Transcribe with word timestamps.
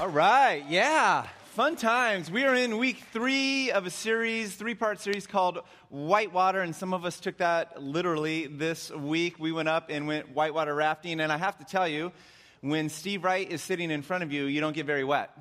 All 0.00 0.08
right, 0.08 0.62
yeah. 0.68 1.26
Fun 1.56 1.74
times. 1.74 2.30
We 2.30 2.44
are 2.44 2.54
in 2.54 2.78
week 2.78 3.02
three 3.12 3.72
of 3.72 3.84
a 3.84 3.90
series, 3.90 4.54
three 4.54 4.76
part 4.76 5.00
series 5.00 5.26
called 5.26 5.58
Whitewater, 5.88 6.60
and 6.60 6.72
some 6.72 6.94
of 6.94 7.04
us 7.04 7.18
took 7.18 7.38
that 7.38 7.82
literally 7.82 8.46
this 8.46 8.92
week. 8.92 9.40
We 9.40 9.50
went 9.50 9.68
up 9.68 9.86
and 9.90 10.06
went 10.06 10.32
whitewater 10.32 10.72
rafting, 10.72 11.18
and 11.18 11.32
I 11.32 11.36
have 11.36 11.58
to 11.58 11.64
tell 11.64 11.88
you, 11.88 12.12
when 12.60 12.88
Steve 12.88 13.24
Wright 13.24 13.50
is 13.50 13.60
sitting 13.60 13.90
in 13.90 14.02
front 14.02 14.22
of 14.22 14.32
you, 14.32 14.44
you 14.44 14.60
don't 14.60 14.72
get 14.72 14.86
very 14.86 15.02
wet. 15.02 15.36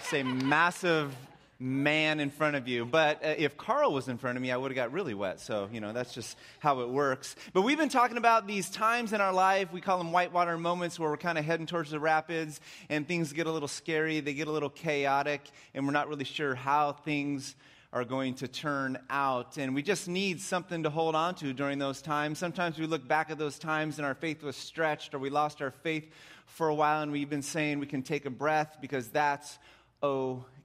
It's 0.00 0.12
a 0.12 0.22
massive 0.22 1.16
man 1.58 2.20
in 2.20 2.30
front 2.30 2.56
of 2.56 2.68
you. 2.68 2.84
But 2.84 3.24
uh, 3.24 3.34
if 3.38 3.56
Carl 3.56 3.92
was 3.92 4.08
in 4.08 4.18
front 4.18 4.36
of 4.36 4.42
me, 4.42 4.50
I 4.50 4.56
would 4.56 4.70
have 4.70 4.76
got 4.76 4.92
really 4.92 5.14
wet. 5.14 5.40
So, 5.40 5.68
you 5.72 5.80
know, 5.80 5.92
that's 5.92 6.12
just 6.12 6.36
how 6.58 6.80
it 6.80 6.88
works. 6.88 7.34
But 7.52 7.62
we've 7.62 7.78
been 7.78 7.88
talking 7.88 8.18
about 8.18 8.46
these 8.46 8.68
times 8.68 9.12
in 9.12 9.20
our 9.20 9.32
life. 9.32 9.72
We 9.72 9.80
call 9.80 9.98
them 9.98 10.12
whitewater 10.12 10.58
moments 10.58 10.98
where 10.98 11.08
we're 11.08 11.16
kind 11.16 11.38
of 11.38 11.44
heading 11.44 11.66
towards 11.66 11.90
the 11.90 12.00
rapids 12.00 12.60
and 12.88 13.08
things 13.08 13.32
get 13.32 13.46
a 13.46 13.52
little 13.52 13.68
scary, 13.68 14.20
they 14.20 14.34
get 14.34 14.48
a 14.48 14.52
little 14.52 14.70
chaotic, 14.70 15.42
and 15.74 15.86
we're 15.86 15.92
not 15.92 16.08
really 16.08 16.24
sure 16.24 16.54
how 16.54 16.92
things 16.92 17.54
are 17.92 18.04
going 18.04 18.34
to 18.34 18.48
turn 18.48 18.98
out. 19.08 19.56
And 19.56 19.74
we 19.74 19.82
just 19.82 20.08
need 20.08 20.40
something 20.42 20.82
to 20.82 20.90
hold 20.90 21.14
on 21.14 21.34
to 21.36 21.54
during 21.54 21.78
those 21.78 22.02
times. 22.02 22.38
Sometimes 22.38 22.78
we 22.78 22.86
look 22.86 23.08
back 23.08 23.30
at 23.30 23.38
those 23.38 23.58
times 23.58 23.98
and 23.98 24.04
our 24.04 24.14
faith 24.14 24.42
was 24.42 24.56
stretched 24.56 25.14
or 25.14 25.18
we 25.18 25.30
lost 25.30 25.62
our 25.62 25.70
faith 25.70 26.10
for 26.44 26.68
a 26.68 26.74
while 26.74 27.02
and 27.02 27.10
we've 27.10 27.30
been 27.30 27.40
saying 27.40 27.78
we 27.78 27.86
can 27.86 28.02
take 28.02 28.26
a 28.26 28.30
breath 28.30 28.76
because 28.82 29.08
that's 29.08 29.58
okay 30.02 30.55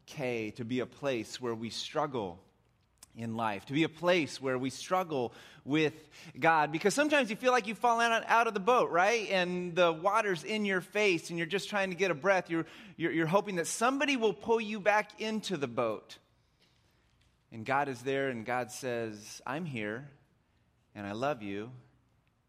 to 0.51 0.65
be 0.65 0.79
a 0.79 0.85
place 0.85 1.39
where 1.39 1.55
we 1.55 1.69
struggle 1.69 2.39
in 3.15 3.35
life, 3.35 3.65
to 3.65 3.73
be 3.73 3.83
a 3.83 3.89
place 3.89 4.41
where 4.41 4.57
we 4.57 4.69
struggle 4.69 5.33
with 5.65 5.93
God. 6.39 6.71
Because 6.71 6.93
sometimes 6.93 7.29
you 7.29 7.35
feel 7.35 7.51
like 7.51 7.67
you've 7.67 7.77
fallen 7.77 8.11
out 8.27 8.47
of 8.47 8.53
the 8.53 8.59
boat, 8.59 8.89
right? 8.89 9.29
And 9.29 9.75
the 9.75 9.91
water's 9.91 10.43
in 10.43 10.65
your 10.65 10.81
face 10.81 11.29
and 11.29 11.37
you're 11.37 11.47
just 11.47 11.69
trying 11.69 11.89
to 11.89 11.95
get 11.95 12.11
a 12.11 12.15
breath. 12.15 12.49
You're, 12.49 12.65
you're, 12.97 13.11
you're 13.11 13.27
hoping 13.27 13.57
that 13.57 13.67
somebody 13.67 14.17
will 14.17 14.33
pull 14.33 14.61
you 14.61 14.79
back 14.79 15.19
into 15.19 15.57
the 15.57 15.67
boat. 15.67 16.17
And 17.51 17.65
God 17.65 17.89
is 17.89 18.01
there 18.01 18.29
and 18.29 18.45
God 18.45 18.71
says, 18.71 19.41
I'm 19.45 19.65
here 19.65 20.09
and 20.95 21.05
I 21.05 21.11
love 21.11 21.41
you 21.41 21.71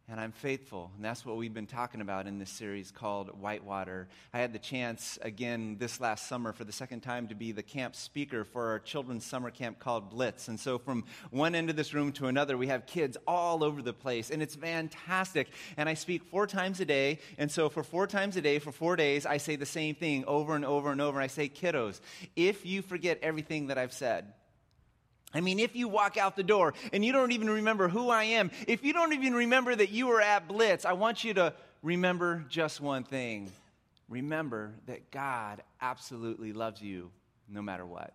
and 0.08 0.20
I'm 0.20 0.32
faithful. 0.32 0.90
And 0.96 1.04
that's 1.04 1.24
what 1.24 1.36
we've 1.36 1.54
been 1.54 1.66
talking 1.66 2.00
about 2.00 2.26
in 2.26 2.38
this 2.38 2.50
series 2.50 2.90
called 2.90 3.28
Whitewater. 3.40 4.08
I 4.34 4.40
had 4.40 4.52
the 4.52 4.58
chance 4.58 5.18
again 5.22 5.76
this 5.78 6.00
last 6.00 6.26
summer 6.26 6.52
for 6.52 6.64
the 6.64 6.72
second 6.72 7.00
time 7.00 7.28
to 7.28 7.34
be 7.34 7.52
the 7.52 7.62
camp 7.62 7.94
speaker 7.94 8.44
for 8.44 8.70
our 8.70 8.78
children's 8.78 9.24
summer 9.24 9.50
camp 9.50 9.78
called 9.78 10.10
Blitz. 10.10 10.48
And 10.48 10.58
so 10.58 10.78
from 10.78 11.04
one 11.30 11.54
end 11.54 11.70
of 11.70 11.76
this 11.76 11.94
room 11.94 12.12
to 12.12 12.26
another, 12.26 12.58
we 12.58 12.66
have 12.66 12.86
kids 12.86 13.16
all 13.26 13.62
over 13.62 13.80
the 13.80 13.92
place, 13.92 14.30
and 14.30 14.42
it's 14.42 14.56
fantastic. 14.56 15.48
And 15.76 15.88
I 15.88 15.94
speak 15.94 16.24
four 16.24 16.46
times 16.46 16.80
a 16.80 16.84
day. 16.84 17.20
And 17.38 17.50
so 17.50 17.68
for 17.68 17.82
four 17.82 18.06
times 18.06 18.36
a 18.36 18.42
day, 18.42 18.58
for 18.58 18.72
four 18.72 18.96
days, 18.96 19.24
I 19.24 19.36
say 19.36 19.56
the 19.56 19.66
same 19.66 19.94
thing 19.94 20.24
over 20.26 20.56
and 20.56 20.64
over 20.64 20.90
and 20.90 21.00
over. 21.00 21.20
I 21.20 21.28
say, 21.28 21.48
kiddos, 21.48 22.00
if 22.36 22.66
you 22.66 22.82
forget 22.82 23.18
everything 23.22 23.68
that 23.68 23.78
I've 23.78 23.92
said, 23.92 24.32
I 25.34 25.40
mean, 25.40 25.58
if 25.58 25.74
you 25.74 25.88
walk 25.88 26.16
out 26.16 26.36
the 26.36 26.42
door 26.42 26.74
and 26.92 27.04
you 27.04 27.12
don't 27.12 27.32
even 27.32 27.48
remember 27.48 27.88
who 27.88 28.10
I 28.10 28.24
am, 28.24 28.50
if 28.66 28.84
you 28.84 28.92
don't 28.92 29.12
even 29.12 29.34
remember 29.34 29.74
that 29.74 29.90
you 29.90 30.08
were 30.08 30.20
at 30.20 30.46
Blitz, 30.46 30.84
I 30.84 30.92
want 30.92 31.24
you 31.24 31.34
to 31.34 31.54
remember 31.82 32.44
just 32.48 32.80
one 32.80 33.04
thing. 33.04 33.50
Remember 34.08 34.74
that 34.86 35.10
God 35.10 35.62
absolutely 35.80 36.52
loves 36.52 36.82
you 36.82 37.10
no 37.48 37.62
matter 37.62 37.86
what. 37.86 38.14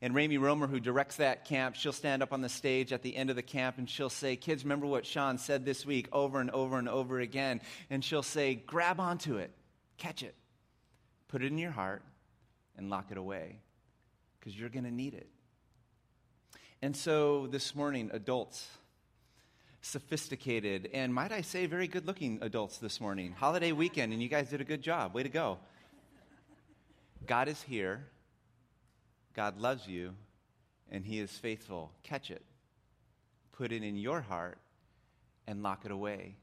And 0.00 0.14
Ramey 0.14 0.40
Romer, 0.40 0.68
who 0.68 0.78
directs 0.78 1.16
that 1.16 1.44
camp, 1.44 1.74
she'll 1.74 1.92
stand 1.92 2.22
up 2.22 2.32
on 2.32 2.40
the 2.40 2.48
stage 2.48 2.92
at 2.92 3.02
the 3.02 3.16
end 3.16 3.30
of 3.30 3.36
the 3.36 3.42
camp 3.42 3.78
and 3.78 3.90
she'll 3.90 4.10
say, 4.10 4.36
Kids, 4.36 4.62
remember 4.62 4.86
what 4.86 5.04
Sean 5.04 5.38
said 5.38 5.64
this 5.64 5.84
week 5.84 6.08
over 6.12 6.40
and 6.40 6.50
over 6.50 6.78
and 6.78 6.88
over 6.88 7.18
again. 7.18 7.60
And 7.90 8.04
she'll 8.04 8.22
say, 8.22 8.54
Grab 8.54 9.00
onto 9.00 9.38
it, 9.38 9.50
catch 9.96 10.22
it, 10.22 10.36
put 11.26 11.42
it 11.42 11.46
in 11.46 11.58
your 11.58 11.72
heart, 11.72 12.02
and 12.76 12.90
lock 12.90 13.06
it 13.10 13.16
away 13.16 13.58
because 14.38 14.58
you're 14.58 14.68
going 14.68 14.84
to 14.84 14.94
need 14.94 15.14
it. 15.14 15.28
And 16.80 16.96
so 16.96 17.48
this 17.48 17.74
morning, 17.74 18.08
adults, 18.12 18.68
sophisticated, 19.82 20.88
and 20.94 21.12
might 21.12 21.32
I 21.32 21.40
say, 21.40 21.66
very 21.66 21.88
good 21.88 22.06
looking 22.06 22.38
adults 22.40 22.78
this 22.78 23.00
morning, 23.00 23.32
holiday 23.32 23.72
weekend, 23.72 24.12
and 24.12 24.22
you 24.22 24.28
guys 24.28 24.48
did 24.48 24.60
a 24.60 24.64
good 24.64 24.80
job. 24.80 25.12
Way 25.12 25.24
to 25.24 25.28
go. 25.28 25.58
God 27.26 27.48
is 27.48 27.60
here, 27.62 28.06
God 29.34 29.58
loves 29.58 29.88
you, 29.88 30.14
and 30.88 31.04
He 31.04 31.18
is 31.18 31.32
faithful. 31.32 31.90
Catch 32.04 32.30
it, 32.30 32.42
put 33.50 33.72
it 33.72 33.82
in 33.82 33.96
your 33.96 34.20
heart, 34.20 34.58
and 35.48 35.64
lock 35.64 35.84
it 35.84 35.90
away. 35.90 36.36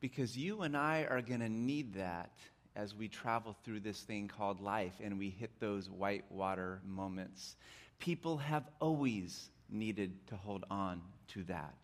Because 0.00 0.36
you 0.36 0.60
and 0.60 0.76
I 0.76 1.06
are 1.08 1.22
going 1.22 1.40
to 1.40 1.48
need 1.48 1.94
that 1.94 2.32
as 2.76 2.94
we 2.94 3.08
travel 3.08 3.56
through 3.64 3.80
this 3.80 4.02
thing 4.02 4.28
called 4.28 4.60
life 4.60 4.92
and 5.02 5.18
we 5.18 5.30
hit 5.30 5.58
those 5.58 5.88
white 5.88 6.24
water 6.30 6.82
moments. 6.84 7.56
People 7.98 8.36
have 8.36 8.64
always 8.80 9.48
needed 9.74 10.26
to 10.28 10.36
hold 10.36 10.64
on 10.70 11.02
to 11.28 11.42
that. 11.44 11.74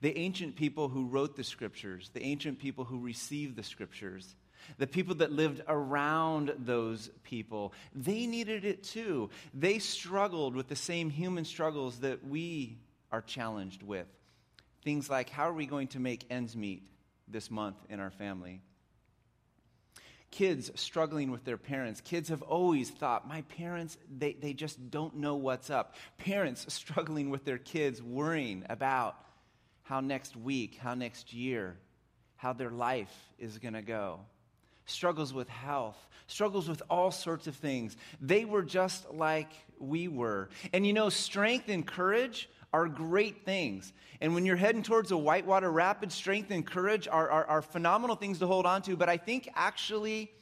The 0.00 0.16
ancient 0.18 0.56
people 0.56 0.88
who 0.88 1.06
wrote 1.06 1.36
the 1.36 1.44
scriptures, 1.44 2.10
the 2.12 2.22
ancient 2.22 2.58
people 2.58 2.84
who 2.84 2.98
received 2.98 3.56
the 3.56 3.62
scriptures, 3.62 4.34
the 4.78 4.86
people 4.86 5.16
that 5.16 5.32
lived 5.32 5.62
around 5.68 6.52
those 6.58 7.10
people, 7.24 7.72
they 7.94 8.26
needed 8.26 8.64
it 8.64 8.82
too. 8.82 9.30
They 9.54 9.78
struggled 9.78 10.54
with 10.54 10.68
the 10.68 10.76
same 10.76 11.10
human 11.10 11.44
struggles 11.44 12.00
that 12.00 12.24
we 12.26 12.78
are 13.10 13.22
challenged 13.22 13.82
with. 13.82 14.06
Things 14.84 15.08
like 15.08 15.30
how 15.30 15.48
are 15.48 15.54
we 15.54 15.66
going 15.66 15.88
to 15.88 16.00
make 16.00 16.24
ends 16.30 16.56
meet 16.56 16.82
this 17.28 17.50
month 17.50 17.76
in 17.88 18.00
our 18.00 18.10
family? 18.10 18.60
Kids 20.32 20.72
struggling 20.74 21.30
with 21.30 21.44
their 21.44 21.56
parents. 21.56 22.00
Kids 22.00 22.30
have 22.30 22.42
always 22.42 22.90
thought, 22.90 23.28
my 23.28 23.42
parents, 23.42 23.96
they, 24.18 24.32
they 24.32 24.54
just 24.54 24.90
don't 24.90 25.16
know 25.16 25.36
what's 25.36 25.70
up. 25.70 25.94
Parents 26.18 26.66
struggling 26.72 27.30
with 27.30 27.44
their 27.44 27.58
kids, 27.58 28.02
worrying 28.02 28.64
about 28.68 29.14
how 29.84 30.00
next 30.00 30.36
week, 30.36 30.78
how 30.82 30.94
next 30.94 31.32
year, 31.32 31.76
how 32.36 32.52
their 32.52 32.70
life 32.70 33.14
is 33.38 33.58
going 33.58 33.74
to 33.74 33.82
go. 33.82 34.20
Struggles 34.86 35.32
with 35.32 35.48
health, 35.48 35.96
struggles 36.26 36.68
with 36.68 36.82
all 36.90 37.12
sorts 37.12 37.46
of 37.46 37.54
things. 37.54 37.96
They 38.20 38.44
were 38.44 38.62
just 38.62 39.12
like 39.12 39.52
we 39.78 40.08
were. 40.08 40.48
And 40.72 40.84
you 40.84 40.92
know, 40.92 41.08
strength 41.08 41.68
and 41.68 41.86
courage 41.86 42.48
are 42.72 42.88
great 42.88 43.44
things. 43.44 43.92
And 44.20 44.34
when 44.34 44.46
you're 44.46 44.56
heading 44.56 44.82
towards 44.82 45.10
a 45.10 45.16
whitewater 45.16 45.70
rapid, 45.70 46.12
strength 46.12 46.50
and 46.50 46.66
courage 46.66 47.06
are, 47.08 47.28
are, 47.28 47.44
are, 47.44 47.62
phenomenal 47.62 48.16
things 48.16 48.38
to 48.38 48.46
hold 48.46 48.66
on 48.66 48.82
to. 48.82 48.96
But 48.96 49.08
I 49.08 49.16
think 49.16 49.48
actually 49.54 50.32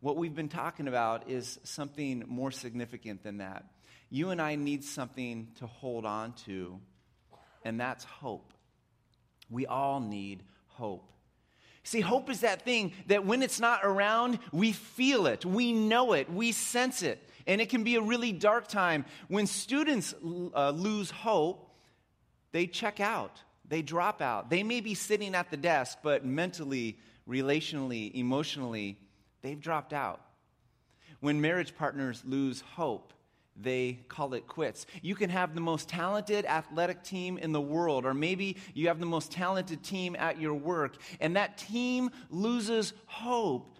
what 0.00 0.16
we've 0.16 0.34
been 0.34 0.48
talking 0.48 0.88
about 0.88 1.28
is 1.28 1.58
something 1.64 2.24
more 2.28 2.50
significant 2.50 3.22
than 3.22 3.38
that. 3.38 3.64
You 4.10 4.30
and 4.30 4.40
I 4.40 4.54
need 4.54 4.84
something 4.84 5.48
to 5.56 5.66
hold 5.66 6.06
on 6.06 6.32
to, 6.46 6.78
and 7.64 7.80
that's 7.80 8.04
hope. 8.04 8.52
We 9.50 9.66
all 9.66 10.00
need 10.00 10.44
hope. 10.66 11.10
See, 11.82 12.00
hope 12.00 12.30
is 12.30 12.40
that 12.40 12.62
thing 12.62 12.92
that 13.06 13.24
when 13.24 13.42
it's 13.42 13.60
not 13.60 13.80
around, 13.82 14.38
we 14.52 14.72
feel 14.72 15.26
it, 15.26 15.44
we 15.44 15.72
know 15.72 16.12
it, 16.12 16.30
we 16.30 16.52
sense 16.52 17.02
it. 17.02 17.27
And 17.48 17.60
it 17.60 17.70
can 17.70 17.82
be 17.82 17.96
a 17.96 18.00
really 18.00 18.30
dark 18.30 18.68
time. 18.68 19.06
When 19.26 19.46
students 19.46 20.14
uh, 20.54 20.70
lose 20.70 21.10
hope, 21.10 21.74
they 22.52 22.66
check 22.66 23.00
out, 23.00 23.42
they 23.66 23.82
drop 23.82 24.22
out. 24.22 24.50
They 24.50 24.62
may 24.62 24.80
be 24.80 24.94
sitting 24.94 25.34
at 25.34 25.50
the 25.50 25.56
desk, 25.56 25.98
but 26.02 26.24
mentally, 26.24 26.98
relationally, 27.28 28.14
emotionally, 28.14 28.98
they've 29.42 29.60
dropped 29.60 29.92
out. 29.92 30.20
When 31.20 31.40
marriage 31.40 31.74
partners 31.74 32.22
lose 32.24 32.60
hope, 32.60 33.12
they 33.60 33.98
call 34.08 34.34
it 34.34 34.46
quits. 34.46 34.86
You 35.02 35.14
can 35.14 35.30
have 35.30 35.54
the 35.54 35.60
most 35.60 35.88
talented 35.88 36.44
athletic 36.44 37.02
team 37.02 37.38
in 37.38 37.52
the 37.52 37.60
world, 37.60 38.04
or 38.04 38.14
maybe 38.14 38.56
you 38.74 38.88
have 38.88 39.00
the 39.00 39.06
most 39.06 39.32
talented 39.32 39.82
team 39.82 40.14
at 40.16 40.40
your 40.40 40.54
work, 40.54 40.96
and 41.18 41.34
that 41.36 41.58
team 41.58 42.10
loses 42.30 42.92
hope 43.06 43.77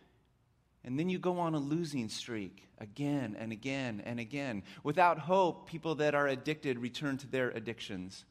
and 0.89 0.99
then 0.99 1.11
you 1.11 1.19
go 1.19 1.39
on 1.39 1.55
a 1.55 1.59
losing 1.59 2.09
streak 2.09 2.67
again 2.79 3.37
and 3.39 3.53
again 3.53 4.03
and 4.07 4.19
again. 4.19 4.63
Without 4.83 5.19
hope, 5.19 5.69
people 5.69 5.97
that 5.97 6.15
are 6.15 6.27
addicted 6.27 6.79
return 6.79 7.19
to 7.19 7.27
their 7.27 7.51
addictions. 7.51 8.25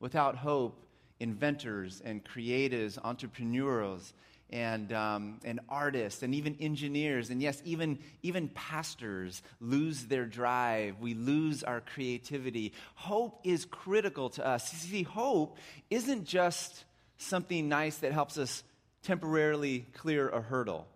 Without 0.00 0.36
hope, 0.36 0.84
inventors 1.18 2.02
and 2.04 2.22
creatives, 2.22 2.98
entrepreneurs, 3.02 4.12
and, 4.50 4.92
um, 4.92 5.40
and 5.46 5.60
artists, 5.66 6.22
and 6.22 6.34
even 6.34 6.56
engineers, 6.60 7.30
and 7.30 7.40
yes, 7.40 7.62
even, 7.64 7.98
even 8.22 8.50
pastors 8.50 9.42
lose 9.62 10.04
their 10.04 10.26
drive. 10.26 11.00
We 11.00 11.14
lose 11.14 11.62
our 11.62 11.80
creativity. 11.80 12.74
Hope 12.96 13.40
is 13.44 13.64
critical 13.64 14.28
to 14.28 14.46
us. 14.46 14.70
You 14.74 14.78
see, 14.90 15.02
hope 15.04 15.56
isn't 15.88 16.26
just 16.26 16.84
something 17.16 17.66
nice 17.66 17.96
that 17.98 18.12
helps 18.12 18.36
us 18.36 18.62
temporarily 19.04 19.86
clear 19.94 20.28
a 20.28 20.40
hurdle 20.40 20.88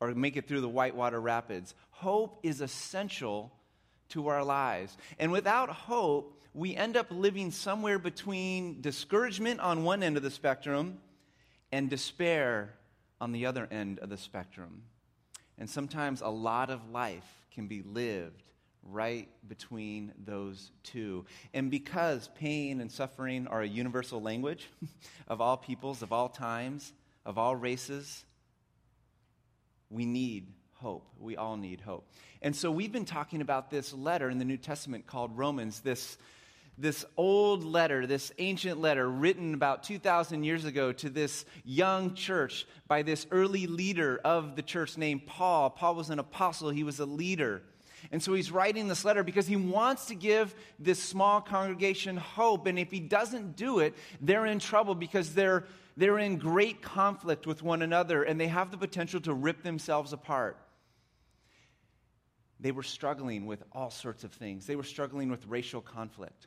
or 0.00 0.14
make 0.14 0.36
it 0.36 0.48
through 0.48 0.60
the 0.60 0.68
whitewater 0.68 1.20
rapids. 1.20 1.74
Hope 1.90 2.40
is 2.42 2.60
essential 2.60 3.52
to 4.10 4.28
our 4.28 4.44
lives. 4.44 4.96
And 5.18 5.30
without 5.32 5.68
hope, 5.68 6.40
we 6.54 6.74
end 6.74 6.96
up 6.96 7.08
living 7.10 7.50
somewhere 7.50 7.98
between 7.98 8.80
discouragement 8.80 9.60
on 9.60 9.84
one 9.84 10.02
end 10.02 10.16
of 10.16 10.22
the 10.22 10.30
spectrum 10.30 10.98
and 11.70 11.90
despair 11.90 12.74
on 13.20 13.32
the 13.32 13.46
other 13.46 13.68
end 13.70 13.98
of 13.98 14.08
the 14.08 14.16
spectrum. 14.16 14.82
And 15.58 15.68
sometimes 15.68 16.20
a 16.20 16.28
lot 16.28 16.70
of 16.70 16.90
life 16.90 17.26
can 17.52 17.66
be 17.66 17.82
lived 17.82 18.42
right 18.82 19.28
between 19.48 20.12
those 20.24 20.70
two. 20.82 21.26
And 21.52 21.70
because 21.70 22.30
pain 22.36 22.80
and 22.80 22.90
suffering 22.90 23.46
are 23.48 23.62
a 23.62 23.68
universal 23.68 24.22
language 24.22 24.68
of 25.28 25.40
all 25.40 25.56
peoples, 25.56 26.02
of 26.02 26.12
all 26.12 26.28
times, 26.28 26.92
of 27.28 27.36
all 27.36 27.54
races, 27.54 28.24
we 29.90 30.06
need 30.06 30.46
hope. 30.72 31.06
We 31.20 31.36
all 31.36 31.58
need 31.58 31.82
hope. 31.82 32.10
And 32.40 32.56
so 32.56 32.70
we've 32.70 32.90
been 32.90 33.04
talking 33.04 33.42
about 33.42 33.70
this 33.70 33.92
letter 33.92 34.30
in 34.30 34.38
the 34.38 34.46
New 34.46 34.56
Testament 34.56 35.06
called 35.06 35.36
Romans, 35.36 35.80
this, 35.80 36.16
this 36.78 37.04
old 37.18 37.64
letter, 37.64 38.06
this 38.06 38.32
ancient 38.38 38.80
letter 38.80 39.06
written 39.06 39.52
about 39.52 39.82
2,000 39.82 40.42
years 40.42 40.64
ago 40.64 40.90
to 40.92 41.10
this 41.10 41.44
young 41.66 42.14
church 42.14 42.66
by 42.86 43.02
this 43.02 43.26
early 43.30 43.66
leader 43.66 44.18
of 44.24 44.56
the 44.56 44.62
church 44.62 44.96
named 44.96 45.26
Paul. 45.26 45.68
Paul 45.68 45.96
was 45.96 46.08
an 46.08 46.18
apostle, 46.18 46.70
he 46.70 46.82
was 46.82 46.98
a 46.98 47.06
leader. 47.06 47.60
And 48.10 48.22
so 48.22 48.32
he's 48.32 48.50
writing 48.50 48.88
this 48.88 49.04
letter 49.04 49.22
because 49.22 49.46
he 49.46 49.56
wants 49.56 50.06
to 50.06 50.14
give 50.14 50.54
this 50.78 51.02
small 51.02 51.42
congregation 51.42 52.16
hope. 52.16 52.66
And 52.66 52.78
if 52.78 52.90
he 52.90 53.00
doesn't 53.00 53.56
do 53.56 53.80
it, 53.80 53.94
they're 54.22 54.46
in 54.46 54.60
trouble 54.60 54.94
because 54.94 55.34
they're, 55.34 55.64
they're 55.98 56.20
in 56.20 56.38
great 56.38 56.80
conflict 56.80 57.44
with 57.44 57.60
one 57.60 57.82
another 57.82 58.22
and 58.22 58.40
they 58.40 58.46
have 58.46 58.70
the 58.70 58.78
potential 58.78 59.20
to 59.22 59.34
rip 59.34 59.64
themselves 59.64 60.12
apart. 60.12 60.56
They 62.60 62.70
were 62.70 62.84
struggling 62.84 63.46
with 63.46 63.64
all 63.72 63.90
sorts 63.90 64.22
of 64.22 64.32
things. 64.32 64.64
They 64.64 64.76
were 64.76 64.84
struggling 64.84 65.28
with 65.28 65.44
racial 65.48 65.80
conflict. 65.80 66.46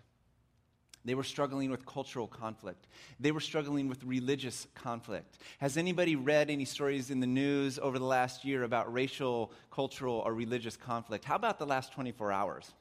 They 1.03 1.15
were 1.15 1.23
struggling 1.23 1.69
with 1.69 1.85
cultural 1.85 2.27
conflict. 2.27 2.87
They 3.19 3.33
were 3.33 3.41
struggling 3.41 3.89
with 3.89 4.01
religious 4.05 4.67
conflict. 4.73 5.39
Has 5.57 5.75
anybody 5.75 6.15
read 6.15 6.49
any 6.49 6.63
stories 6.63 7.11
in 7.11 7.19
the 7.19 7.27
news 7.27 7.77
over 7.77 7.99
the 7.99 8.05
last 8.05 8.45
year 8.45 8.63
about 8.63 8.93
racial, 8.93 9.51
cultural, 9.69 10.23
or 10.25 10.33
religious 10.33 10.77
conflict? 10.77 11.25
How 11.25 11.35
about 11.35 11.59
the 11.59 11.65
last 11.65 11.91
24 11.91 12.31
hours? 12.31 12.73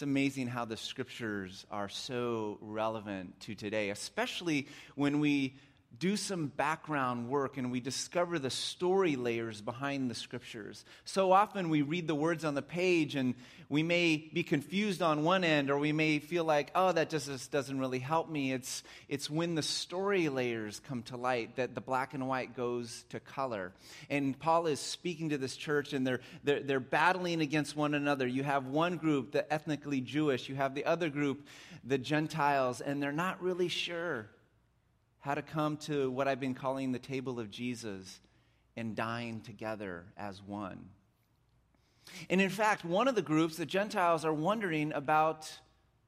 It's 0.00 0.02
amazing 0.02 0.46
how 0.46 0.64
the 0.64 0.78
scriptures 0.78 1.66
are 1.70 1.90
so 1.90 2.56
relevant 2.62 3.38
to 3.40 3.54
today, 3.54 3.90
especially 3.90 4.66
when 4.94 5.20
we 5.20 5.56
do 5.98 6.16
some 6.16 6.46
background 6.46 7.28
work 7.28 7.56
and 7.56 7.72
we 7.72 7.80
discover 7.80 8.38
the 8.38 8.50
story 8.50 9.16
layers 9.16 9.60
behind 9.60 10.10
the 10.10 10.14
scriptures. 10.14 10.84
So 11.04 11.32
often 11.32 11.68
we 11.68 11.82
read 11.82 12.06
the 12.06 12.14
words 12.14 12.44
on 12.44 12.54
the 12.54 12.62
page 12.62 13.16
and 13.16 13.34
we 13.68 13.82
may 13.82 14.16
be 14.16 14.42
confused 14.42 15.02
on 15.02 15.24
one 15.24 15.42
end 15.42 15.68
or 15.70 15.78
we 15.78 15.92
may 15.92 16.20
feel 16.20 16.44
like, 16.44 16.70
oh, 16.74 16.92
that 16.92 17.10
just 17.10 17.50
doesn't 17.50 17.78
really 17.78 17.98
help 17.98 18.30
me. 18.30 18.52
It's, 18.52 18.84
it's 19.08 19.28
when 19.28 19.56
the 19.56 19.62
story 19.62 20.28
layers 20.28 20.80
come 20.80 21.02
to 21.04 21.16
light 21.16 21.56
that 21.56 21.74
the 21.74 21.80
black 21.80 22.14
and 22.14 22.28
white 22.28 22.56
goes 22.56 23.04
to 23.10 23.18
color. 23.18 23.72
And 24.08 24.38
Paul 24.38 24.68
is 24.68 24.80
speaking 24.80 25.30
to 25.30 25.38
this 25.38 25.56
church 25.56 25.92
and 25.92 26.06
they're, 26.06 26.20
they're, 26.44 26.60
they're 26.60 26.80
battling 26.80 27.40
against 27.40 27.76
one 27.76 27.94
another. 27.94 28.28
You 28.28 28.44
have 28.44 28.66
one 28.66 28.96
group, 28.96 29.32
the 29.32 29.52
ethnically 29.52 30.00
Jewish, 30.00 30.48
you 30.48 30.54
have 30.54 30.74
the 30.74 30.84
other 30.84 31.10
group, 31.10 31.46
the 31.84 31.98
Gentiles, 31.98 32.80
and 32.80 33.02
they're 33.02 33.12
not 33.12 33.42
really 33.42 33.68
sure 33.68 34.28
how 35.20 35.34
to 35.34 35.42
come 35.42 35.76
to 35.76 36.10
what 36.10 36.28
I've 36.28 36.40
been 36.40 36.54
calling 36.54 36.92
the 36.92 36.98
table 36.98 37.38
of 37.38 37.50
Jesus 37.50 38.20
and 38.76 38.96
dine 38.96 39.40
together 39.40 40.04
as 40.16 40.42
one. 40.42 40.88
And 42.28 42.40
in 42.40 42.50
fact, 42.50 42.84
one 42.84 43.08
of 43.08 43.14
the 43.14 43.22
groups, 43.22 43.56
the 43.56 43.66
Gentiles, 43.66 44.24
are 44.24 44.32
wondering 44.32 44.92
about 44.92 45.50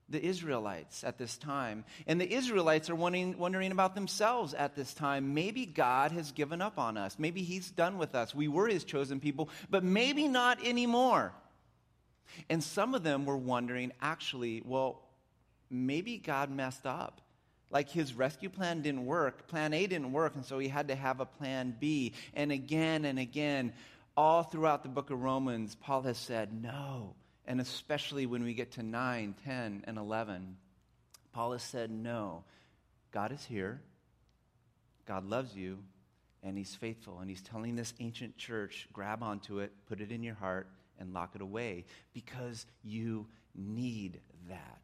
the 0.08 0.24
Israelites 0.24 1.04
at 1.04 1.18
this 1.18 1.36
time. 1.36 1.84
And 2.06 2.20
the 2.20 2.32
Israelites 2.32 2.90
are 2.90 2.94
wondering, 2.94 3.38
wondering 3.38 3.72
about 3.72 3.94
themselves 3.94 4.54
at 4.54 4.74
this 4.74 4.94
time. 4.94 5.34
Maybe 5.34 5.66
God 5.66 6.12
has 6.12 6.32
given 6.32 6.60
up 6.60 6.78
on 6.78 6.96
us. 6.96 7.18
Maybe 7.18 7.42
He's 7.42 7.70
done 7.70 7.98
with 7.98 8.14
us. 8.14 8.34
We 8.34 8.48
were 8.48 8.68
His 8.68 8.84
chosen 8.84 9.20
people, 9.20 9.48
but 9.70 9.84
maybe 9.84 10.28
not 10.28 10.64
anymore. 10.66 11.32
And 12.48 12.62
some 12.62 12.94
of 12.94 13.02
them 13.02 13.26
were 13.26 13.36
wondering, 13.36 13.92
actually, 14.00 14.62
well, 14.64 15.02
maybe 15.70 16.16
God 16.18 16.50
messed 16.50 16.86
up 16.86 17.20
like 17.72 17.88
his 17.88 18.14
rescue 18.14 18.50
plan 18.50 18.82
didn't 18.82 19.06
work, 19.06 19.48
plan 19.48 19.72
A 19.72 19.86
didn't 19.86 20.12
work, 20.12 20.34
and 20.36 20.44
so 20.44 20.58
he 20.58 20.68
had 20.68 20.88
to 20.88 20.94
have 20.94 21.20
a 21.20 21.26
plan 21.26 21.74
B. 21.80 22.12
And 22.34 22.52
again 22.52 23.04
and 23.06 23.18
again, 23.18 23.72
all 24.16 24.42
throughout 24.42 24.82
the 24.82 24.90
book 24.90 25.10
of 25.10 25.22
Romans, 25.22 25.74
Paul 25.74 26.02
has 26.02 26.18
said 26.18 26.52
no. 26.52 27.14
And 27.46 27.60
especially 27.60 28.26
when 28.26 28.44
we 28.44 28.54
get 28.54 28.72
to 28.72 28.82
9, 28.82 29.34
10, 29.44 29.84
and 29.86 29.98
11, 29.98 30.56
Paul 31.32 31.52
has 31.52 31.62
said 31.62 31.90
no. 31.90 32.44
God 33.10 33.32
is 33.32 33.44
here, 33.44 33.80
God 35.06 35.28
loves 35.28 35.56
you, 35.56 35.78
and 36.42 36.56
he's 36.56 36.74
faithful. 36.74 37.18
And 37.20 37.28
he's 37.28 37.42
telling 37.42 37.74
this 37.74 37.94
ancient 38.00 38.36
church 38.36 38.86
grab 38.92 39.22
onto 39.22 39.60
it, 39.60 39.72
put 39.88 40.00
it 40.00 40.12
in 40.12 40.22
your 40.22 40.34
heart, 40.34 40.68
and 40.98 41.14
lock 41.14 41.34
it 41.34 41.40
away 41.40 41.86
because 42.12 42.66
you 42.84 43.26
need 43.54 44.20
that. 44.48 44.82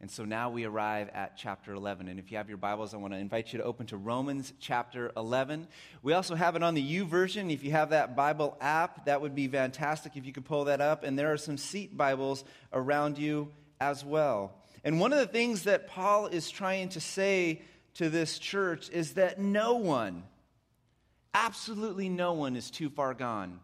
And 0.00 0.08
so 0.08 0.24
now 0.24 0.48
we 0.48 0.64
arrive 0.64 1.10
at 1.12 1.36
chapter 1.36 1.74
11. 1.74 2.06
And 2.06 2.20
if 2.20 2.30
you 2.30 2.36
have 2.36 2.48
your 2.48 2.56
Bibles, 2.56 2.94
I 2.94 2.98
want 2.98 3.14
to 3.14 3.18
invite 3.18 3.52
you 3.52 3.58
to 3.58 3.64
open 3.64 3.86
to 3.86 3.96
Romans 3.96 4.52
chapter 4.60 5.10
11. 5.16 5.66
We 6.04 6.12
also 6.12 6.36
have 6.36 6.54
it 6.54 6.62
on 6.62 6.74
the 6.74 7.00
YouVersion. 7.00 7.52
If 7.52 7.64
you 7.64 7.72
have 7.72 7.90
that 7.90 8.14
Bible 8.14 8.56
app, 8.60 9.06
that 9.06 9.20
would 9.20 9.34
be 9.34 9.48
fantastic 9.48 10.16
if 10.16 10.24
you 10.24 10.32
could 10.32 10.44
pull 10.44 10.66
that 10.66 10.80
up. 10.80 11.02
And 11.02 11.18
there 11.18 11.32
are 11.32 11.36
some 11.36 11.56
seat 11.56 11.96
Bibles 11.96 12.44
around 12.72 13.18
you 13.18 13.50
as 13.80 14.04
well. 14.04 14.54
And 14.84 15.00
one 15.00 15.12
of 15.12 15.18
the 15.18 15.26
things 15.26 15.64
that 15.64 15.88
Paul 15.88 16.28
is 16.28 16.48
trying 16.48 16.90
to 16.90 17.00
say 17.00 17.62
to 17.94 18.08
this 18.08 18.38
church 18.38 18.88
is 18.90 19.14
that 19.14 19.40
no 19.40 19.74
one, 19.74 20.22
absolutely 21.34 22.08
no 22.08 22.34
one, 22.34 22.54
is 22.54 22.70
too 22.70 22.88
far 22.88 23.14
gone. 23.14 23.58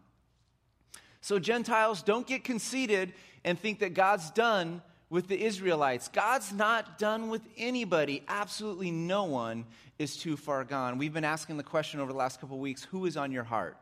So, 1.21 1.39
Gentiles, 1.39 2.03
don't 2.03 2.27
get 2.27 2.43
conceited 2.43 3.13
and 3.45 3.57
think 3.57 3.79
that 3.79 3.93
God's 3.93 4.29
done 4.31 4.81
with 5.09 5.27
the 5.27 5.41
Israelites. 5.41 6.07
God's 6.07 6.51
not 6.51 6.97
done 6.97 7.29
with 7.29 7.41
anybody. 7.57 8.23
Absolutely 8.27 8.91
no 8.91 9.25
one 9.25 9.65
is 9.99 10.17
too 10.17 10.35
far 10.35 10.63
gone. 10.63 10.97
We've 10.97 11.13
been 11.13 11.25
asking 11.25 11.57
the 11.57 11.63
question 11.63 11.99
over 11.99 12.11
the 12.11 12.17
last 12.17 12.41
couple 12.41 12.57
weeks 12.59 12.83
who 12.83 13.05
is 13.05 13.17
on 13.17 13.31
your 13.31 13.43
heart? 13.43 13.77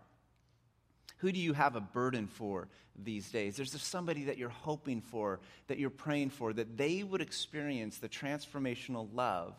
Who 1.17 1.31
do 1.31 1.39
you 1.39 1.53
have 1.53 1.77
a 1.77 1.81
burden 1.81 2.27
for 2.27 2.67
these 3.01 3.31
days? 3.31 3.55
There's 3.55 3.71
somebody 3.81 4.25
that 4.25 4.37
you're 4.37 4.49
hoping 4.49 4.99
for, 4.99 5.39
that 5.67 5.79
you're 5.79 5.89
praying 5.89 6.31
for, 6.31 6.51
that 6.51 6.75
they 6.75 7.01
would 7.01 7.21
experience 7.21 7.97
the 7.97 8.09
transformational 8.09 9.07
love 9.13 9.55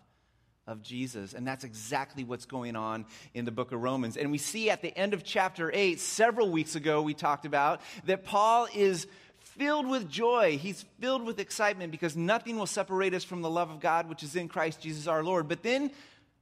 of 0.66 0.83
Jesus. 0.83 1.35
And 1.35 1.47
that's 1.47 1.64
exactly 1.64 2.25
what's 2.25 2.47
going 2.47 2.76
on 2.76 3.06
in 3.35 3.44
the 3.44 3.50
book 3.50 3.73
of 3.73 3.83
Romans. 3.83 4.16
And 4.16 4.30
we 4.30 4.38
see 4.38 4.71
at 4.71 4.83
the 4.83 4.97
end 4.97 5.14
of 5.14 5.25
chapter 5.25 5.71
8, 5.73 6.00
several 6.00 6.50
weeks 6.50 6.75
ago, 6.75 7.02
we 7.02 7.14
talked 7.14 7.44
about 7.44 7.80
that 8.06 8.25
Paul 8.25 8.68
is 8.75 9.06
filled 9.58 9.88
with 9.88 10.11
joy. 10.11 10.58
He's 10.58 10.84
filled 11.00 11.25
with 11.25 11.40
excitement 11.40 11.90
because 11.90 12.16
nothing 12.16 12.58
will 12.58 12.66
separate 12.66 13.14
us 13.14 13.25
from 13.25 13.42
the 13.42 13.50
love 13.50 13.70
of 13.70 13.80
God, 13.80 14.08
which 14.08 14.23
is 14.23 14.37
in 14.37 14.49
Christ 14.49 14.80
Jesus 14.80 15.06
our 15.06 15.23
Lord. 15.23 15.49
But 15.49 15.62
then, 15.62 15.90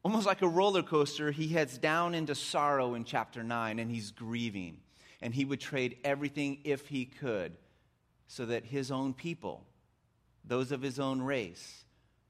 almost 0.02 0.26
like 0.26 0.42
a 0.42 0.49
roller 0.49 0.83
coaster, 0.83 1.31
he 1.31 1.49
heads 1.49 1.78
down 1.78 2.14
into 2.14 2.35
sorrow 2.35 2.95
in 2.95 3.04
chapter 3.04 3.42
9 3.42 3.78
and 3.78 3.90
he's 3.90 4.11
grieving. 4.11 4.78
And 5.21 5.35
he 5.35 5.45
would 5.45 5.61
trade 5.61 5.99
everything 6.04 6.59
if 6.64 6.88
he 6.88 7.04
could 7.04 7.52
so 8.26 8.47
that 8.47 8.64
his 8.64 8.90
own 8.90 9.14
people, 9.14 9.64
those 10.45 10.73
of 10.73 10.83
his 10.83 10.99
own 10.99 11.23
race, 11.23 11.85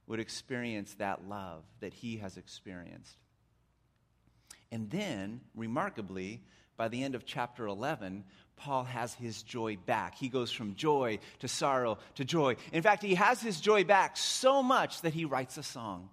would 0.06 0.20
experience 0.20 0.94
that 0.94 1.26
love 1.26 1.62
that 1.80 1.94
he 1.94 2.18
has 2.18 2.36
experienced. 2.36 3.16
And 4.70 4.90
then, 4.90 5.40
remarkably, 5.54 6.42
by 6.76 6.88
the 6.88 7.02
end 7.02 7.14
of 7.14 7.24
chapter 7.24 7.66
11, 7.66 8.24
Paul 8.56 8.84
has 8.84 9.14
his 9.14 9.42
joy 9.42 9.76
back. 9.76 10.14
He 10.14 10.28
goes 10.28 10.52
from 10.52 10.74
joy 10.74 11.18
to 11.40 11.48
sorrow 11.48 11.98
to 12.14 12.24
joy. 12.24 12.56
In 12.72 12.82
fact, 12.82 13.02
he 13.02 13.14
has 13.16 13.40
his 13.40 13.60
joy 13.60 13.84
back 13.84 14.16
so 14.16 14.62
much 14.62 15.00
that 15.02 15.14
he 15.14 15.24
writes 15.24 15.56
a 15.58 15.62
song. 15.62 16.08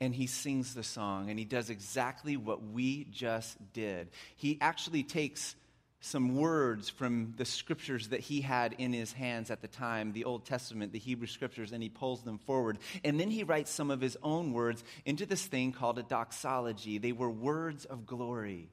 And 0.00 0.14
he 0.14 0.26
sings 0.26 0.74
the 0.74 0.82
song, 0.82 1.30
and 1.30 1.38
he 1.38 1.44
does 1.44 1.70
exactly 1.70 2.36
what 2.36 2.60
we 2.60 3.04
just 3.04 3.56
did. 3.72 4.08
He 4.34 4.58
actually 4.60 5.04
takes 5.04 5.54
some 6.00 6.34
words 6.34 6.88
from 6.88 7.34
the 7.36 7.44
scriptures 7.44 8.08
that 8.08 8.18
he 8.18 8.40
had 8.40 8.74
in 8.78 8.92
his 8.92 9.12
hands 9.12 9.52
at 9.52 9.62
the 9.62 9.68
time, 9.68 10.12
the 10.12 10.24
Old 10.24 10.44
Testament, 10.44 10.92
the 10.92 10.98
Hebrew 10.98 11.28
scriptures, 11.28 11.70
and 11.70 11.80
he 11.80 11.88
pulls 11.88 12.22
them 12.22 12.38
forward. 12.38 12.78
And 13.04 13.20
then 13.20 13.30
he 13.30 13.44
writes 13.44 13.70
some 13.70 13.92
of 13.92 14.00
his 14.00 14.16
own 14.22 14.52
words 14.52 14.82
into 15.04 15.24
this 15.24 15.46
thing 15.46 15.70
called 15.70 16.00
a 16.00 16.02
doxology. 16.02 16.98
They 16.98 17.12
were 17.12 17.30
words 17.30 17.84
of 17.84 18.04
glory 18.04 18.68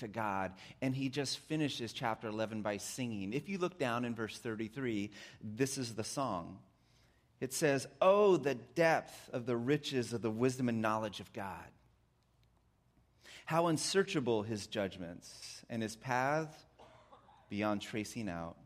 to 0.00 0.08
God. 0.08 0.52
And 0.82 0.94
he 0.94 1.08
just 1.08 1.38
finishes 1.38 1.92
chapter 1.92 2.28
11 2.28 2.62
by 2.62 2.76
singing. 2.76 3.32
If 3.32 3.48
you 3.48 3.58
look 3.58 3.78
down 3.78 4.04
in 4.04 4.14
verse 4.14 4.38
33, 4.38 5.10
this 5.42 5.78
is 5.78 5.94
the 5.94 6.04
song. 6.04 6.58
It 7.40 7.54
says, 7.54 7.86
Oh, 8.00 8.36
the 8.36 8.54
depth 8.54 9.30
of 9.32 9.46
the 9.46 9.56
riches 9.56 10.12
of 10.12 10.22
the 10.22 10.30
wisdom 10.30 10.68
and 10.68 10.82
knowledge 10.82 11.20
of 11.20 11.32
God. 11.32 11.54
How 13.46 13.66
unsearchable 13.66 14.42
his 14.42 14.66
judgments 14.66 15.64
and 15.68 15.82
his 15.82 15.96
paths 15.96 16.54
beyond 17.48 17.82
tracing 17.82 18.28
out. 18.28 18.56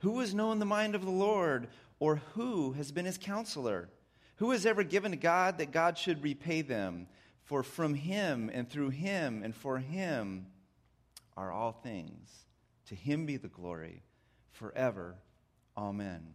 Who 0.00 0.20
has 0.20 0.34
known 0.34 0.58
the 0.58 0.66
mind 0.66 0.94
of 0.94 1.04
the 1.04 1.10
Lord, 1.10 1.68
or 1.98 2.16
who 2.34 2.72
has 2.72 2.92
been 2.92 3.06
his 3.06 3.16
counselor? 3.16 3.88
Who 4.36 4.50
has 4.50 4.66
ever 4.66 4.82
given 4.82 5.12
to 5.12 5.16
God 5.16 5.58
that 5.58 5.72
God 5.72 5.96
should 5.96 6.22
repay 6.22 6.60
them? 6.60 7.06
For 7.46 7.62
from 7.62 7.94
him 7.94 8.50
and 8.52 8.68
through 8.68 8.90
him 8.90 9.42
and 9.44 9.54
for 9.54 9.78
him 9.78 10.46
are 11.36 11.52
all 11.52 11.72
things. 11.72 12.44
To 12.88 12.94
him 12.96 13.24
be 13.24 13.36
the 13.36 13.48
glory 13.48 14.02
forever. 14.50 15.14
Amen. 15.76 16.34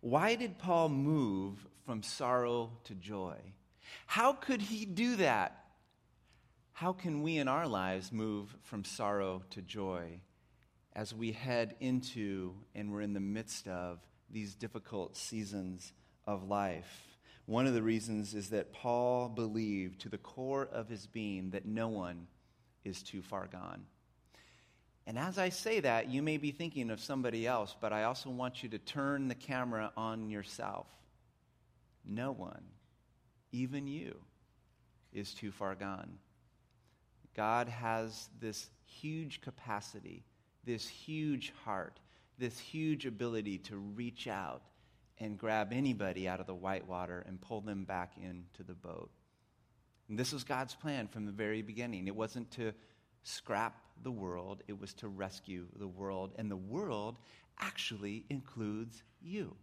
Why 0.00 0.36
did 0.36 0.58
Paul 0.58 0.90
move 0.90 1.66
from 1.84 2.04
sorrow 2.04 2.70
to 2.84 2.94
joy? 2.94 3.36
How 4.06 4.32
could 4.32 4.62
he 4.62 4.84
do 4.84 5.16
that? 5.16 5.64
How 6.72 6.92
can 6.92 7.22
we 7.22 7.38
in 7.38 7.48
our 7.48 7.66
lives 7.66 8.12
move 8.12 8.54
from 8.62 8.84
sorrow 8.84 9.42
to 9.50 9.60
joy 9.60 10.20
as 10.94 11.12
we 11.12 11.32
head 11.32 11.74
into 11.80 12.54
and 12.76 12.92
we're 12.92 13.00
in 13.00 13.12
the 13.12 13.18
midst 13.18 13.66
of 13.66 13.98
these 14.30 14.54
difficult 14.54 15.16
seasons 15.16 15.92
of 16.28 16.44
life? 16.44 17.07
One 17.48 17.66
of 17.66 17.72
the 17.72 17.82
reasons 17.82 18.34
is 18.34 18.50
that 18.50 18.74
Paul 18.74 19.30
believed 19.30 20.02
to 20.02 20.10
the 20.10 20.18
core 20.18 20.68
of 20.70 20.86
his 20.86 21.06
being 21.06 21.48
that 21.52 21.64
no 21.64 21.88
one 21.88 22.26
is 22.84 23.02
too 23.02 23.22
far 23.22 23.46
gone. 23.46 23.86
And 25.06 25.18
as 25.18 25.38
I 25.38 25.48
say 25.48 25.80
that, 25.80 26.10
you 26.10 26.20
may 26.20 26.36
be 26.36 26.50
thinking 26.50 26.90
of 26.90 27.00
somebody 27.00 27.46
else, 27.46 27.74
but 27.80 27.90
I 27.90 28.02
also 28.02 28.28
want 28.28 28.62
you 28.62 28.68
to 28.68 28.78
turn 28.78 29.28
the 29.28 29.34
camera 29.34 29.90
on 29.96 30.28
yourself. 30.28 30.88
No 32.04 32.32
one, 32.32 32.64
even 33.50 33.86
you, 33.86 34.14
is 35.14 35.32
too 35.32 35.50
far 35.50 35.74
gone. 35.74 36.18
God 37.34 37.66
has 37.70 38.28
this 38.38 38.68
huge 38.84 39.40
capacity, 39.40 40.22
this 40.64 40.86
huge 40.86 41.54
heart, 41.64 41.98
this 42.36 42.58
huge 42.58 43.06
ability 43.06 43.56
to 43.56 43.78
reach 43.78 44.28
out 44.28 44.60
and 45.20 45.38
grab 45.38 45.72
anybody 45.72 46.28
out 46.28 46.40
of 46.40 46.46
the 46.46 46.54
white 46.54 46.86
water 46.86 47.24
and 47.26 47.40
pull 47.40 47.60
them 47.60 47.84
back 47.84 48.12
into 48.16 48.62
the 48.62 48.74
boat. 48.74 49.10
And 50.08 50.18
this 50.18 50.32
was 50.32 50.44
God's 50.44 50.74
plan 50.74 51.08
from 51.08 51.26
the 51.26 51.32
very 51.32 51.62
beginning. 51.62 52.06
It 52.06 52.16
wasn't 52.16 52.50
to 52.52 52.72
scrap 53.22 53.76
the 54.02 54.10
world, 54.10 54.62
it 54.68 54.78
was 54.78 54.94
to 54.94 55.08
rescue 55.08 55.66
the 55.76 55.88
world. 55.88 56.32
And 56.36 56.50
the 56.50 56.56
world 56.56 57.18
actually 57.58 58.24
includes 58.30 59.02
you. 59.20 59.56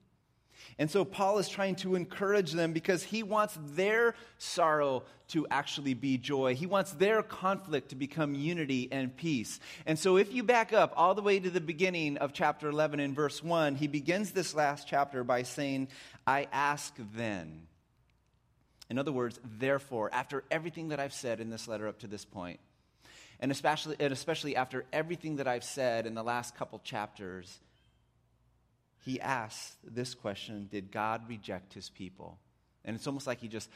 And 0.78 0.90
so 0.92 1.06
Paul 1.06 1.38
is 1.38 1.48
trying 1.48 1.76
to 1.78 1.96
encourage 1.96 2.52
them 2.52 2.74
because 2.74 3.04
he 3.04 3.24
wants 3.24 3.58
their 3.62 4.16
sorrow 4.38 5.04
to 5.30 5.48
actually 5.50 5.94
be 5.94 6.18
joy. 6.18 6.56
He 6.56 6.66
wants 6.66 6.92
their 6.92 7.24
conflict 7.24 7.90
to 7.90 7.96
become 7.96 8.36
unity 8.36 8.88
and 8.92 9.16
peace. 9.16 9.60
And 9.86 9.98
so 9.98 10.18
if 10.18 10.34
you 10.34 10.44
back 10.44 10.74
up 10.74 10.94
all 10.96 11.16
the 11.16 11.22
way 11.22 11.40
to 11.40 11.50
the 11.50 11.62
beginning 11.62 12.18
of 12.18 12.34
chapter 12.34 12.70
11 12.70 13.00
in 13.00 13.14
verse 13.14 13.42
1, 13.44 13.76
he 13.76 13.88
begins 13.88 14.32
this 14.32 14.54
last 14.54 14.88
chapter 14.88 15.24
by 15.24 15.44
saying, 15.44 15.88
I 16.28 16.48
ask 16.52 16.94
then. 17.16 17.68
In 18.90 19.00
other 19.00 19.12
words, 19.12 19.40
therefore, 19.44 20.10
after 20.14 20.44
everything 20.52 20.90
that 20.90 21.00
I've 21.00 21.14
said 21.14 21.40
in 21.40 21.50
this 21.50 21.68
letter 21.68 21.88
up 21.88 22.00
to 22.00 22.08
this 22.08 22.26
point, 22.26 22.60
and 23.40 23.52
especially, 23.52 23.96
and 24.00 24.14
especially 24.14 24.56
after 24.56 24.86
everything 24.94 25.38
that 25.38 25.48
I've 25.48 25.64
said 25.64 26.06
in 26.06 26.14
the 26.14 26.24
last 26.24 26.56
couple 26.56 26.80
chapters, 26.80 27.60
he 29.06 29.22
asks 29.22 29.76
this 29.84 30.16
question 30.16 30.68
Did 30.72 30.92
God 30.92 31.30
reject 31.30 31.74
his 31.74 31.90
people? 31.90 32.40
And 32.84 32.96
it's 32.96 33.08
almost 33.08 33.28
like 33.28 33.40
he 33.40 33.48
just 33.48 33.70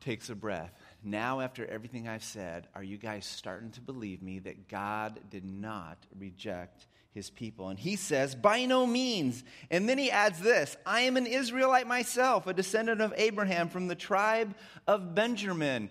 takes 0.00 0.28
a 0.28 0.34
breath. 0.34 0.72
Now, 1.02 1.40
after 1.40 1.66
everything 1.66 2.06
I've 2.06 2.22
said, 2.22 2.68
are 2.74 2.82
you 2.82 2.98
guys 2.98 3.24
starting 3.24 3.70
to 3.72 3.80
believe 3.80 4.22
me 4.22 4.38
that 4.40 4.68
God 4.68 5.18
did 5.30 5.44
not 5.44 5.98
reject 6.18 6.86
his 7.12 7.30
people? 7.30 7.68
And 7.68 7.78
he 7.78 7.96
says, 7.96 8.34
By 8.34 8.66
no 8.66 8.86
means. 8.86 9.44
And 9.70 9.88
then 9.88 9.96
he 9.98 10.10
adds 10.10 10.40
this 10.40 10.76
I 10.84 11.02
am 11.02 11.16
an 11.16 11.26
Israelite 11.26 11.86
myself, 11.86 12.46
a 12.46 12.52
descendant 12.52 13.00
of 13.00 13.14
Abraham 13.16 13.68
from 13.68 13.88
the 13.88 13.94
tribe 13.94 14.54
of 14.86 15.14
Benjamin. 15.14 15.88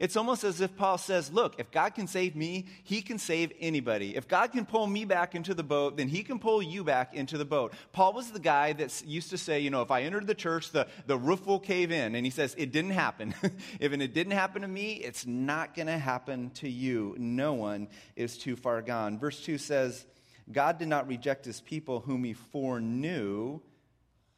It's 0.00 0.16
almost 0.16 0.44
as 0.44 0.62
if 0.62 0.74
Paul 0.76 0.96
says, 0.96 1.30
Look, 1.30 1.56
if 1.58 1.70
God 1.70 1.94
can 1.94 2.06
save 2.06 2.34
me, 2.34 2.64
he 2.82 3.02
can 3.02 3.18
save 3.18 3.52
anybody. 3.60 4.16
If 4.16 4.26
God 4.26 4.50
can 4.50 4.64
pull 4.64 4.86
me 4.86 5.04
back 5.04 5.34
into 5.34 5.52
the 5.52 5.62
boat, 5.62 5.98
then 5.98 6.08
he 6.08 6.22
can 6.22 6.38
pull 6.38 6.62
you 6.62 6.82
back 6.82 7.14
into 7.14 7.36
the 7.36 7.44
boat. 7.44 7.74
Paul 7.92 8.14
was 8.14 8.30
the 8.30 8.40
guy 8.40 8.72
that 8.72 9.02
used 9.06 9.28
to 9.28 9.36
say, 9.36 9.60
You 9.60 9.68
know, 9.68 9.82
if 9.82 9.90
I 9.90 10.02
entered 10.02 10.26
the 10.26 10.34
church, 10.34 10.70
the, 10.70 10.88
the 11.06 11.18
roof 11.18 11.46
will 11.46 11.60
cave 11.60 11.92
in. 11.92 12.14
And 12.14 12.24
he 12.24 12.30
says, 12.30 12.54
It 12.56 12.72
didn't 12.72 12.92
happen. 12.92 13.34
if 13.78 13.92
it 13.92 14.14
didn't 14.14 14.32
happen 14.32 14.62
to 14.62 14.68
me, 14.68 14.94
it's 14.94 15.26
not 15.26 15.74
going 15.74 15.88
to 15.88 15.98
happen 15.98 16.48
to 16.54 16.68
you. 16.68 17.14
No 17.18 17.52
one 17.52 17.86
is 18.16 18.38
too 18.38 18.56
far 18.56 18.80
gone. 18.80 19.18
Verse 19.18 19.38
2 19.44 19.58
says, 19.58 20.06
God 20.50 20.78
did 20.78 20.88
not 20.88 21.08
reject 21.08 21.44
his 21.44 21.60
people 21.60 22.00
whom 22.00 22.24
he 22.24 22.32
foreknew. 22.32 23.60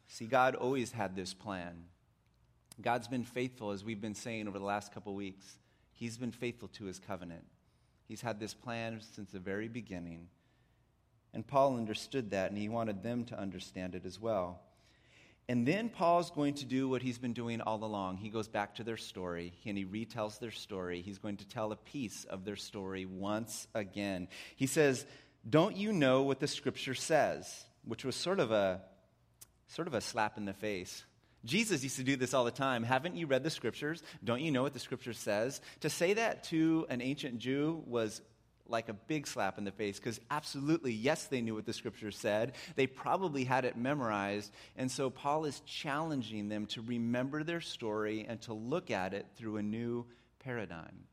See, 0.07 0.25
God 0.25 0.55
always 0.55 0.91
had 0.91 1.15
this 1.15 1.33
plan. 1.33 1.85
God's 2.81 3.07
been 3.07 3.23
faithful, 3.23 3.71
as 3.71 3.83
we've 3.83 4.01
been 4.01 4.15
saying 4.15 4.47
over 4.47 4.59
the 4.59 4.65
last 4.65 4.93
couple 4.93 5.13
weeks. 5.13 5.57
He's 5.91 6.17
been 6.17 6.31
faithful 6.31 6.69
to 6.69 6.85
his 6.85 6.99
covenant. 6.99 7.45
He's 8.07 8.21
had 8.21 8.39
this 8.39 8.53
plan 8.53 8.99
since 9.13 9.31
the 9.31 9.39
very 9.39 9.67
beginning. 9.67 10.27
And 11.33 11.45
Paul 11.45 11.77
understood 11.77 12.31
that, 12.31 12.49
and 12.49 12.57
he 12.57 12.69
wanted 12.69 13.03
them 13.03 13.25
to 13.25 13.39
understand 13.39 13.95
it 13.95 14.05
as 14.05 14.19
well. 14.19 14.61
And 15.49 15.67
then 15.67 15.89
Paul's 15.89 16.31
going 16.31 16.53
to 16.55 16.65
do 16.65 16.87
what 16.87 17.01
he's 17.01 17.17
been 17.17 17.33
doing 17.33 17.59
all 17.61 17.83
along. 17.83 18.17
He 18.17 18.29
goes 18.29 18.47
back 18.47 18.75
to 18.75 18.83
their 18.83 18.97
story 18.97 19.51
and 19.65 19.77
he 19.77 19.83
retells 19.83 20.39
their 20.39 20.51
story. 20.51 21.01
He's 21.01 21.17
going 21.17 21.37
to 21.37 21.47
tell 21.47 21.73
a 21.73 21.75
piece 21.75 22.23
of 22.23 22.45
their 22.45 22.55
story 22.55 23.05
once 23.05 23.67
again. 23.75 24.29
He 24.55 24.67
says, 24.67 25.05
Don't 25.49 25.75
you 25.75 25.91
know 25.91 26.21
what 26.21 26.39
the 26.39 26.47
scripture 26.47 26.95
says? 26.95 27.65
Which 27.83 28.05
was 28.05 28.15
sort 28.15 28.39
of 28.39 28.51
a 28.51 28.81
sort 29.67 29.89
of 29.89 29.93
a 29.95 30.01
slap 30.01 30.37
in 30.37 30.45
the 30.45 30.53
face 30.53 31.03
Jesus 31.45 31.83
used 31.83 31.97
to 31.97 32.03
do 32.03 32.15
this 32.15 32.33
all 32.33 32.45
the 32.45 32.51
time. 32.51 32.83
Haven't 32.83 33.15
you 33.15 33.27
read 33.27 33.43
the 33.43 33.49
scriptures? 33.49 34.01
Don't 34.23 34.41
you 34.41 34.51
know 34.51 34.63
what 34.63 34.73
the 34.73 34.79
scripture 34.79 35.13
says? 35.13 35.61
To 35.81 35.89
say 35.89 36.13
that 36.13 36.45
to 36.45 36.85
an 36.89 37.01
ancient 37.01 37.39
Jew 37.39 37.83
was 37.85 38.21
like 38.67 38.87
a 38.87 38.93
big 38.93 39.27
slap 39.27 39.57
in 39.57 39.65
the 39.65 39.71
face 39.71 39.99
because 39.99 40.19
absolutely, 40.31 40.93
yes, 40.93 41.25
they 41.25 41.41
knew 41.41 41.53
what 41.53 41.65
the 41.65 41.73
scripture 41.73 42.11
said. 42.11 42.53
They 42.75 42.87
probably 42.87 43.43
had 43.43 43.65
it 43.65 43.77
memorized. 43.77 44.51
And 44.77 44.89
so 44.89 45.09
Paul 45.09 45.45
is 45.45 45.59
challenging 45.61 46.49
them 46.49 46.65
to 46.67 46.81
remember 46.81 47.43
their 47.43 47.61
story 47.61 48.25
and 48.27 48.41
to 48.43 48.53
look 48.53 48.89
at 48.89 49.13
it 49.13 49.25
through 49.35 49.57
a 49.57 49.63
new 49.63 50.05
paradigm. 50.39 51.05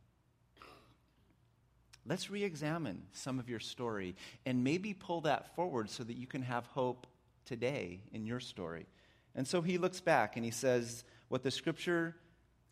Let's 2.07 2.31
re 2.31 2.43
examine 2.45 3.03
some 3.13 3.39
of 3.39 3.49
your 3.49 3.61
story 3.61 4.17
and 4.47 4.65
maybe 4.65 4.95
pull 4.95 5.23
that 5.23 5.55
forward 5.55 5.91
so 5.91 6.03
that 6.05 6.17
you 6.17 6.27
can 6.27 6.43
have 6.43 6.67
hope 6.67 7.07
today 7.45 8.01
in 8.13 8.25
your 8.25 8.41
story. 8.41 8.87
And 9.35 9.47
so 9.47 9.63
he 9.63 9.79
looks 9.79 10.01
back 10.01 10.37
and 10.37 10.45
he 10.45 10.51
says 10.51 11.05
what 11.29 11.43
the 11.43 11.51
scripture 11.51 12.17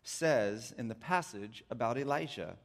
says 0.03 0.73
in 0.77 0.87
the 0.87 0.95
passage 0.95 1.63
about 1.69 1.97
Elijah. 1.97 2.55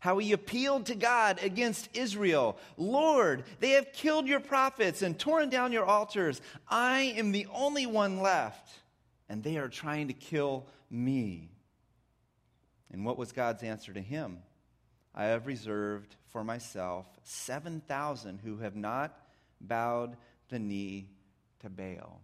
How 0.00 0.18
he 0.18 0.32
appealed 0.32 0.86
to 0.86 0.94
God 0.94 1.38
against 1.42 1.88
Israel. 1.94 2.58
Lord, 2.76 3.44
they 3.60 3.70
have 3.70 3.92
killed 3.92 4.26
your 4.26 4.40
prophets 4.40 5.02
and 5.02 5.18
torn 5.18 5.48
down 5.48 5.72
your 5.72 5.84
altars. 5.84 6.40
I 6.68 7.14
am 7.16 7.30
the 7.30 7.46
only 7.52 7.86
one 7.86 8.20
left, 8.20 8.68
and 9.28 9.44
they 9.44 9.58
are 9.58 9.68
trying 9.68 10.08
to 10.08 10.14
kill 10.14 10.66
me. 10.90 11.50
And 12.90 13.04
what 13.04 13.16
was 13.16 13.30
God's 13.30 13.62
answer 13.62 13.92
to 13.92 14.00
him? 14.00 14.38
I 15.14 15.26
have 15.26 15.46
reserved 15.46 16.16
for 16.28 16.42
myself 16.42 17.06
7,000 17.22 18.40
who 18.42 18.58
have 18.58 18.74
not 18.74 19.16
bowed 19.60 20.16
the 20.48 20.58
knee 20.58 21.10
to 21.60 21.70
Baal. 21.70 22.20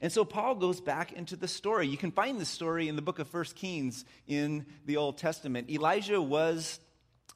And 0.00 0.12
so 0.12 0.24
Paul 0.24 0.54
goes 0.56 0.80
back 0.80 1.12
into 1.12 1.36
the 1.36 1.48
story. 1.48 1.86
You 1.86 1.96
can 1.96 2.10
find 2.10 2.40
the 2.40 2.44
story 2.44 2.88
in 2.88 2.96
the 2.96 3.02
book 3.02 3.18
of 3.18 3.28
First 3.28 3.56
Kings 3.56 4.04
in 4.26 4.66
the 4.86 4.96
Old 4.96 5.18
Testament. 5.18 5.70
Elijah 5.70 6.20
was 6.20 6.80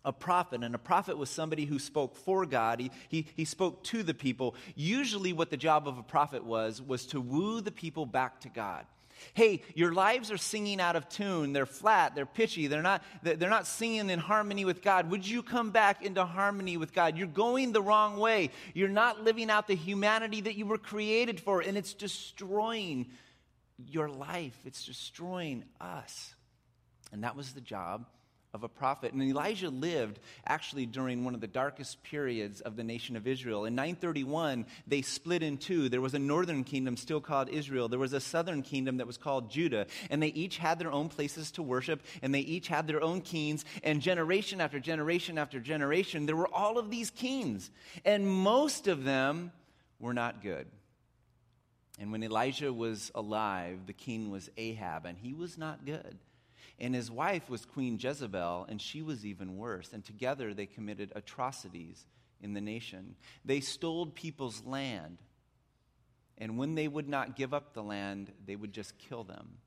a 0.05 0.13
prophet, 0.13 0.63
and 0.63 0.75
a 0.75 0.79
prophet 0.79 1.19
was 1.19 1.29
somebody 1.29 1.65
who 1.65 1.79
spoke 1.79 2.17
for 2.17 2.47
God. 2.47 2.81
He, 2.81 2.91
he, 3.09 3.27
he 3.35 3.45
spoke 3.45 3.83
to 3.85 4.03
the 4.03 4.15
people. 4.15 4.55
Usually, 4.75 5.33
what 5.33 5.51
the 5.51 5.57
job 5.57 5.89
of 5.89 5.99
a 5.99 6.03
prophet 6.03 6.45
was, 6.45 6.81
was 6.81 7.07
to 7.07 7.21
woo 7.21 7.61
the 7.61 7.73
people 7.73 8.07
back 8.07 8.41
to 8.41 8.49
God. 8.49 8.87
Hey, 9.35 9.63
your 9.75 9.93
lives 9.93 10.31
are 10.31 10.37
singing 10.37 10.81
out 10.81 10.97
of 10.97 11.09
tune. 11.09 11.53
They're 11.53 11.67
flat, 11.67 12.15
they're 12.15 12.27
pitchy, 12.27 12.67
they're 12.67 12.83
not, 12.83 13.03
they're 13.23 13.51
not 13.51 13.67
singing 13.67 14.11
in 14.11 14.19
harmony 14.19 14.65
with 14.65 14.83
God. 14.83 15.11
Would 15.11 15.27
you 15.27 15.43
come 15.43 15.71
back 15.71 16.05
into 16.05 16.25
harmony 16.25 16.77
with 16.77 16.93
God? 16.93 17.17
You're 17.17 17.27
going 17.27 17.73
the 17.73 17.83
wrong 17.83 18.19
way. 18.19 18.51
You're 18.75 18.89
not 18.89 19.23
living 19.23 19.51
out 19.51 19.67
the 19.67 19.77
humanity 19.77 20.43
that 20.43 20.57
you 20.57 20.67
were 20.67 20.79
created 20.79 21.41
for, 21.41 21.61
and 21.61 21.77
it's 21.77 21.95
destroying 21.95 23.07
your 23.87 24.09
life, 24.09 24.59
it's 24.65 24.85
destroying 24.85 25.65
us. 25.81 26.35
And 27.13 27.25
that 27.25 27.37
was 27.37 27.53
the 27.53 27.61
job 27.61 28.07
of 28.55 28.65
a 28.65 28.69
prophet. 28.69 29.13
And 29.13 29.23
Elijah 29.23 29.69
lived 29.69 30.19
actually 30.47 30.87
during 30.87 31.25
one 31.25 31.35
of 31.35 31.41
the 31.41 31.47
darkest 31.47 32.03
periods 32.03 32.61
of 32.61 32.77
the 32.77 32.85
nation 32.85 33.17
of 33.17 33.27
Israel. 33.27 33.67
In 33.67 33.75
931, 33.75 34.67
they 34.87 35.03
split 35.03 35.43
in 35.43 35.59
two. 35.59 35.89
There 35.89 36.01
was 36.01 36.15
a 36.15 36.19
northern 36.19 36.65
kingdom 36.65 36.97
still 36.97 37.21
called 37.21 37.51
Israel, 37.51 37.89
there 37.89 37.99
was 37.99 38.13
a 38.13 38.21
southern 38.21 38.63
kingdom 38.63 38.99
that 38.99 39.07
was 39.07 39.19
called 39.19 39.51
Judah. 39.51 39.87
And 40.11 40.23
they 40.23 40.29
each 40.29 40.59
had 40.59 40.79
their 40.79 40.93
own 40.93 41.09
places 41.09 41.51
to 41.53 41.63
worship, 41.63 42.03
and 42.23 42.35
they 42.35 42.41
each 42.41 42.69
had 42.69 42.87
their 42.87 43.03
own 43.03 43.21
kings. 43.21 43.65
And 43.83 44.01
generation 44.01 44.61
after 44.61 44.81
generation 44.81 45.39
after 45.39 45.61
generation, 45.61 46.27
there 46.27 46.37
were 46.37 46.53
all 46.53 46.79
of 46.79 46.91
these 46.91 47.11
kings. 47.11 47.71
And 48.05 48.27
most 48.27 48.89
of 48.89 49.05
them 49.05 49.53
were 49.99 50.15
not 50.15 50.43
good. 50.43 50.67
And 52.01 52.13
when 52.13 52.23
Elijah 52.23 52.73
was 52.73 53.11
alive, 53.15 53.81
the 53.87 53.93
king 53.93 54.31
was 54.31 54.49
Ahab, 54.57 55.05
and 55.05 55.19
he 55.19 55.35
was 55.35 55.59
not 55.59 55.85
good. 55.85 56.17
And 56.81 56.95
his 56.95 57.11
wife 57.11 57.51
was 57.51 57.65
Queen 57.65 57.99
Jezebel, 58.01 58.67
and 58.69 58.81
she 58.81 59.03
was 59.03 59.27
even 59.27 59.57
worse. 59.57 59.93
And 59.93 60.05
together 60.05 60.55
they 60.55 60.67
committed 60.67 61.13
atrocities 61.15 62.07
in 62.41 62.55
the 62.55 62.61
nation. 62.61 63.17
They 63.45 63.61
stole 63.61 64.07
people's 64.07 64.65
land. 64.65 65.19
And 66.39 66.57
when 66.57 66.77
they 66.77 66.87
would 66.87 67.09
not 67.09 67.35
give 67.35 67.53
up 67.53 67.75
the 67.75 67.83
land, 67.83 68.31
they 68.47 68.55
would 68.55 68.73
just 68.73 68.97
kill 68.99 69.25
them. 69.25 69.59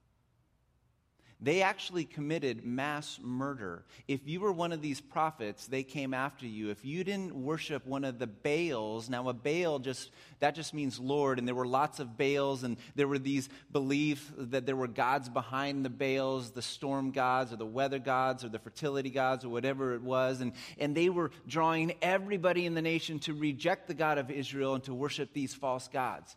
They 1.43 1.63
actually 1.63 2.05
committed 2.05 2.63
mass 2.63 3.19
murder. 3.19 3.83
If 4.07 4.27
you 4.27 4.41
were 4.41 4.51
one 4.51 4.71
of 4.71 4.81
these 4.81 5.01
prophets, 5.01 5.65
they 5.65 5.81
came 5.81 6.13
after 6.13 6.45
you. 6.45 6.69
If 6.69 6.86
you 6.86 7.03
didn't 7.03 7.33
worship 7.33 7.83
one 7.88 8.03
of 8.03 8.19
the 8.19 8.27
Baals, 8.27 9.10
now 9.10 9.27
a 9.27 9.33
Baal 9.33 9.79
just 9.79 10.12
that 10.39 10.53
just 10.53 10.71
means 10.71 11.00
Lord, 11.00 11.39
and 11.39 11.48
there 11.48 11.55
were 11.55 11.65
lots 11.65 12.00
of 12.00 12.15
Baals, 12.15 12.63
and 12.63 12.77
there 12.95 13.07
were 13.07 13.17
these 13.17 13.50
beliefs 13.71 14.24
that 14.38 14.67
there 14.67 14.75
were 14.75 14.88
gods 14.88 15.29
behind 15.29 15.83
the 15.83 15.89
Baals, 15.89 16.51
the 16.51 16.62
storm 16.62 17.10
gods 17.10 17.51
or 17.51 17.55
the 17.55 17.65
weather 17.65 18.00
gods 18.00 18.45
or 18.45 18.50
the 18.50 18.60
fertility 18.60 19.10
gods 19.10 19.43
or 19.43 19.50
whatever 19.50 19.95
it 19.95 20.03
was, 20.03 20.41
and, 20.41 20.53
and 20.77 20.95
they 20.95 21.10
were 21.10 21.31
drawing 21.48 21.93
everybody 22.03 22.67
in 22.67 22.75
the 22.75 22.83
nation 22.83 23.17
to 23.19 23.33
reject 23.33 23.88
the 23.88 23.95
God 23.95 24.19
of 24.19 24.29
Israel 24.29 24.75
and 24.75 24.83
to 24.83 24.93
worship 24.93 25.33
these 25.33 25.55
false 25.55 25.88
gods. 25.88 26.36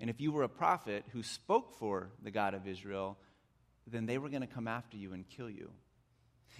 And 0.00 0.08
if 0.08 0.20
you 0.20 0.32
were 0.32 0.44
a 0.44 0.48
prophet 0.48 1.04
who 1.12 1.22
spoke 1.22 1.74
for 1.78 2.10
the 2.22 2.30
God 2.30 2.54
of 2.54 2.66
Israel, 2.66 3.18
then 3.90 4.06
they 4.06 4.18
were 4.18 4.28
going 4.28 4.42
to 4.42 4.46
come 4.46 4.68
after 4.68 4.96
you 4.96 5.12
and 5.12 5.28
kill 5.28 5.50
you. 5.50 5.70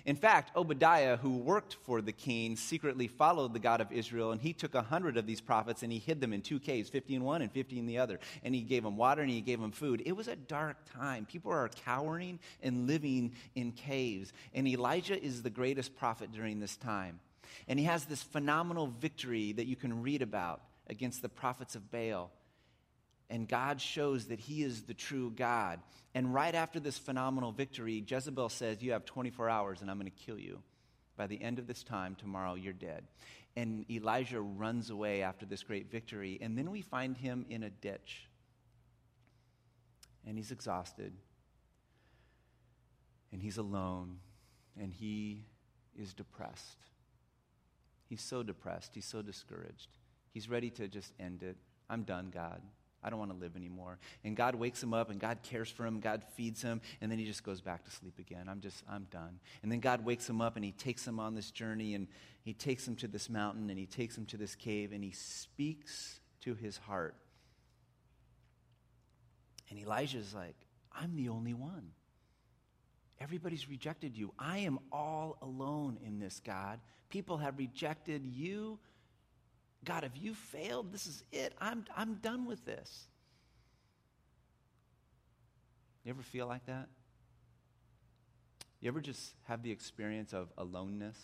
In 0.05 0.17
fact, 0.17 0.57
Obadiah, 0.57 1.17
who 1.17 1.39
worked 1.39 1.75
for 1.83 2.01
the 2.01 2.13
king, 2.13 2.57
secretly 2.57 3.09
followed 3.09 3.53
the 3.53 3.59
God 3.59 3.81
of 3.81 3.93
Israel, 3.93 4.33
and 4.33 4.41
he 4.41 4.53
took 4.53 4.75
a 4.75 4.83
hundred 4.83 5.17
of 5.17 5.27
these 5.27 5.41
prophets 5.41 5.83
and 5.83 5.93
he 5.93 5.99
hid 5.99 6.21
them 6.21 6.33
in 6.33 6.41
two 6.41 6.61
caves, 6.61 6.89
50 6.89 7.17
in 7.17 7.25
one 7.25 7.43
and 7.43 7.51
50 7.53 7.79
in 7.79 7.87
the 7.87 7.99
other. 7.99 8.21
And 8.43 8.55
he 8.55 8.63
gave 8.63 8.85
them 8.85 8.97
water 8.97 9.23
and 9.23 9.31
he 9.31 9.41
gave 9.41 9.61
them 9.61 9.73
food. 9.73 10.03
It 10.07 10.13
was 10.13 10.29
a 10.29 10.37
dark 10.37 10.77
time. 10.97 11.27
People 11.27 11.53
are 11.53 11.69
cowering 11.85 12.39
and 12.63 12.87
living 12.87 13.35
in 13.55 13.73
caves. 13.73 14.33
And 14.55 14.69
Elijah 14.69 15.21
is 15.21 15.43
the 15.43 15.51
greatest 15.51 15.97
prophet 15.97 16.33
during 16.33 16.61
this 16.61 16.77
time. 16.77 17.21
And 17.67 17.79
he 17.79 17.85
has 17.87 18.05
this 18.05 18.23
phenomenal 18.23 18.87
victory 18.87 19.53
that 19.53 19.67
you 19.67 19.77
can 19.77 20.03
read 20.03 20.23
about 20.23 20.63
against 20.89 21.23
the 21.23 21.29
prophets 21.29 21.75
of 21.75 21.91
Baal 21.91 22.31
and 23.31 23.47
God 23.47 23.81
shows 23.81 24.27
that 24.27 24.41
He 24.41 24.63
is 24.63 24.83
the 24.83 24.95
true 24.95 25.31
God. 25.35 25.81
And 26.15 26.33
right 26.33 26.55
after 26.55 26.81
this 26.81 26.97
phenomenal 26.97 27.53
victory, 27.53 28.05
Jezebel 28.07 28.49
says, 28.49 28.83
You 28.83 28.93
have 28.93 29.05
24 29.05 29.49
hours 29.49 29.83
and 29.83 29.91
I'm 29.91 29.99
going 29.99 30.11
to 30.11 30.25
kill 30.25 30.39
you. 30.39 30.61
By 31.17 31.27
the 31.27 31.41
end 31.43 31.59
of 31.59 31.67
this 31.67 31.83
time, 31.83 32.15
tomorrow, 32.15 32.55
you're 32.55 32.73
dead. 32.73 33.05
And 33.57 33.85
Elijah 33.91 34.41
runs 34.41 34.89
away 34.91 35.23
after 35.23 35.45
this 35.45 35.63
great 35.63 35.91
victory. 35.91 36.39
And 36.41 36.57
then 36.57 36.71
we 36.71 36.81
find 36.81 37.17
him 37.17 37.45
in 37.51 37.65
a 37.65 37.71
ditch. 37.71 38.29
And 40.27 40.39
he's 40.39 40.53
exhausted. 40.53 41.13
And 43.33 43.43
he's 43.43 43.59
alone. 43.59 44.19
And 44.81 44.93
he 44.93 45.45
is 45.99 46.15
depressed. 46.15 46.79
He's 48.09 48.23
so 48.23 48.43
depressed. 48.43 48.93
He's 48.95 49.05
so 49.05 49.21
discouraged. 49.21 49.89
He's 50.33 50.49
ready 50.49 50.71
to 50.71 50.87
just 50.87 51.13
end 51.19 51.43
it. 51.43 51.57
I'm 51.91 52.05
done, 52.05 52.31
God. 52.33 52.63
I 53.03 53.11
don't 53.11 53.19
want 53.19 53.31
to 53.31 53.37
live 53.37 53.55
anymore. 53.57 53.99
And 54.25 54.37
God 54.37 54.55
wakes 54.55 54.83
him 54.83 54.93
up 54.93 55.11
and 55.11 55.21
God 55.21 55.39
cares 55.43 55.71
for 55.71 55.87
him, 55.87 56.01
God 56.01 56.23
feeds 56.35 56.63
him, 56.63 56.81
and 57.01 57.11
then 57.11 57.19
he 57.19 57.25
just 57.25 57.45
goes 57.45 57.61
back 57.61 57.85
to 57.85 57.91
sleep 57.91 58.19
again. 58.19 58.49
I'm 58.49 58.61
just, 58.61 58.83
I'm 58.91 59.07
done. 59.11 59.39
And 59.63 59.71
then 59.71 59.81
God 59.81 60.05
wakes 60.05 60.29
him 60.29 60.41
up 60.41 60.57
and 60.57 60.65
he 60.65 60.73
takes 60.73 61.07
him 61.07 61.21
on 61.21 61.35
this 61.35 61.51
journey 61.51 61.95
and 61.95 62.09
he 62.43 62.55
takes 62.55 62.87
him 62.87 62.97
to 62.97 63.09
this 63.09 63.31
mountain 63.31 63.71
and 63.71 63.79
he 63.79 63.87
takes 63.87 64.17
him 64.17 64.27
to 64.27 64.37
this 64.37 64.55
cave 64.55 64.93
and 64.93 65.05
he 65.05 65.13
speaks 65.13 66.21
to 66.41 66.55
his 66.55 66.77
heart. 66.77 67.15
And 69.71 69.79
Elijah's 69.79 70.35
like, 70.35 70.57
I'm 70.93 71.15
the 71.15 71.29
only 71.29 71.55
one. 71.55 71.91
Everybody's 73.21 73.69
rejected 73.69 74.17
you. 74.17 74.33
I 74.39 74.59
am 74.59 74.79
all 74.93 75.39
alone 75.43 75.99
in 76.05 76.19
this, 76.19 76.41
God. 76.45 76.81
People 77.11 77.39
have 77.39 77.59
rejected 77.59 78.25
you 78.25 78.79
God, 79.85 80.03
have 80.03 80.17
you 80.17 80.35
failed? 80.35 80.93
This 80.93 81.07
is 81.07 81.23
it. 81.33 81.55
I'm, 81.61 81.85
I'm 81.97 82.15
done 82.15 82.47
with 82.47 82.65
this. 82.65 83.07
You 86.05 86.11
ever 86.11 86.23
feel 86.23 86.47
like 86.47 86.67
that? 86.67 86.89
You 88.81 88.89
ever 88.89 89.01
just 89.01 89.35
have 89.45 89.63
the 89.63 89.71
experience 89.71 90.33
of 90.33 90.49
aloneness? 90.57 91.19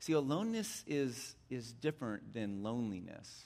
See, 0.00 0.12
aloneness 0.12 0.84
is, 0.86 1.34
is 1.48 1.72
different 1.72 2.32
than 2.32 2.62
loneliness. 2.62 3.44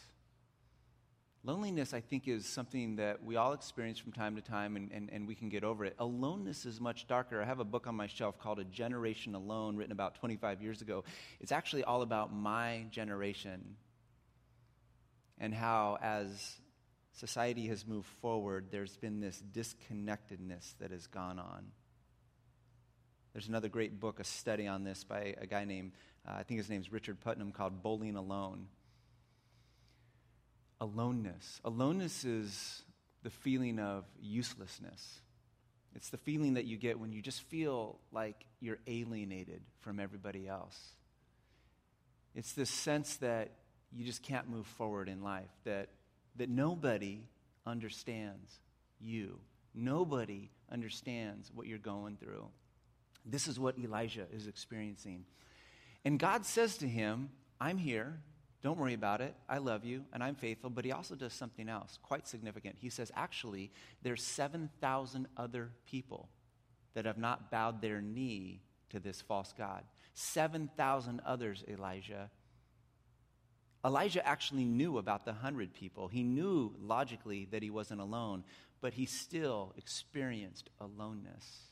Loneliness, 1.44 1.94
I 1.94 2.00
think, 2.00 2.26
is 2.26 2.44
something 2.44 2.96
that 2.96 3.22
we 3.22 3.36
all 3.36 3.52
experience 3.52 3.98
from 3.98 4.10
time 4.10 4.34
to 4.34 4.42
time 4.42 4.74
and, 4.74 4.90
and, 4.90 5.08
and 5.12 5.28
we 5.28 5.36
can 5.36 5.48
get 5.48 5.62
over 5.62 5.84
it. 5.84 5.94
Aloneness 6.00 6.66
is 6.66 6.80
much 6.80 7.06
darker. 7.06 7.40
I 7.40 7.44
have 7.44 7.60
a 7.60 7.64
book 7.64 7.86
on 7.86 7.94
my 7.94 8.08
shelf 8.08 8.36
called 8.38 8.58
A 8.58 8.64
Generation 8.64 9.36
Alone, 9.36 9.76
written 9.76 9.92
about 9.92 10.16
25 10.16 10.60
years 10.60 10.82
ago. 10.82 11.04
It's 11.40 11.52
actually 11.52 11.84
all 11.84 12.02
about 12.02 12.34
my 12.34 12.86
generation 12.90 13.76
and 15.38 15.54
how, 15.54 15.98
as 16.00 16.56
society 17.12 17.66
has 17.68 17.86
moved 17.86 18.08
forward, 18.20 18.66
there's 18.70 18.96
been 18.96 19.20
this 19.20 19.42
disconnectedness 19.52 20.74
that 20.80 20.90
has 20.90 21.06
gone 21.06 21.38
on. 21.38 21.66
There's 23.32 23.48
another 23.48 23.68
great 23.68 24.00
book, 24.00 24.18
a 24.18 24.24
study 24.24 24.66
on 24.66 24.84
this 24.84 25.04
by 25.04 25.34
a 25.38 25.46
guy 25.46 25.64
named, 25.64 25.92
uh, 26.26 26.32
I 26.38 26.42
think 26.42 26.58
his 26.58 26.70
name's 26.70 26.90
Richard 26.90 27.20
Putnam, 27.20 27.52
called 27.52 27.82
Bowling 27.82 28.16
Alone. 28.16 28.68
Aloneness. 30.80 31.60
Aloneness 31.64 32.24
is 32.24 32.82
the 33.22 33.30
feeling 33.30 33.78
of 33.78 34.04
uselessness. 34.20 35.20
It's 35.94 36.10
the 36.10 36.18
feeling 36.18 36.54
that 36.54 36.64
you 36.66 36.76
get 36.76 37.00
when 37.00 37.12
you 37.12 37.22
just 37.22 37.42
feel 37.42 37.98
like 38.12 38.44
you're 38.60 38.78
alienated 38.86 39.62
from 39.80 39.98
everybody 39.98 40.46
else. 40.46 40.78
It's 42.34 42.52
this 42.52 42.68
sense 42.68 43.16
that 43.16 43.52
you 43.96 44.04
just 44.04 44.22
can't 44.22 44.48
move 44.48 44.66
forward 44.66 45.08
in 45.08 45.22
life, 45.22 45.50
that, 45.64 45.88
that 46.36 46.50
nobody 46.50 47.22
understands 47.66 48.60
you. 49.00 49.38
Nobody 49.74 50.50
understands 50.70 51.50
what 51.54 51.66
you're 51.66 51.78
going 51.78 52.16
through. 52.16 52.46
This 53.24 53.48
is 53.48 53.58
what 53.58 53.78
Elijah 53.78 54.26
is 54.32 54.46
experiencing. 54.46 55.24
And 56.04 56.18
God 56.18 56.44
says 56.44 56.76
to 56.78 56.86
him, 56.86 57.30
I'm 57.60 57.78
here. 57.78 58.20
Don't 58.62 58.78
worry 58.78 58.94
about 58.94 59.20
it. 59.20 59.34
I 59.48 59.58
love 59.58 59.84
you 59.84 60.04
and 60.12 60.22
I'm 60.22 60.34
faithful. 60.34 60.70
But 60.70 60.84
he 60.84 60.92
also 60.92 61.14
does 61.14 61.32
something 61.32 61.68
else 61.68 61.98
quite 62.02 62.28
significant. 62.28 62.76
He 62.78 62.90
says, 62.90 63.10
actually, 63.16 63.72
there's 64.02 64.22
7,000 64.22 65.26
other 65.36 65.70
people 65.86 66.28
that 66.94 67.06
have 67.06 67.18
not 67.18 67.50
bowed 67.50 67.80
their 67.80 68.00
knee 68.00 68.60
to 68.90 69.00
this 69.00 69.20
false 69.20 69.54
God. 69.56 69.84
7,000 70.14 71.20
others, 71.26 71.64
Elijah, 71.68 72.30
Elijah 73.84 74.26
actually 74.26 74.64
knew 74.64 74.98
about 74.98 75.24
the 75.24 75.32
hundred 75.32 75.72
people. 75.72 76.08
He 76.08 76.22
knew 76.22 76.74
logically 76.80 77.46
that 77.50 77.62
he 77.62 77.70
wasn't 77.70 78.00
alone, 78.00 78.44
but 78.80 78.94
he 78.94 79.06
still 79.06 79.72
experienced 79.76 80.70
aloneness. 80.80 81.66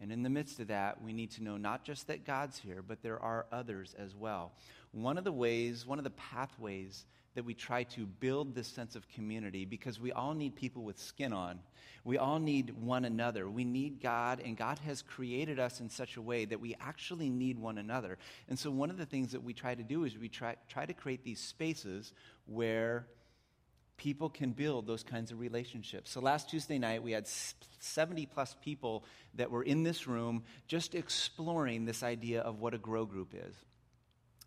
And 0.00 0.10
in 0.12 0.22
the 0.22 0.30
midst 0.30 0.60
of 0.60 0.68
that, 0.68 1.02
we 1.02 1.12
need 1.12 1.30
to 1.32 1.42
know 1.42 1.56
not 1.56 1.84
just 1.84 2.08
that 2.08 2.24
God's 2.24 2.58
here, 2.58 2.82
but 2.86 3.02
there 3.02 3.20
are 3.20 3.46
others 3.52 3.94
as 3.98 4.14
well. 4.14 4.52
One 4.92 5.18
of 5.18 5.24
the 5.24 5.32
ways, 5.32 5.86
one 5.86 5.98
of 5.98 6.04
the 6.04 6.10
pathways 6.10 7.06
that 7.34 7.44
we 7.44 7.54
try 7.54 7.82
to 7.82 8.06
build 8.06 8.54
this 8.54 8.68
sense 8.68 8.94
of 8.96 9.08
community 9.08 9.64
because 9.64 9.98
we 9.98 10.12
all 10.12 10.34
need 10.34 10.54
people 10.54 10.82
with 10.82 10.98
skin 10.98 11.32
on. 11.32 11.58
We 12.04 12.18
all 12.18 12.38
need 12.38 12.70
one 12.70 13.04
another. 13.04 13.48
We 13.48 13.64
need 13.64 14.00
God, 14.00 14.40
and 14.44 14.56
God 14.56 14.78
has 14.80 15.02
created 15.02 15.58
us 15.58 15.80
in 15.80 15.88
such 15.88 16.16
a 16.16 16.22
way 16.22 16.44
that 16.44 16.60
we 16.60 16.76
actually 16.80 17.30
need 17.30 17.58
one 17.58 17.78
another. 17.78 18.18
And 18.48 18.58
so, 18.58 18.70
one 18.70 18.90
of 18.90 18.98
the 18.98 19.06
things 19.06 19.32
that 19.32 19.42
we 19.42 19.54
try 19.54 19.74
to 19.74 19.82
do 19.82 20.04
is 20.04 20.18
we 20.18 20.28
try, 20.28 20.56
try 20.68 20.86
to 20.86 20.92
create 20.92 21.24
these 21.24 21.40
spaces 21.40 22.12
where 22.46 23.06
people 23.96 24.28
can 24.28 24.50
build 24.50 24.86
those 24.86 25.02
kinds 25.02 25.30
of 25.30 25.40
relationships. 25.40 26.10
So 26.10 26.20
last 26.20 26.50
Tuesday 26.50 26.78
night, 26.78 27.02
we 27.02 27.12
had 27.12 27.26
70 27.26 28.26
plus 28.26 28.56
people 28.62 29.04
that 29.34 29.50
were 29.50 29.62
in 29.62 29.82
this 29.82 30.06
room 30.06 30.44
just 30.66 30.94
exploring 30.94 31.84
this 31.84 32.02
idea 32.02 32.40
of 32.40 32.60
what 32.60 32.74
a 32.74 32.78
grow 32.78 33.04
group 33.04 33.34
is. 33.34 33.54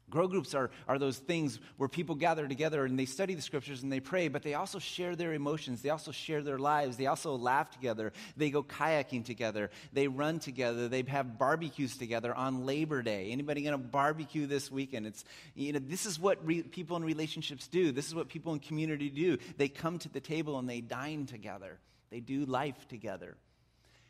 Grow 0.09 0.29
groups 0.29 0.55
are, 0.55 0.71
are 0.87 0.97
those 0.97 1.17
things 1.17 1.59
where 1.75 1.89
people 1.89 2.15
gather 2.15 2.47
together 2.47 2.85
and 2.85 2.97
they 2.97 3.05
study 3.05 3.33
the 3.33 3.41
scriptures 3.41 3.83
and 3.83 3.91
they 3.91 3.99
pray, 3.99 4.29
but 4.29 4.41
they 4.41 4.53
also 4.53 4.79
share 4.79 5.17
their 5.17 5.33
emotions. 5.33 5.81
They 5.81 5.89
also 5.89 6.11
share 6.11 6.41
their 6.41 6.57
lives. 6.57 6.95
They 6.95 7.07
also 7.07 7.35
laugh 7.35 7.71
together. 7.71 8.13
They 8.37 8.49
go 8.49 8.63
kayaking 8.63 9.25
together. 9.25 9.69
They 9.91 10.07
run 10.07 10.39
together. 10.39 10.87
They 10.87 11.01
have 11.09 11.37
barbecues 11.37 11.97
together 11.97 12.33
on 12.33 12.65
Labor 12.65 13.01
Day. 13.01 13.31
Anybody 13.31 13.63
going 13.63 13.73
to 13.73 13.77
barbecue 13.77 14.47
this 14.47 14.71
weekend? 14.71 15.07
It's, 15.07 15.25
you 15.55 15.73
know, 15.73 15.79
this 15.79 16.05
is 16.05 16.17
what 16.17 16.45
re- 16.45 16.63
people 16.63 16.95
in 16.95 17.03
relationships 17.03 17.67
do. 17.67 17.91
This 17.91 18.07
is 18.07 18.15
what 18.15 18.29
people 18.29 18.53
in 18.53 18.59
community 18.59 19.09
do. 19.09 19.37
They 19.57 19.67
come 19.67 19.99
to 19.99 20.09
the 20.09 20.21
table 20.21 20.57
and 20.57 20.69
they 20.69 20.79
dine 20.79 21.25
together. 21.25 21.79
They 22.11 22.21
do 22.21 22.45
life 22.45 22.87
together. 22.87 23.35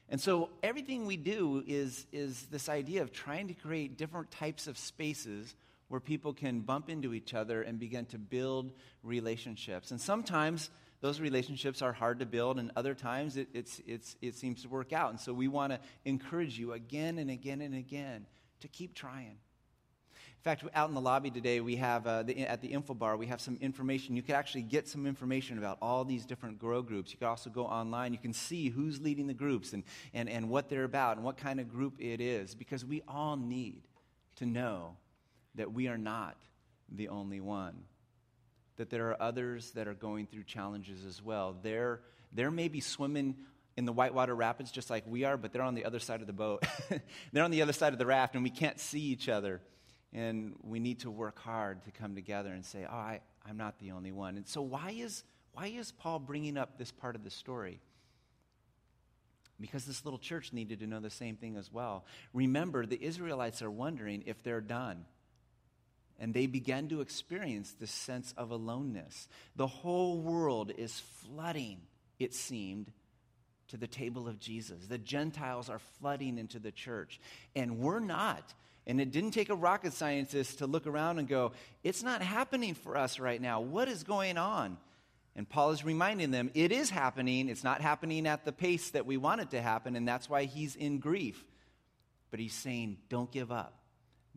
And 0.09 0.21
so 0.21 0.49
everything 0.61 1.07
we 1.07 1.17
do 1.17 1.63
is, 1.65 2.05
is 2.13 2.43
this 2.51 2.69
idea 2.69 3.01
of 3.01 3.11
trying 3.11 3.47
to 3.47 3.55
create 3.55 3.97
different 3.97 4.29
types 4.29 4.67
of 4.67 4.77
spaces 4.77 5.55
where 5.89 5.99
people 6.01 6.33
can 6.33 6.61
bump 6.61 6.89
into 6.89 7.13
each 7.13 7.33
other 7.33 7.61
and 7.61 7.79
begin 7.79 8.05
to 8.05 8.17
build 8.17 8.71
relationships. 9.03 9.91
And 9.91 10.01
sometimes 10.01 10.69
those 10.99 11.19
relationships 11.19 11.81
are 11.81 11.93
hard 11.93 12.19
to 12.19 12.25
build, 12.25 12.59
and 12.59 12.71
other 12.75 12.93
times 12.93 13.37
it, 13.37 13.47
it's, 13.53 13.81
it's, 13.85 14.15
it 14.21 14.35
seems 14.35 14.63
to 14.63 14.69
work 14.69 14.91
out. 14.93 15.11
And 15.11 15.19
so 15.19 15.31
we 15.31 15.47
want 15.47 15.71
to 15.73 15.79
encourage 16.05 16.57
you 16.57 16.73
again 16.73 17.19
and 17.19 17.29
again 17.29 17.61
and 17.61 17.75
again 17.75 18.25
to 18.61 18.67
keep 18.67 18.95
trying. 18.95 19.37
In 20.37 20.43
fact, 20.43 20.63
out 20.73 20.89
in 20.89 20.95
the 20.95 21.01
lobby 21.01 21.29
today, 21.29 21.59
we 21.59 21.75
have 21.75 22.07
uh, 22.07 22.23
the, 22.23 22.39
at 22.41 22.61
the 22.61 22.67
info 22.67 22.93
bar, 22.93 23.17
we 23.17 23.27
have 23.27 23.41
some 23.41 23.57
information. 23.59 24.15
You 24.15 24.21
can 24.21 24.35
actually 24.35 24.61
get 24.61 24.87
some 24.87 25.05
information 25.05 25.57
about 25.57 25.77
all 25.81 26.05
these 26.05 26.25
different 26.25 26.57
grow 26.57 26.81
groups. 26.81 27.11
You 27.11 27.17
can 27.17 27.27
also 27.27 27.49
go 27.49 27.65
online. 27.65 28.13
You 28.13 28.19
can 28.19 28.33
see 28.33 28.69
who's 28.69 29.01
leading 29.01 29.27
the 29.27 29.33
groups 29.33 29.73
and, 29.73 29.83
and, 30.13 30.29
and 30.29 30.49
what 30.49 30.69
they're 30.69 30.83
about 30.83 31.17
and 31.17 31.25
what 31.25 31.37
kind 31.37 31.59
of 31.59 31.69
group 31.69 31.95
it 31.99 32.21
is, 32.21 32.55
because 32.55 32.85
we 32.85 33.01
all 33.07 33.35
need 33.35 33.83
to 34.37 34.45
know 34.45 34.95
that 35.57 35.73
we 35.73 35.87
are 35.87 35.97
not 35.97 36.37
the 36.89 37.09
only 37.09 37.41
one 37.41 37.83
that 38.77 38.89
there 38.89 39.09
are 39.09 39.21
others 39.21 39.71
that 39.71 39.87
are 39.87 39.93
going 39.93 40.27
through 40.27 40.43
challenges 40.43 41.03
as 41.03 41.21
well. 41.21 41.55
They're, 41.61 42.01
they're 42.31 42.51
maybe 42.51 42.79
swimming 42.79 43.35
in 43.75 43.85
the 43.85 43.91
whitewater 43.91 44.35
rapids 44.35 44.71
just 44.71 44.89
like 44.89 45.03
we 45.07 45.23
are, 45.23 45.35
but 45.35 45.51
they're 45.51 45.61
on 45.61 45.75
the 45.75 45.85
other 45.85 45.99
side 45.99 46.21
of 46.21 46.27
the 46.27 46.33
boat. 46.33 46.63
they're 47.33 47.43
on 47.43 47.51
the 47.51 47.61
other 47.61 47.73
side 47.73 47.93
of 47.93 47.99
the 47.99 48.05
raft, 48.05 48.35
and 48.35 48.43
we 48.43 48.49
can't 48.49 48.79
see 48.79 49.01
each 49.01 49.29
other. 49.29 49.61
And 50.13 50.55
we 50.63 50.79
need 50.79 51.01
to 51.01 51.11
work 51.11 51.39
hard 51.39 51.83
to 51.83 51.91
come 51.91 52.15
together 52.15 52.51
and 52.51 52.63
say, 52.65 52.85
Oh, 52.89 52.95
I, 52.95 53.19
I'm 53.47 53.57
not 53.57 53.77
the 53.79 53.91
only 53.91 54.11
one. 54.11 54.37
And 54.37 54.47
so, 54.47 54.61
why 54.61 54.91
is, 54.91 55.23
why 55.51 55.67
is 55.67 55.91
Paul 55.91 56.19
bringing 56.19 56.57
up 56.57 56.77
this 56.77 56.91
part 56.91 57.15
of 57.15 57.23
the 57.23 57.29
story? 57.29 57.81
Because 59.59 59.85
this 59.85 60.05
little 60.05 60.19
church 60.19 60.53
needed 60.53 60.79
to 60.79 60.87
know 60.87 60.99
the 60.99 61.09
same 61.09 61.35
thing 61.35 61.57
as 61.57 61.71
well. 61.71 62.05
Remember, 62.33 62.85
the 62.85 63.03
Israelites 63.03 63.61
are 63.61 63.71
wondering 63.71 64.23
if 64.25 64.41
they're 64.43 64.61
done 64.61 65.05
and 66.19 66.33
they 66.33 66.47
began 66.47 66.87
to 66.89 67.01
experience 67.01 67.73
this 67.73 67.91
sense 67.91 68.33
of 68.37 68.51
aloneness. 68.51 69.27
The 69.55 69.67
whole 69.67 70.19
world 70.19 70.71
is 70.77 70.99
flooding, 70.99 71.81
it 72.19 72.33
seemed, 72.33 72.91
to 73.69 73.77
the 73.77 73.87
table 73.87 74.27
of 74.27 74.39
Jesus. 74.39 74.87
The 74.87 74.97
Gentiles 74.97 75.69
are 75.69 75.79
flooding 75.99 76.37
into 76.37 76.59
the 76.59 76.71
church, 76.71 77.19
and 77.55 77.79
we're 77.79 77.99
not. 77.99 78.53
And 78.87 79.01
it 79.01 79.11
didn't 79.11 79.31
take 79.31 79.49
a 79.49 79.55
rocket 79.55 79.93
scientist 79.93 80.59
to 80.59 80.67
look 80.67 80.87
around 80.87 81.19
and 81.19 81.27
go, 81.27 81.51
It's 81.83 82.03
not 82.03 82.21
happening 82.21 82.73
for 82.73 82.97
us 82.97 83.19
right 83.19 83.41
now. 83.41 83.59
What 83.59 83.89
is 83.89 84.03
going 84.03 84.37
on? 84.37 84.77
And 85.35 85.47
Paul 85.47 85.71
is 85.71 85.83
reminding 85.83 86.31
them, 86.31 86.49
It 86.53 86.71
is 86.71 86.89
happening. 86.89 87.49
It's 87.49 87.65
not 87.65 87.81
happening 87.81 88.25
at 88.25 88.45
the 88.45 88.53
pace 88.53 88.91
that 88.91 89.05
we 89.05 89.17
want 89.17 89.41
it 89.41 89.51
to 89.51 89.61
happen, 89.61 89.95
and 89.97 90.07
that's 90.07 90.29
why 90.29 90.45
he's 90.45 90.75
in 90.75 90.99
grief. 90.99 91.43
But 92.31 92.39
he's 92.39 92.53
saying, 92.53 92.97
Don't 93.09 93.31
give 93.31 93.51
up. 93.51 93.77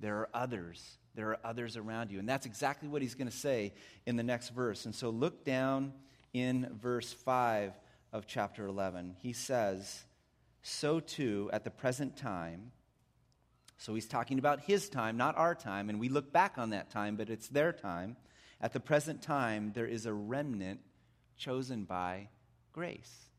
There 0.00 0.16
are 0.16 0.28
others 0.34 0.98
there 1.14 1.28
are 1.28 1.38
others 1.44 1.76
around 1.76 2.10
you. 2.10 2.18
And 2.18 2.28
that's 2.28 2.46
exactly 2.46 2.88
what 2.88 3.02
he's 3.02 3.14
going 3.14 3.30
to 3.30 3.36
say 3.36 3.72
in 4.06 4.16
the 4.16 4.22
next 4.22 4.50
verse. 4.50 4.84
And 4.86 4.94
so 4.94 5.10
look 5.10 5.44
down 5.44 5.92
in 6.32 6.68
verse 6.80 7.12
5 7.12 7.72
of 8.12 8.26
chapter 8.26 8.66
11. 8.66 9.16
He 9.18 9.32
says, 9.32 10.04
So 10.62 11.00
too, 11.00 11.50
at 11.52 11.64
the 11.64 11.70
present 11.70 12.16
time, 12.16 12.72
so 13.78 13.94
he's 13.94 14.06
talking 14.06 14.38
about 14.38 14.60
his 14.60 14.88
time, 14.90 15.16
not 15.16 15.38
our 15.38 15.54
time, 15.54 15.88
and 15.88 15.98
we 15.98 16.10
look 16.10 16.32
back 16.32 16.58
on 16.58 16.70
that 16.70 16.90
time, 16.90 17.16
but 17.16 17.30
it's 17.30 17.48
their 17.48 17.72
time. 17.72 18.16
At 18.60 18.74
the 18.74 18.80
present 18.80 19.22
time, 19.22 19.72
there 19.74 19.86
is 19.86 20.04
a 20.04 20.12
remnant 20.12 20.80
chosen 21.38 21.84
by 21.84 22.28
grace. 22.72 23.29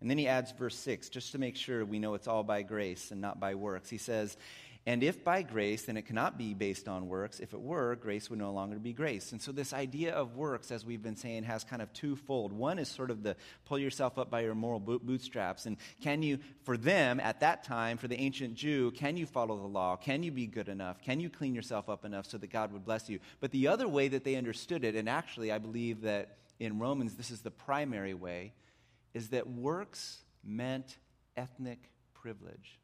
And 0.00 0.08
then 0.08 0.18
he 0.18 0.28
adds 0.28 0.52
verse 0.52 0.76
6, 0.76 1.08
just 1.10 1.32
to 1.32 1.38
make 1.38 1.56
sure 1.56 1.84
we 1.84 1.98
know 1.98 2.14
it's 2.14 2.28
all 2.28 2.42
by 2.42 2.62
grace 2.62 3.10
and 3.10 3.20
not 3.20 3.38
by 3.38 3.54
works. 3.54 3.90
He 3.90 3.98
says, 3.98 4.36
and 4.86 5.02
if 5.02 5.22
by 5.22 5.42
grace, 5.42 5.82
then 5.82 5.98
it 5.98 6.06
cannot 6.06 6.38
be 6.38 6.54
based 6.54 6.88
on 6.88 7.06
works. 7.06 7.38
If 7.38 7.52
it 7.52 7.60
were, 7.60 7.96
grace 7.96 8.30
would 8.30 8.38
no 8.38 8.50
longer 8.50 8.78
be 8.78 8.94
grace. 8.94 9.32
And 9.32 9.40
so, 9.40 9.52
this 9.52 9.74
idea 9.74 10.14
of 10.14 10.36
works, 10.36 10.70
as 10.70 10.86
we've 10.86 11.02
been 11.02 11.16
saying, 11.16 11.42
has 11.42 11.64
kind 11.64 11.82
of 11.82 11.92
twofold. 11.92 12.50
One 12.50 12.78
is 12.78 12.88
sort 12.88 13.10
of 13.10 13.22
the 13.22 13.36
pull 13.66 13.78
yourself 13.78 14.18
up 14.18 14.30
by 14.30 14.40
your 14.40 14.54
moral 14.54 14.80
bootstraps. 14.80 15.66
And 15.66 15.76
can 16.00 16.22
you, 16.22 16.38
for 16.64 16.78
them 16.78 17.20
at 17.20 17.40
that 17.40 17.62
time, 17.62 17.98
for 17.98 18.08
the 18.08 18.18
ancient 18.18 18.54
Jew, 18.54 18.90
can 18.92 19.18
you 19.18 19.26
follow 19.26 19.58
the 19.58 19.66
law? 19.66 19.96
Can 19.96 20.22
you 20.22 20.32
be 20.32 20.46
good 20.46 20.70
enough? 20.70 21.02
Can 21.02 21.20
you 21.20 21.28
clean 21.28 21.54
yourself 21.54 21.90
up 21.90 22.06
enough 22.06 22.24
so 22.24 22.38
that 22.38 22.50
God 22.50 22.72
would 22.72 22.86
bless 22.86 23.10
you? 23.10 23.20
But 23.40 23.50
the 23.50 23.68
other 23.68 23.86
way 23.86 24.08
that 24.08 24.24
they 24.24 24.36
understood 24.36 24.84
it, 24.84 24.94
and 24.94 25.10
actually, 25.10 25.52
I 25.52 25.58
believe 25.58 26.00
that 26.02 26.38
in 26.58 26.78
Romans, 26.78 27.16
this 27.16 27.30
is 27.30 27.42
the 27.42 27.50
primary 27.50 28.14
way, 28.14 28.54
is 29.14 29.28
that 29.28 29.48
works 29.48 30.22
meant 30.44 30.98
ethnic 31.36 31.90
privilege. 32.14 32.78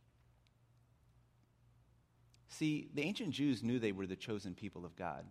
See, 2.49 2.89
the 2.95 3.03
ancient 3.03 3.31
Jews 3.31 3.62
knew 3.62 3.79
they 3.79 3.93
were 3.93 4.07
the 4.07 4.17
chosen 4.17 4.55
people 4.55 4.85
of 4.85 4.97
God. 4.97 5.25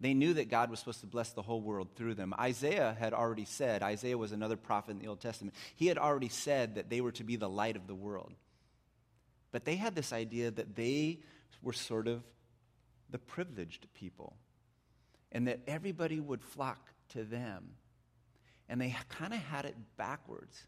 They 0.00 0.14
knew 0.14 0.34
that 0.34 0.50
God 0.50 0.68
was 0.68 0.80
supposed 0.80 1.00
to 1.02 1.06
bless 1.06 1.30
the 1.30 1.42
whole 1.42 1.60
world 1.60 1.90
through 1.94 2.14
them. 2.14 2.34
Isaiah 2.36 2.96
had 2.98 3.12
already 3.12 3.44
said, 3.44 3.84
Isaiah 3.84 4.18
was 4.18 4.32
another 4.32 4.56
prophet 4.56 4.90
in 4.90 4.98
the 4.98 5.06
Old 5.06 5.20
Testament, 5.20 5.54
he 5.76 5.86
had 5.86 5.96
already 5.96 6.28
said 6.28 6.74
that 6.74 6.90
they 6.90 7.00
were 7.00 7.12
to 7.12 7.24
be 7.24 7.36
the 7.36 7.48
light 7.48 7.76
of 7.76 7.86
the 7.86 7.94
world. 7.94 8.32
But 9.52 9.64
they 9.64 9.76
had 9.76 9.94
this 9.94 10.12
idea 10.12 10.50
that 10.50 10.74
they 10.74 11.20
were 11.62 11.72
sort 11.72 12.08
of 12.08 12.24
the 13.10 13.18
privileged 13.18 13.86
people 13.94 14.34
and 15.30 15.46
that 15.46 15.60
everybody 15.68 16.18
would 16.18 16.42
flock 16.42 16.90
to 17.10 17.22
them. 17.22 17.74
And 18.72 18.80
they 18.80 18.96
kind 19.10 19.34
of 19.34 19.38
had 19.38 19.66
it 19.66 19.76
backwards. 19.98 20.58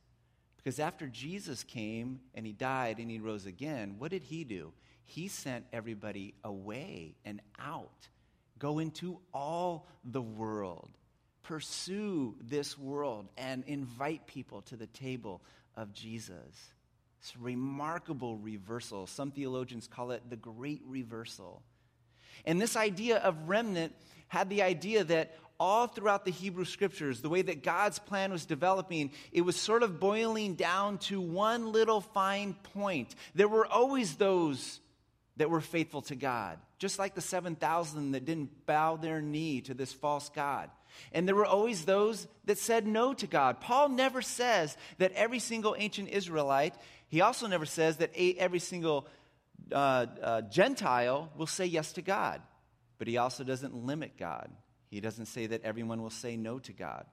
Because 0.58 0.78
after 0.78 1.06
Jesus 1.06 1.64
came 1.64 2.20
and 2.34 2.44
he 2.44 2.52
died 2.52 2.98
and 2.98 3.10
he 3.10 3.18
rose 3.18 3.46
again, 3.46 3.94
what 3.96 4.10
did 4.10 4.24
he 4.24 4.44
do? 4.44 4.74
He 5.06 5.28
sent 5.28 5.64
everybody 5.72 6.34
away 6.44 7.14
and 7.24 7.40
out. 7.58 8.08
Go 8.58 8.78
into 8.78 9.20
all 9.32 9.86
the 10.04 10.20
world. 10.20 10.90
Pursue 11.44 12.36
this 12.42 12.76
world 12.78 13.26
and 13.38 13.64
invite 13.66 14.26
people 14.26 14.60
to 14.62 14.76
the 14.76 14.86
table 14.86 15.40
of 15.74 15.94
Jesus. 15.94 16.72
It's 17.22 17.32
a 17.34 17.42
remarkable 17.42 18.36
reversal. 18.36 19.06
Some 19.06 19.30
theologians 19.30 19.88
call 19.88 20.10
it 20.10 20.28
the 20.28 20.36
great 20.36 20.82
reversal. 20.86 21.62
And 22.44 22.60
this 22.60 22.76
idea 22.76 23.16
of 23.16 23.48
remnant 23.48 23.94
had 24.28 24.50
the 24.50 24.60
idea 24.60 25.04
that 25.04 25.38
all 25.64 25.86
throughout 25.86 26.26
the 26.26 26.30
Hebrew 26.30 26.66
scriptures, 26.66 27.22
the 27.22 27.30
way 27.30 27.40
that 27.40 27.62
God's 27.62 27.98
plan 27.98 28.30
was 28.30 28.44
developing, 28.44 29.12
it 29.32 29.40
was 29.40 29.56
sort 29.56 29.82
of 29.82 29.98
boiling 29.98 30.56
down 30.56 30.98
to 30.98 31.18
one 31.18 31.72
little 31.72 32.02
fine 32.02 32.52
point. 32.74 33.14
There 33.34 33.48
were 33.48 33.66
always 33.66 34.16
those 34.16 34.80
that 35.38 35.48
were 35.48 35.62
faithful 35.62 36.02
to 36.02 36.16
God, 36.16 36.58
just 36.78 36.98
like 36.98 37.14
the 37.14 37.22
7,000 37.22 38.12
that 38.12 38.26
didn't 38.26 38.66
bow 38.66 38.96
their 38.96 39.22
knee 39.22 39.62
to 39.62 39.72
this 39.72 39.90
false 39.90 40.28
God. 40.28 40.68
And 41.12 41.26
there 41.26 41.34
were 41.34 41.46
always 41.46 41.86
those 41.86 42.28
that 42.44 42.58
said 42.58 42.86
no 42.86 43.14
to 43.14 43.26
God. 43.26 43.62
Paul 43.62 43.88
never 43.88 44.20
says 44.20 44.76
that 44.98 45.12
every 45.12 45.38
single 45.38 45.74
ancient 45.78 46.10
Israelite, 46.10 46.74
he 47.08 47.22
also 47.22 47.46
never 47.46 47.64
says 47.64 47.96
that 47.96 48.12
every 48.14 48.58
single 48.58 49.08
uh, 49.72 50.06
uh, 50.22 50.40
Gentile 50.42 51.32
will 51.38 51.46
say 51.46 51.64
yes 51.64 51.94
to 51.94 52.02
God. 52.02 52.42
But 52.98 53.08
he 53.08 53.16
also 53.16 53.44
doesn't 53.44 53.74
limit 53.74 54.18
God. 54.18 54.50
He 54.94 55.00
doesn't 55.00 55.26
say 55.26 55.46
that 55.48 55.64
everyone 55.64 56.00
will 56.02 56.08
say 56.08 56.36
no 56.36 56.60
to 56.60 56.72
God. 56.72 57.04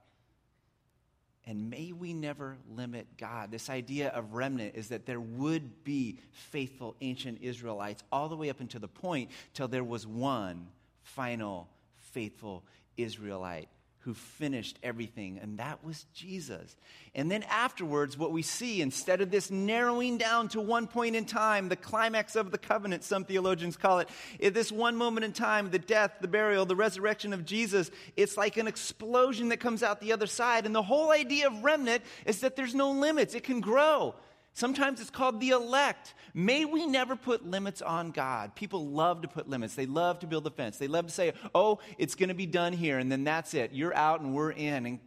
And 1.44 1.68
may 1.68 1.90
we 1.90 2.14
never 2.14 2.56
limit 2.70 3.08
God. 3.16 3.50
This 3.50 3.68
idea 3.68 4.10
of 4.10 4.34
remnant 4.34 4.76
is 4.76 4.90
that 4.90 5.04
there 5.04 5.18
would 5.18 5.82
be 5.82 6.20
faithful 6.30 6.94
ancient 7.00 7.42
Israelites 7.42 8.04
all 8.12 8.28
the 8.28 8.36
way 8.36 8.50
up 8.50 8.60
until 8.60 8.80
the 8.80 8.86
point 8.86 9.32
till 9.52 9.66
there 9.66 9.82
was 9.82 10.06
one 10.06 10.68
final 11.02 11.68
faithful 11.96 12.62
Israelite 12.96 13.68
who 14.04 14.14
finished 14.14 14.78
everything, 14.82 15.38
and 15.40 15.58
that 15.58 15.84
was 15.84 16.06
Jesus. 16.12 16.76
And 17.14 17.30
then 17.30 17.44
afterwards, 17.44 18.18
what 18.18 18.32
we 18.32 18.42
see, 18.42 18.82
instead 18.82 19.20
of 19.20 19.30
this 19.30 19.50
narrowing 19.50 20.18
down 20.18 20.48
to 20.48 20.60
one 20.60 20.88
point 20.88 21.14
in 21.14 21.24
time, 21.24 21.68
the 21.68 21.76
climax 21.76 22.34
of 22.34 22.50
the 22.50 22.58
covenant, 22.58 23.04
some 23.04 23.24
theologians 23.24 23.76
call 23.76 24.00
it, 24.00 24.08
this 24.40 24.72
one 24.72 24.96
moment 24.96 25.24
in 25.24 25.32
time, 25.32 25.70
the 25.70 25.78
death, 25.78 26.14
the 26.20 26.26
burial, 26.26 26.66
the 26.66 26.74
resurrection 26.74 27.32
of 27.32 27.44
Jesus, 27.44 27.90
it's 28.16 28.36
like 28.36 28.56
an 28.56 28.66
explosion 28.66 29.50
that 29.50 29.60
comes 29.60 29.84
out 29.84 30.00
the 30.00 30.12
other 30.12 30.26
side. 30.26 30.66
And 30.66 30.74
the 30.74 30.82
whole 30.82 31.12
idea 31.12 31.46
of 31.46 31.62
remnant 31.62 32.02
is 32.26 32.40
that 32.40 32.56
there's 32.56 32.74
no 32.74 32.90
limits, 32.90 33.34
it 33.34 33.44
can 33.44 33.60
grow. 33.60 34.14
Sometimes 34.54 35.00
it's 35.00 35.10
called 35.10 35.40
the 35.40 35.50
elect. 35.50 36.14
May 36.34 36.64
we 36.64 36.86
never 36.86 37.16
put 37.16 37.46
limits 37.46 37.80
on 37.80 38.10
God. 38.10 38.54
People 38.54 38.86
love 38.86 39.22
to 39.22 39.28
put 39.28 39.48
limits. 39.48 39.74
They 39.74 39.86
love 39.86 40.18
to 40.20 40.26
build 40.26 40.46
a 40.46 40.50
fence. 40.50 40.76
They 40.76 40.88
love 40.88 41.06
to 41.06 41.12
say, 41.12 41.32
oh, 41.54 41.78
it's 41.96 42.14
going 42.14 42.28
to 42.28 42.34
be 42.34 42.46
done 42.46 42.72
here, 42.72 42.98
and 42.98 43.10
then 43.10 43.24
that's 43.24 43.54
it. 43.54 43.72
You're 43.72 43.94
out 43.94 44.20
and 44.20 44.34
we're 44.34 44.52
in. 44.52 44.84
And 44.84 45.00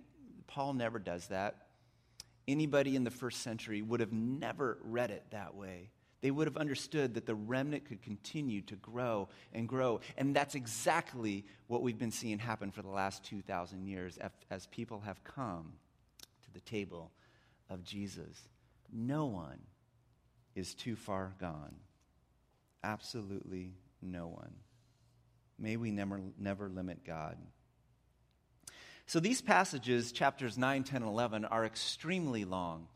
Paul 0.48 0.74
never 0.74 0.98
does 0.98 1.28
that. 1.28 1.68
Anybody 2.48 2.96
in 2.96 3.04
the 3.04 3.12
first 3.12 3.42
century 3.42 3.82
would 3.82 4.00
have 4.00 4.14
never 4.14 4.80
read 4.84 5.12
it 5.12 5.24
that 5.32 5.56
way. 5.56 5.90
They 6.22 6.32
would 6.32 6.48
have 6.48 6.58
understood 6.58 7.14
that 7.14 7.28
the 7.28 7.36
remnant 7.36 7.86
could 7.86 8.02
continue 8.02 8.62
to 8.64 8.76
grow 8.76 9.30
and 9.54 9.68
grow. 9.68 10.00
And 10.18 10.36
that's 10.36 10.56
exactly 10.56 11.46
what 11.68 11.84
we've 11.84 12.00
been 12.00 12.10
seeing 12.10 12.40
happen 12.40 12.72
for 12.72 12.82
the 12.82 12.90
last 12.90 13.24
2,000 13.26 13.86
years 13.86 14.18
as 14.50 14.66
people 14.68 15.02
have 15.02 15.24
come 15.24 15.74
to 16.44 16.54
the 16.54 16.62
table 16.62 17.12
of 17.70 17.84
Jesus. 17.84 18.48
No 18.92 19.26
one 19.26 19.60
is 20.56 20.74
too 20.74 20.96
far 20.96 21.34
gone. 21.40 21.76
Absolutely 22.84 23.74
no 24.02 24.28
one. 24.28 24.54
May 25.58 25.78
we 25.78 25.92
never, 25.92 26.22
never 26.38 26.70
limit 26.70 27.06
God. 27.06 27.38
So 29.08 29.20
these 29.20 29.42
passages, 29.42 30.12
chapters 30.12 30.58
9, 30.58 30.84
10, 30.84 31.02
and 31.04 31.12
11, 31.12 31.46
are 31.46 31.66
extremely 31.66 32.44
long. 32.44 32.88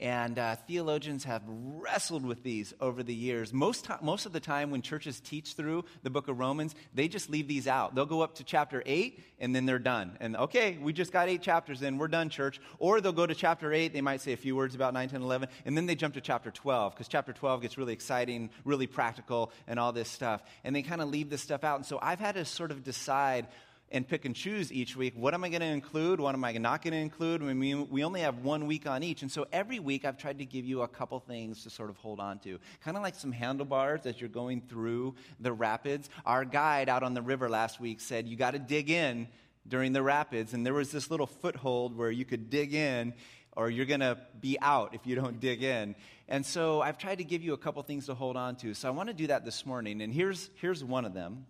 And 0.00 0.38
uh, 0.38 0.56
theologians 0.56 1.24
have 1.24 1.42
wrestled 1.46 2.24
with 2.24 2.42
these 2.42 2.72
over 2.80 3.02
the 3.02 3.14
years. 3.14 3.52
Most, 3.52 3.86
most 4.00 4.24
of 4.24 4.32
the 4.32 4.40
time, 4.40 4.70
when 4.70 4.80
churches 4.80 5.20
teach 5.20 5.52
through 5.52 5.84
the 6.02 6.08
book 6.08 6.28
of 6.28 6.38
Romans, 6.38 6.74
they 6.94 7.06
just 7.06 7.28
leave 7.28 7.46
these 7.46 7.68
out. 7.68 7.94
They'll 7.94 8.06
go 8.06 8.22
up 8.22 8.36
to 8.36 8.44
chapter 8.44 8.82
8 8.86 9.22
and 9.40 9.54
then 9.54 9.66
they're 9.66 9.78
done. 9.78 10.16
And 10.18 10.38
okay, 10.38 10.78
we 10.80 10.94
just 10.94 11.12
got 11.12 11.28
eight 11.28 11.42
chapters 11.42 11.82
in, 11.82 11.98
we're 11.98 12.08
done, 12.08 12.30
church. 12.30 12.60
Or 12.78 13.02
they'll 13.02 13.12
go 13.12 13.26
to 13.26 13.34
chapter 13.34 13.74
8, 13.74 13.92
they 13.92 14.00
might 14.00 14.22
say 14.22 14.32
a 14.32 14.38
few 14.38 14.56
words 14.56 14.74
about 14.74 14.94
9, 14.94 15.10
10, 15.10 15.20
11, 15.20 15.50
and 15.66 15.76
then 15.76 15.84
they 15.84 15.94
jump 15.94 16.14
to 16.14 16.22
chapter 16.22 16.50
12 16.50 16.94
because 16.94 17.08
chapter 17.08 17.34
12 17.34 17.60
gets 17.60 17.76
really 17.76 17.92
exciting, 17.92 18.48
really 18.64 18.86
practical, 18.86 19.52
and 19.66 19.78
all 19.78 19.92
this 19.92 20.08
stuff. 20.08 20.42
And 20.64 20.74
they 20.74 20.82
kind 20.82 21.02
of 21.02 21.10
leave 21.10 21.28
this 21.28 21.42
stuff 21.42 21.62
out. 21.62 21.76
And 21.76 21.84
so 21.84 21.98
I've 22.00 22.20
had 22.20 22.36
to 22.36 22.46
sort 22.46 22.70
of 22.70 22.82
decide 22.82 23.48
and 23.92 24.06
pick 24.06 24.24
and 24.24 24.36
choose 24.36 24.72
each 24.72 24.96
week 24.96 25.14
what 25.16 25.34
am 25.34 25.42
I 25.42 25.48
going 25.48 25.60
to 25.60 25.66
include, 25.66 26.20
what 26.20 26.34
am 26.34 26.44
I 26.44 26.52
not 26.52 26.82
going 26.82 26.92
to 26.92 26.98
include. 26.98 27.42
I 27.42 27.52
mean, 27.52 27.88
we 27.90 28.04
only 28.04 28.20
have 28.20 28.38
one 28.38 28.66
week 28.66 28.86
on 28.86 29.02
each. 29.02 29.22
And 29.22 29.30
so 29.30 29.46
every 29.52 29.78
week 29.78 30.04
I've 30.04 30.16
tried 30.16 30.38
to 30.38 30.44
give 30.44 30.64
you 30.64 30.82
a 30.82 30.88
couple 30.88 31.18
things 31.20 31.64
to 31.64 31.70
sort 31.70 31.90
of 31.90 31.96
hold 31.96 32.20
on 32.20 32.38
to. 32.40 32.58
Kind 32.84 32.96
of 32.96 33.02
like 33.02 33.14
some 33.14 33.32
handlebars 33.32 34.06
as 34.06 34.20
you're 34.20 34.30
going 34.30 34.62
through 34.62 35.14
the 35.40 35.52
rapids. 35.52 36.08
Our 36.24 36.44
guide 36.44 36.88
out 36.88 37.02
on 37.02 37.14
the 37.14 37.22
river 37.22 37.48
last 37.48 37.80
week 37.80 38.00
said 38.00 38.28
you 38.28 38.36
got 38.36 38.52
to 38.52 38.58
dig 38.58 38.90
in 38.90 39.28
during 39.66 39.92
the 39.92 40.02
rapids. 40.02 40.54
And 40.54 40.64
there 40.64 40.74
was 40.74 40.92
this 40.92 41.10
little 41.10 41.26
foothold 41.26 41.96
where 41.96 42.10
you 42.10 42.24
could 42.24 42.50
dig 42.50 42.74
in 42.74 43.14
or 43.56 43.68
you're 43.68 43.86
going 43.86 44.00
to 44.00 44.16
be 44.40 44.58
out 44.60 44.94
if 44.94 45.06
you 45.06 45.16
don't 45.16 45.40
dig 45.40 45.62
in. 45.62 45.96
And 46.28 46.46
so 46.46 46.80
I've 46.80 46.98
tried 46.98 47.18
to 47.18 47.24
give 47.24 47.42
you 47.42 47.54
a 47.54 47.58
couple 47.58 47.82
things 47.82 48.06
to 48.06 48.14
hold 48.14 48.36
on 48.36 48.54
to. 48.56 48.74
So 48.74 48.86
I 48.86 48.92
want 48.92 49.08
to 49.08 49.14
do 49.14 49.26
that 49.26 49.44
this 49.44 49.66
morning. 49.66 50.00
And 50.00 50.12
here's, 50.12 50.48
here's 50.54 50.84
one 50.84 51.04
of 51.04 51.12
them. 51.12 51.46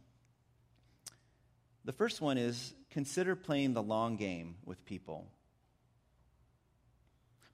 The 1.84 1.92
first 1.92 2.20
one 2.20 2.38
is 2.38 2.74
consider 2.90 3.34
playing 3.34 3.74
the 3.74 3.82
long 3.82 4.16
game 4.16 4.56
with 4.64 4.84
people. 4.84 5.26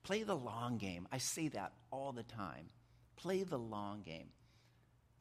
Play 0.03 0.23
the 0.23 0.37
long 0.37 0.79
game. 0.79 1.09
I 1.11 1.19
say 1.19 1.49
that 1.49 1.73
all 1.91 2.13
the 2.13 2.23
time. 2.23 2.67
Play 3.17 3.43
the 3.43 3.59
long 3.59 4.03
game. 4.03 4.29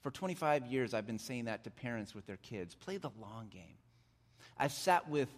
For 0.01 0.11
25 0.11 0.67
years, 0.67 0.93
I've 0.93 1.07
been 1.07 1.19
saying 1.19 1.45
that 1.45 1.63
to 1.63 1.71
parents 1.71 2.13
with 2.13 2.27
their 2.27 2.37
kids. 2.37 2.75
Play 2.75 2.97
the 2.97 3.09
long 3.19 3.47
game. 3.49 3.77
I've 4.57 4.71
sat 4.71 5.09
with 5.09 5.29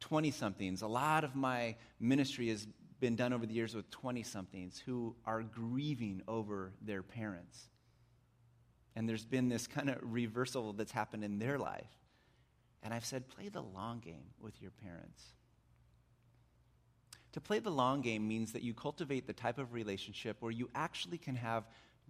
20 0.00 0.30
somethings. 0.30 0.82
A 0.82 0.86
lot 0.86 1.24
of 1.24 1.34
my 1.34 1.76
ministry 2.00 2.48
has 2.48 2.66
been 3.00 3.16
done 3.16 3.32
over 3.32 3.44
the 3.44 3.52
years 3.52 3.74
with 3.74 3.90
20 3.90 4.22
somethings 4.22 4.82
who 4.86 5.14
are 5.26 5.42
grieving 5.42 6.22
over 6.26 6.72
their 6.80 7.02
parents. 7.02 7.68
And 8.96 9.08
there's 9.08 9.26
been 9.26 9.48
this 9.48 9.66
kind 9.66 9.90
of 9.90 9.98
reversal 10.00 10.72
that's 10.72 10.92
happened 10.92 11.24
in 11.24 11.38
their 11.38 11.58
life. 11.58 11.90
And 12.84 12.92
I've 12.92 13.04
said, 13.04 13.28
play 13.28 13.48
the 13.48 13.62
long 13.62 14.00
game 14.00 14.26
with 14.38 14.60
your 14.60 14.70
parents. 14.70 15.22
To 17.32 17.40
play 17.40 17.58
the 17.58 17.70
long 17.70 18.02
game 18.02 18.28
means 18.28 18.52
that 18.52 18.62
you 18.62 18.74
cultivate 18.74 19.26
the 19.26 19.32
type 19.32 19.58
of 19.58 19.72
relationship 19.72 20.36
where 20.38 20.52
you 20.52 20.68
actually 20.74 21.18
can 21.18 21.34
have 21.34 21.64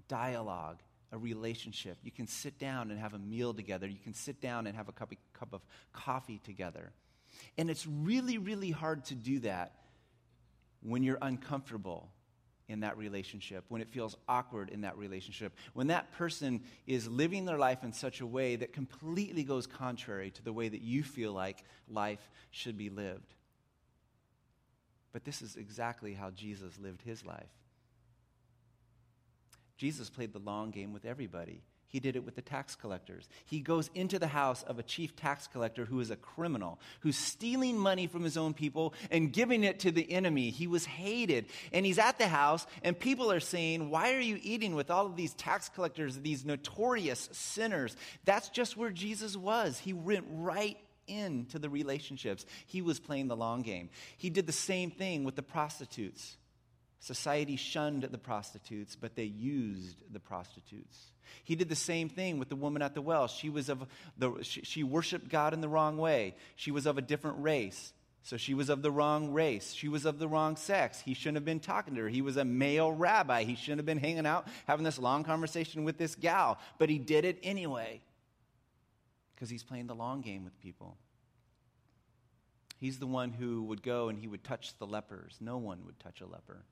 dialogue, 0.08 0.80
a 1.12 1.16
relationship. 1.16 1.96
You 2.02 2.10
can 2.10 2.26
sit 2.26 2.58
down 2.58 2.90
and 2.90 3.00
have 3.00 3.14
a 3.14 3.18
meal 3.18 3.54
together. 3.54 3.86
You 3.86 4.00
can 4.02 4.12
sit 4.12 4.40
down 4.42 4.66
and 4.66 4.76
have 4.76 4.88
a 4.88 4.92
cup 4.92 5.12
of, 5.12 5.18
cup 5.32 5.54
of 5.54 5.62
coffee 5.92 6.40
together. 6.44 6.92
And 7.56 7.70
it's 7.70 7.86
really, 7.86 8.36
really 8.36 8.70
hard 8.70 9.04
to 9.06 9.14
do 9.14 9.38
that 9.40 9.72
when 10.82 11.02
you're 11.02 11.18
uncomfortable 11.22 12.10
in 12.68 12.80
that 12.80 12.96
relationship, 12.96 13.64
when 13.68 13.82
it 13.82 13.88
feels 13.88 14.16
awkward 14.28 14.70
in 14.70 14.80
that 14.82 14.96
relationship, 14.96 15.54
when 15.74 15.88
that 15.88 16.10
person 16.12 16.62
is 16.86 17.06
living 17.06 17.44
their 17.44 17.58
life 17.58 17.84
in 17.84 17.92
such 17.92 18.20
a 18.20 18.26
way 18.26 18.56
that 18.56 18.72
completely 18.72 19.44
goes 19.44 19.66
contrary 19.66 20.30
to 20.30 20.42
the 20.42 20.52
way 20.52 20.68
that 20.68 20.80
you 20.80 21.02
feel 21.02 21.32
like 21.32 21.64
life 21.88 22.30
should 22.50 22.78
be 22.78 22.88
lived. 22.88 23.34
But 25.12 25.24
this 25.24 25.42
is 25.42 25.56
exactly 25.56 26.14
how 26.14 26.30
Jesus 26.30 26.78
lived 26.78 27.02
his 27.02 27.24
life. 27.24 27.52
Jesus 29.76 30.08
played 30.08 30.32
the 30.32 30.38
long 30.38 30.70
game 30.70 30.92
with 30.92 31.04
everybody. 31.04 31.62
He 31.94 32.00
did 32.00 32.16
it 32.16 32.24
with 32.24 32.34
the 32.34 32.42
tax 32.42 32.74
collectors. 32.74 33.28
He 33.44 33.60
goes 33.60 33.88
into 33.94 34.18
the 34.18 34.26
house 34.26 34.64
of 34.64 34.80
a 34.80 34.82
chief 34.82 35.14
tax 35.14 35.46
collector 35.46 35.84
who 35.84 36.00
is 36.00 36.10
a 36.10 36.16
criminal, 36.16 36.80
who's 37.02 37.16
stealing 37.16 37.78
money 37.78 38.08
from 38.08 38.24
his 38.24 38.36
own 38.36 38.52
people 38.52 38.94
and 39.12 39.32
giving 39.32 39.62
it 39.62 39.78
to 39.78 39.92
the 39.92 40.10
enemy. 40.10 40.50
He 40.50 40.66
was 40.66 40.86
hated. 40.86 41.46
And 41.72 41.86
he's 41.86 42.00
at 42.00 42.18
the 42.18 42.26
house, 42.26 42.66
and 42.82 42.98
people 42.98 43.30
are 43.30 43.38
saying, 43.38 43.90
Why 43.90 44.12
are 44.14 44.20
you 44.20 44.40
eating 44.42 44.74
with 44.74 44.90
all 44.90 45.06
of 45.06 45.14
these 45.14 45.34
tax 45.34 45.68
collectors, 45.68 46.18
these 46.18 46.44
notorious 46.44 47.28
sinners? 47.30 47.94
That's 48.24 48.48
just 48.48 48.76
where 48.76 48.90
Jesus 48.90 49.36
was. 49.36 49.78
He 49.78 49.92
went 49.92 50.26
right 50.28 50.76
into 51.06 51.60
the 51.60 51.70
relationships. 51.70 52.44
He 52.66 52.82
was 52.82 52.98
playing 52.98 53.28
the 53.28 53.36
long 53.36 53.62
game. 53.62 53.88
He 54.16 54.30
did 54.30 54.48
the 54.48 54.52
same 54.52 54.90
thing 54.90 55.22
with 55.22 55.36
the 55.36 55.44
prostitutes. 55.44 56.38
Society 57.04 57.56
shunned 57.56 58.04
the 58.04 58.16
prostitutes, 58.16 58.96
but 58.96 59.14
they 59.14 59.24
used 59.24 60.02
the 60.10 60.18
prostitutes. 60.18 60.98
He 61.44 61.54
did 61.54 61.68
the 61.68 61.76
same 61.76 62.08
thing 62.08 62.38
with 62.38 62.48
the 62.48 62.56
woman 62.56 62.80
at 62.80 62.94
the 62.94 63.02
well. 63.02 63.28
She 63.28 63.50
was 63.50 63.68
of 63.68 63.86
the 64.16 64.38
she, 64.40 64.62
she 64.62 64.82
worshiped 64.82 65.28
God 65.28 65.52
in 65.52 65.60
the 65.60 65.68
wrong 65.68 65.98
way. 65.98 66.34
She 66.56 66.70
was 66.70 66.86
of 66.86 66.96
a 66.96 67.02
different 67.02 67.42
race. 67.42 67.92
So 68.22 68.38
she 68.38 68.54
was 68.54 68.70
of 68.70 68.80
the 68.80 68.90
wrong 68.90 69.34
race. 69.34 69.74
She 69.74 69.88
was 69.88 70.06
of 70.06 70.18
the 70.18 70.26
wrong 70.26 70.56
sex. 70.56 70.98
He 70.98 71.12
shouldn't 71.12 71.36
have 71.36 71.44
been 71.44 71.60
talking 71.60 71.94
to 71.94 72.00
her. 72.00 72.08
He 72.08 72.22
was 72.22 72.38
a 72.38 72.44
male 72.46 72.90
rabbi. 72.90 73.44
He 73.44 73.54
shouldn't 73.54 73.80
have 73.80 73.86
been 73.86 73.98
hanging 73.98 74.24
out 74.24 74.48
having 74.66 74.82
this 74.82 74.98
long 74.98 75.24
conversation 75.24 75.84
with 75.84 75.98
this 75.98 76.14
gal, 76.14 76.56
but 76.78 76.88
he 76.88 76.98
did 76.98 77.26
it 77.26 77.38
anyway 77.42 78.00
because 79.34 79.50
he's 79.50 79.62
playing 79.62 79.88
the 79.88 79.94
long 79.94 80.22
game 80.22 80.42
with 80.42 80.58
people. 80.58 80.96
He's 82.78 82.98
the 82.98 83.06
one 83.06 83.30
who 83.30 83.64
would 83.64 83.82
go 83.82 84.08
and 84.08 84.18
he 84.18 84.26
would 84.26 84.42
touch 84.42 84.78
the 84.78 84.86
lepers. 84.86 85.36
No 85.38 85.58
one 85.58 85.84
would 85.84 86.00
touch 86.00 86.22
a 86.22 86.26
leper. 86.26 86.64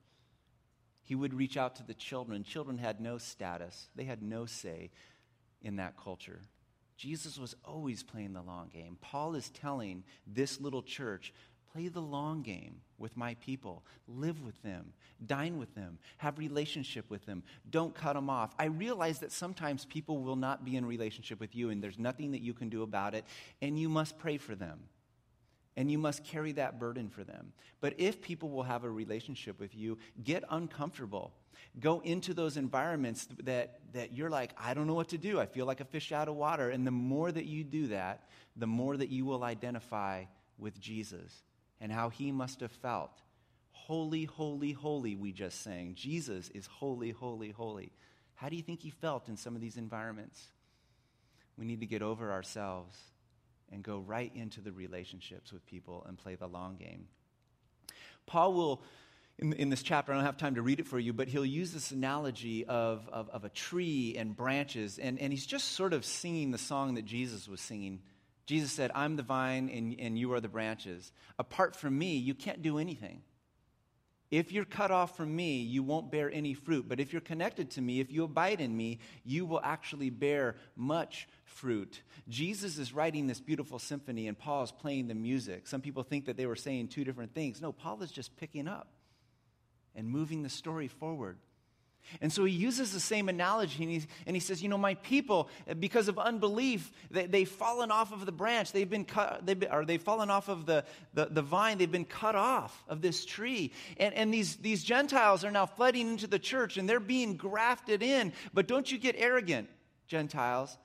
He 1.03 1.15
would 1.15 1.33
reach 1.33 1.57
out 1.57 1.75
to 1.77 1.83
the 1.83 1.93
children. 1.93 2.43
Children 2.43 2.77
had 2.77 3.01
no 3.01 3.17
status, 3.17 3.89
they 3.95 4.05
had 4.05 4.21
no 4.21 4.45
say 4.45 4.91
in 5.61 5.77
that 5.77 5.95
culture. 6.01 6.39
Jesus 6.95 7.37
was 7.37 7.55
always 7.65 8.03
playing 8.03 8.33
the 8.33 8.41
long 8.41 8.69
game. 8.69 8.97
Paul 9.01 9.35
is 9.35 9.49
telling 9.49 10.03
this 10.27 10.61
little 10.61 10.83
church 10.83 11.33
play 11.73 11.87
the 11.87 11.99
long 11.99 12.43
game 12.43 12.75
with 12.97 13.17
my 13.17 13.33
people. 13.35 13.83
Live 14.07 14.41
with 14.41 14.61
them. 14.61 14.93
Dine 15.25 15.57
with 15.57 15.73
them. 15.73 15.97
Have 16.17 16.37
relationship 16.37 17.09
with 17.09 17.25
them. 17.25 17.43
Don't 17.69 17.95
cut 17.95 18.13
them 18.13 18.29
off. 18.29 18.53
I 18.59 18.65
realize 18.65 19.19
that 19.19 19.31
sometimes 19.31 19.85
people 19.85 20.19
will 20.19 20.35
not 20.35 20.63
be 20.63 20.75
in 20.75 20.85
relationship 20.85 21.39
with 21.39 21.55
you 21.55 21.71
and 21.71 21.83
there's 21.83 21.99
nothing 21.99 22.31
that 22.31 22.41
you 22.41 22.53
can 22.53 22.69
do 22.69 22.83
about 22.83 23.15
it 23.15 23.25
and 23.61 23.79
you 23.79 23.89
must 23.89 24.19
pray 24.19 24.37
for 24.37 24.55
them 24.55 24.79
and 25.75 25.89
you 25.89 25.97
must 25.97 26.23
carry 26.23 26.51
that 26.53 26.79
burden 26.79 27.09
for 27.09 27.23
them. 27.23 27.53
But 27.81 27.95
if 27.97 28.21
people 28.21 28.49
will 28.49 28.63
have 28.63 28.83
a 28.83 28.89
relationship 28.89 29.59
with 29.59 29.75
you, 29.75 29.97
get 30.23 30.43
uncomfortable. 30.49 31.33
Go 31.79 32.01
into 32.01 32.33
those 32.33 32.57
environments 32.57 33.27
that, 33.43 33.79
that 33.93 34.13
you're 34.13 34.29
like, 34.29 34.51
I 34.57 34.73
don't 34.73 34.87
know 34.87 34.93
what 34.93 35.09
to 35.09 35.17
do. 35.17 35.39
I 35.39 35.45
feel 35.45 35.65
like 35.65 35.79
a 35.79 35.85
fish 35.85 36.11
out 36.11 36.27
of 36.27 36.35
water. 36.35 36.69
And 36.69 36.85
the 36.85 36.91
more 36.91 37.31
that 37.31 37.45
you 37.45 37.63
do 37.63 37.87
that, 37.87 38.29
the 38.55 38.67
more 38.67 38.95
that 38.97 39.09
you 39.09 39.25
will 39.25 39.43
identify 39.43 40.25
with 40.59 40.79
Jesus 40.79 41.43
and 41.81 41.91
how 41.91 42.09
he 42.09 42.31
must 42.31 42.59
have 42.59 42.71
felt. 42.71 43.21
Holy, 43.71 44.25
holy, 44.25 44.71
holy, 44.71 45.15
we 45.15 45.31
just 45.31 45.61
sang. 45.61 45.95
Jesus 45.95 46.49
is 46.49 46.67
holy, 46.67 47.11
holy, 47.11 47.49
holy. 47.51 47.91
How 48.35 48.49
do 48.49 48.55
you 48.55 48.61
think 48.61 48.81
he 48.81 48.91
felt 48.91 49.27
in 49.27 49.35
some 49.35 49.55
of 49.55 49.61
these 49.61 49.77
environments? 49.77 50.39
We 51.57 51.65
need 51.65 51.79
to 51.81 51.85
get 51.85 52.01
over 52.01 52.31
ourselves 52.31 52.97
and 53.73 53.83
go 53.83 53.99
right 53.99 54.31
into 54.35 54.61
the 54.61 54.71
relationships 54.71 55.51
with 55.51 55.65
people 55.65 56.05
and 56.07 56.17
play 56.17 56.35
the 56.35 56.47
long 56.47 56.75
game. 56.75 57.07
Paul 58.25 58.53
will, 58.53 58.81
in, 59.39 59.53
in, 59.53 59.69
this 59.69 59.83
chapter, 59.83 60.11
I 60.11 60.15
don't 60.15 60.25
have 60.25 60.37
time 60.37 60.55
to 60.55 60.61
read 60.61 60.79
it 60.79 60.87
for 60.87 60.99
you, 60.99 61.11
but 61.11 61.27
he'll 61.27 61.45
use 61.45 61.73
this 61.73 61.91
analogy 61.91 62.65
of, 62.65 63.09
of, 63.11 63.29
of 63.29 63.43
a 63.43 63.49
tree 63.49 64.15
and 64.17 64.35
branches, 64.35 64.99
and, 64.99 65.19
and 65.19 65.33
he's 65.33 65.45
just 65.45 65.73
sort 65.73 65.93
of 65.93 66.05
singing 66.05 66.51
the 66.51 66.57
song 66.57 66.93
that 66.95 67.05
Jesus 67.05 67.47
was 67.47 67.59
singing. 67.59 67.99
Jesus 68.45 68.71
said, 68.71 68.91
I'm 68.93 69.15
the 69.15 69.23
vine 69.23 69.69
and, 69.69 69.95
and 69.99 70.17
you 70.17 70.33
are 70.33 70.41
the 70.41 70.49
branches. 70.49 71.11
Apart 71.39 71.75
from 71.75 71.97
me, 71.97 72.17
you 72.17 72.33
can't 72.33 72.61
do 72.61 72.77
anything. 72.77 73.21
If 74.33 74.51
you're 74.51 74.65
cut 74.65 74.89
off 74.89 75.15
from 75.15 75.35
me, 75.35 75.57
you 75.57 75.83
won't 75.83 76.09
bear 76.09 76.31
any 76.31 76.55
fruit. 76.55 76.89
But 76.89 76.99
if 76.99 77.13
you're 77.13 77.21
connected 77.21 77.69
to 77.71 77.81
me, 77.83 77.99
if 77.99 78.11
you 78.11 78.23
abide 78.23 78.61
in 78.61 78.75
me, 78.75 78.97
you 79.23 79.45
will 79.45 79.61
actually 79.63 80.09
bear 80.09 80.55
much 80.75 81.27
fruit. 81.45 82.01
Jesus 82.27 82.79
is 82.79 82.93
writing 82.93 83.27
this 83.27 83.39
beautiful 83.39 83.77
symphony, 83.77 84.27
and 84.27 84.35
Paul 84.35 84.63
is 84.63 84.71
playing 84.71 85.07
the 85.07 85.13
music. 85.13 85.67
Some 85.67 85.81
people 85.81 86.01
think 86.01 86.25
that 86.25 86.35
they 86.35 86.47
were 86.47 86.55
saying 86.55 86.87
two 86.87 87.03
different 87.03 87.35
things. 87.35 87.61
No, 87.61 87.71
Paul 87.71 88.01
is 88.01 88.11
just 88.11 88.35
picking 88.35 88.67
up 88.67 88.87
and 89.93 90.09
moving 90.09 90.41
the 90.41 90.49
story 90.49 90.87
forward. 90.87 91.37
And 92.21 92.31
so 92.31 92.45
he 92.45 92.53
uses 92.53 92.93
the 92.93 92.99
same 92.99 93.29
analogy 93.29 93.83
and, 93.83 93.91
he, 93.91 94.03
and 94.27 94.35
he 94.35 94.39
says, 94.39 94.61
You 94.61 94.69
know, 94.69 94.77
my 94.77 94.95
people, 94.95 95.49
because 95.79 96.07
of 96.07 96.19
unbelief, 96.19 96.91
they, 97.09 97.25
they've 97.25 97.49
fallen 97.49 97.91
off 97.91 98.11
of 98.11 98.25
the 98.25 98.31
branch. 98.31 98.71
They've 98.71 98.89
been 98.89 99.05
cut, 99.05 99.45
they've 99.45 99.59
been, 99.59 99.71
or 99.71 99.85
they've 99.85 100.01
fallen 100.01 100.29
off 100.29 100.49
of 100.49 100.65
the, 100.65 100.83
the, 101.13 101.25
the 101.25 101.41
vine. 101.41 101.77
They've 101.77 101.91
been 101.91 102.05
cut 102.05 102.35
off 102.35 102.83
of 102.87 103.01
this 103.01 103.25
tree. 103.25 103.71
And, 103.97 104.13
and 104.13 104.33
these, 104.33 104.57
these 104.57 104.83
Gentiles 104.83 105.43
are 105.43 105.51
now 105.51 105.65
flooding 105.65 106.09
into 106.09 106.27
the 106.27 106.39
church 106.39 106.77
and 106.77 106.87
they're 106.87 106.99
being 106.99 107.35
grafted 107.35 108.03
in. 108.03 108.33
But 108.53 108.67
don't 108.67 108.91
you 108.91 108.97
get 108.97 109.15
arrogant, 109.17 109.69
Gentiles, 110.07 110.77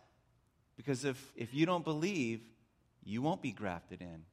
because 0.76 1.04
if, 1.04 1.33
if 1.37 1.52
you 1.52 1.66
don't 1.66 1.85
believe, 1.85 2.40
you 3.04 3.22
won't 3.22 3.42
be 3.42 3.52
grafted 3.52 4.02
in. 4.02 4.24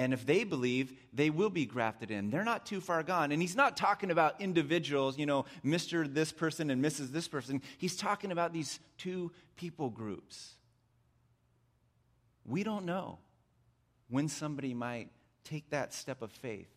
And 0.00 0.14
if 0.14 0.24
they 0.24 0.44
believe, 0.44 0.94
they 1.12 1.28
will 1.28 1.50
be 1.50 1.66
grafted 1.66 2.10
in. 2.10 2.30
They're 2.30 2.42
not 2.42 2.64
too 2.64 2.80
far 2.80 3.02
gone. 3.02 3.32
And 3.32 3.42
he's 3.42 3.54
not 3.54 3.76
talking 3.76 4.10
about 4.10 4.40
individuals, 4.40 5.18
you 5.18 5.26
know, 5.26 5.44
Mr. 5.62 6.10
this 6.10 6.32
person 6.32 6.70
and 6.70 6.82
Mrs. 6.82 7.12
this 7.12 7.28
person. 7.28 7.60
He's 7.76 7.98
talking 7.98 8.32
about 8.32 8.54
these 8.54 8.80
two 8.96 9.30
people 9.56 9.90
groups. 9.90 10.54
We 12.46 12.62
don't 12.62 12.86
know 12.86 13.18
when 14.08 14.28
somebody 14.28 14.72
might 14.72 15.10
take 15.44 15.68
that 15.68 15.92
step 15.92 16.22
of 16.22 16.32
faith. 16.32 16.72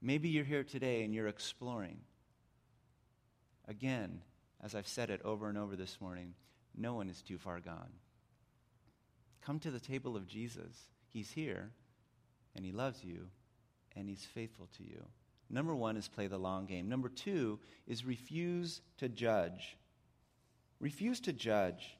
Maybe 0.00 0.30
you're 0.30 0.42
here 0.42 0.64
today 0.64 1.04
and 1.04 1.14
you're 1.14 1.28
exploring. 1.28 1.98
Again, 3.68 4.20
as 4.60 4.74
I've 4.74 4.88
said 4.88 5.10
it 5.10 5.22
over 5.24 5.48
and 5.48 5.56
over 5.56 5.76
this 5.76 6.00
morning, 6.00 6.34
no 6.76 6.94
one 6.94 7.08
is 7.08 7.22
too 7.22 7.38
far 7.38 7.60
gone. 7.60 7.92
Come 9.42 9.60
to 9.60 9.70
the 9.70 9.78
table 9.78 10.16
of 10.16 10.26
Jesus. 10.26 10.88
He's 11.12 11.30
here, 11.30 11.70
and 12.56 12.64
He 12.64 12.72
loves 12.72 13.04
you, 13.04 13.28
and 13.94 14.08
He's 14.08 14.24
faithful 14.24 14.68
to 14.78 14.82
you. 14.82 15.04
Number 15.50 15.74
one 15.74 15.96
is 15.96 16.08
play 16.08 16.26
the 16.26 16.38
long 16.38 16.64
game. 16.66 16.88
Number 16.88 17.10
two 17.10 17.58
is 17.86 18.04
refuse 18.04 18.80
to 18.98 19.08
judge. 19.08 19.76
Refuse 20.80 21.20
to 21.20 21.32
judge. 21.32 21.96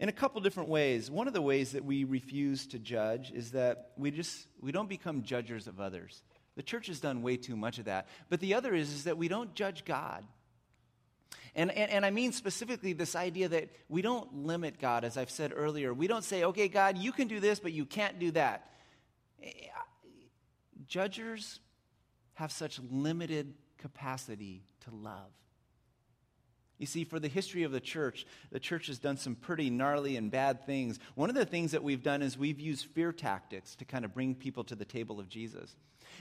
In 0.00 0.08
a 0.08 0.12
couple 0.12 0.40
different 0.40 0.68
ways. 0.68 1.08
One 1.08 1.28
of 1.28 1.34
the 1.34 1.40
ways 1.40 1.72
that 1.72 1.84
we 1.84 2.02
refuse 2.02 2.66
to 2.68 2.78
judge 2.80 3.30
is 3.30 3.52
that 3.52 3.92
we 3.96 4.10
just 4.10 4.48
we 4.60 4.72
don't 4.72 4.88
become 4.88 5.22
judges 5.22 5.68
of 5.68 5.80
others. 5.80 6.22
The 6.56 6.62
church 6.62 6.88
has 6.88 7.00
done 7.00 7.22
way 7.22 7.36
too 7.36 7.56
much 7.56 7.78
of 7.78 7.84
that. 7.84 8.08
But 8.28 8.40
the 8.40 8.54
other 8.54 8.74
is, 8.74 8.92
is 8.92 9.04
that 9.04 9.16
we 9.16 9.28
don't 9.28 9.54
judge 9.54 9.84
God. 9.84 10.24
And, 11.54 11.70
and, 11.70 11.90
and, 11.90 12.06
I 12.06 12.10
mean 12.10 12.32
specifically 12.32 12.94
this 12.94 13.14
idea 13.14 13.48
that 13.48 13.68
we 13.90 14.00
don't 14.00 14.34
limit 14.34 14.80
God, 14.80 15.04
as 15.04 15.18
I've 15.18 15.30
said 15.30 15.52
earlier. 15.54 15.92
We 15.92 16.06
don't 16.06 16.24
say, 16.24 16.44
okay, 16.44 16.68
God, 16.68 16.96
you 16.96 17.12
can 17.12 17.28
do 17.28 17.40
this, 17.40 17.60
but 17.60 17.72
you 17.72 17.84
can't 17.84 18.18
do 18.18 18.30
that. 18.30 18.70
Eh, 19.42 19.50
Judges 20.86 21.60
have 22.34 22.52
such 22.52 22.80
limited 22.90 23.54
capacity 23.78 24.62
to 24.84 24.90
love. 24.94 25.30
You 26.82 26.86
see, 26.86 27.04
for 27.04 27.20
the 27.20 27.28
history 27.28 27.62
of 27.62 27.70
the 27.70 27.78
church, 27.78 28.26
the 28.50 28.58
church 28.58 28.88
has 28.88 28.98
done 28.98 29.16
some 29.16 29.36
pretty 29.36 29.70
gnarly 29.70 30.16
and 30.16 30.32
bad 30.32 30.66
things. 30.66 30.98
One 31.14 31.30
of 31.30 31.36
the 31.36 31.44
things 31.44 31.70
that 31.70 31.84
we've 31.84 32.02
done 32.02 32.22
is 32.22 32.36
we've 32.36 32.58
used 32.58 32.86
fear 32.86 33.12
tactics 33.12 33.76
to 33.76 33.84
kind 33.84 34.04
of 34.04 34.12
bring 34.12 34.34
people 34.34 34.64
to 34.64 34.74
the 34.74 34.84
table 34.84 35.20
of 35.20 35.28
Jesus. 35.28 35.76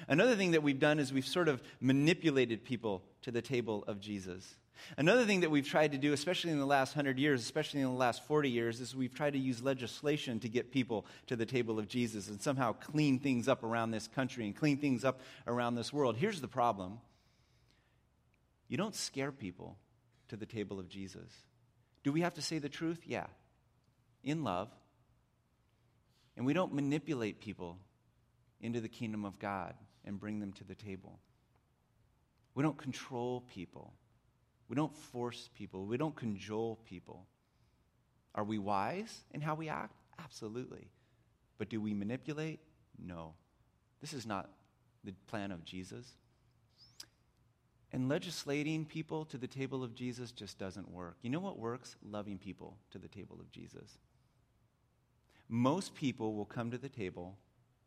Another 0.08 0.36
thing 0.36 0.52
that 0.52 0.62
we've 0.62 0.80
done 0.80 1.00
is 1.00 1.12
we've 1.12 1.26
sort 1.26 1.48
of 1.48 1.64
manipulated 1.80 2.64
people 2.64 3.02
to 3.24 3.32
the 3.32 3.42
table 3.42 3.84
of 3.88 4.00
Jesus. 4.00 4.54
Another 5.00 5.26
thing 5.26 5.40
that 5.40 5.50
we've 5.50 5.68
tried 5.68 5.94
to 5.94 5.98
do, 5.98 6.14
especially 6.14 6.52
in 6.52 6.60
the 6.60 6.66
last 6.68 6.96
100 6.96 7.18
years, 7.18 7.42
especially 7.42 7.80
in 7.80 7.88
the 7.88 7.94
last 7.94 8.24
40 8.28 8.48
years, 8.48 8.80
is 8.80 8.96
we've 8.96 9.16
tried 9.16 9.34
to 9.34 9.40
use 9.40 9.64
legislation 9.64 10.40
to 10.42 10.48
get 10.48 10.72
people 10.72 11.08
to 11.26 11.36
the 11.36 11.46
table 11.48 11.80
of 11.80 11.88
Jesus 11.88 12.28
and 12.28 12.40
somehow 12.40 12.74
clean 12.74 13.18
things 13.18 13.48
up 13.48 13.64
around 13.64 13.90
this 13.90 14.08
country 14.08 14.46
and 14.46 14.56
clean 14.56 14.78
things 14.78 15.04
up 15.04 15.22
around 15.48 15.74
this 15.74 15.92
world. 15.92 16.18
Here's 16.18 16.40
the 16.40 16.48
problem 16.48 17.00
you 18.68 18.78
don't 18.78 18.94
scare 18.94 19.32
people 19.32 19.76
to 20.32 20.38
the 20.38 20.46
table 20.46 20.80
of 20.80 20.88
Jesus. 20.88 21.30
Do 22.04 22.14
we 22.14 22.22
have 22.22 22.34
to 22.36 22.42
say 22.42 22.58
the 22.58 22.70
truth? 22.70 23.02
Yeah, 23.06 23.28
in 24.24 24.46
love. 24.46 24.70
And 26.38 26.46
we 26.46 26.54
don't 26.54 26.74
manipulate 26.74 27.42
people 27.42 27.78
into 28.62 28.80
the 28.80 28.88
kingdom 28.88 29.26
of 29.26 29.40
God 29.40 29.76
and 30.06 30.18
bring 30.18 30.40
them 30.40 30.54
to 30.54 30.64
the 30.64 30.74
table. 30.74 31.20
We 32.56 32.64
don't 32.64 32.78
control 32.78 33.44
people. 33.54 33.94
We 34.70 34.76
don't 34.78 34.96
force 34.96 35.50
people. 35.54 35.86
We 35.86 35.98
don't 35.98 36.16
cajole 36.16 36.80
people. 36.86 37.26
Are 38.34 38.46
we 38.46 38.58
wise 38.58 39.26
in 39.32 39.42
how 39.42 39.56
we 39.56 39.68
act? 39.68 39.96
Absolutely. 40.18 40.88
But 41.58 41.68
do 41.68 41.82
we 41.82 41.94
manipulate? 41.94 42.62
No. 42.98 43.34
This 44.00 44.14
is 44.14 44.26
not 44.26 44.50
the 45.04 45.12
plan 45.28 45.52
of 45.52 45.66
Jesus. 45.66 46.08
And 47.94 48.08
legislating 48.08 48.86
people 48.86 49.26
to 49.26 49.38
the 49.38 49.48
table 49.48 49.84
of 49.84 49.94
Jesus 49.94 50.32
just 50.32 50.58
doesn't 50.58 50.90
work. 50.90 51.18
You 51.22 51.30
know 51.30 51.40
what 51.40 51.60
works? 51.60 51.98
Loving 52.10 52.38
people 52.38 52.78
to 52.92 52.98
the 52.98 53.10
table 53.10 53.38
of 53.40 53.52
Jesus. 53.52 53.98
Most 55.50 55.94
people 55.94 56.34
will 56.34 56.46
come 56.46 56.72
to 56.72 56.78
the 56.78 56.88
table 56.88 57.36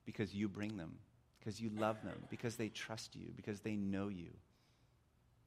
because 0.05 0.35
you 0.35 0.49
bring 0.49 0.77
them, 0.77 0.99
because 1.39 1.59
you 1.59 1.71
love 1.79 2.03
them, 2.03 2.23
because 2.29 2.57
they 2.57 2.69
trust 2.69 3.17
you, 3.17 3.29
because 3.35 3.61
they 3.61 3.77
know 3.77 4.09
you. 4.09 4.29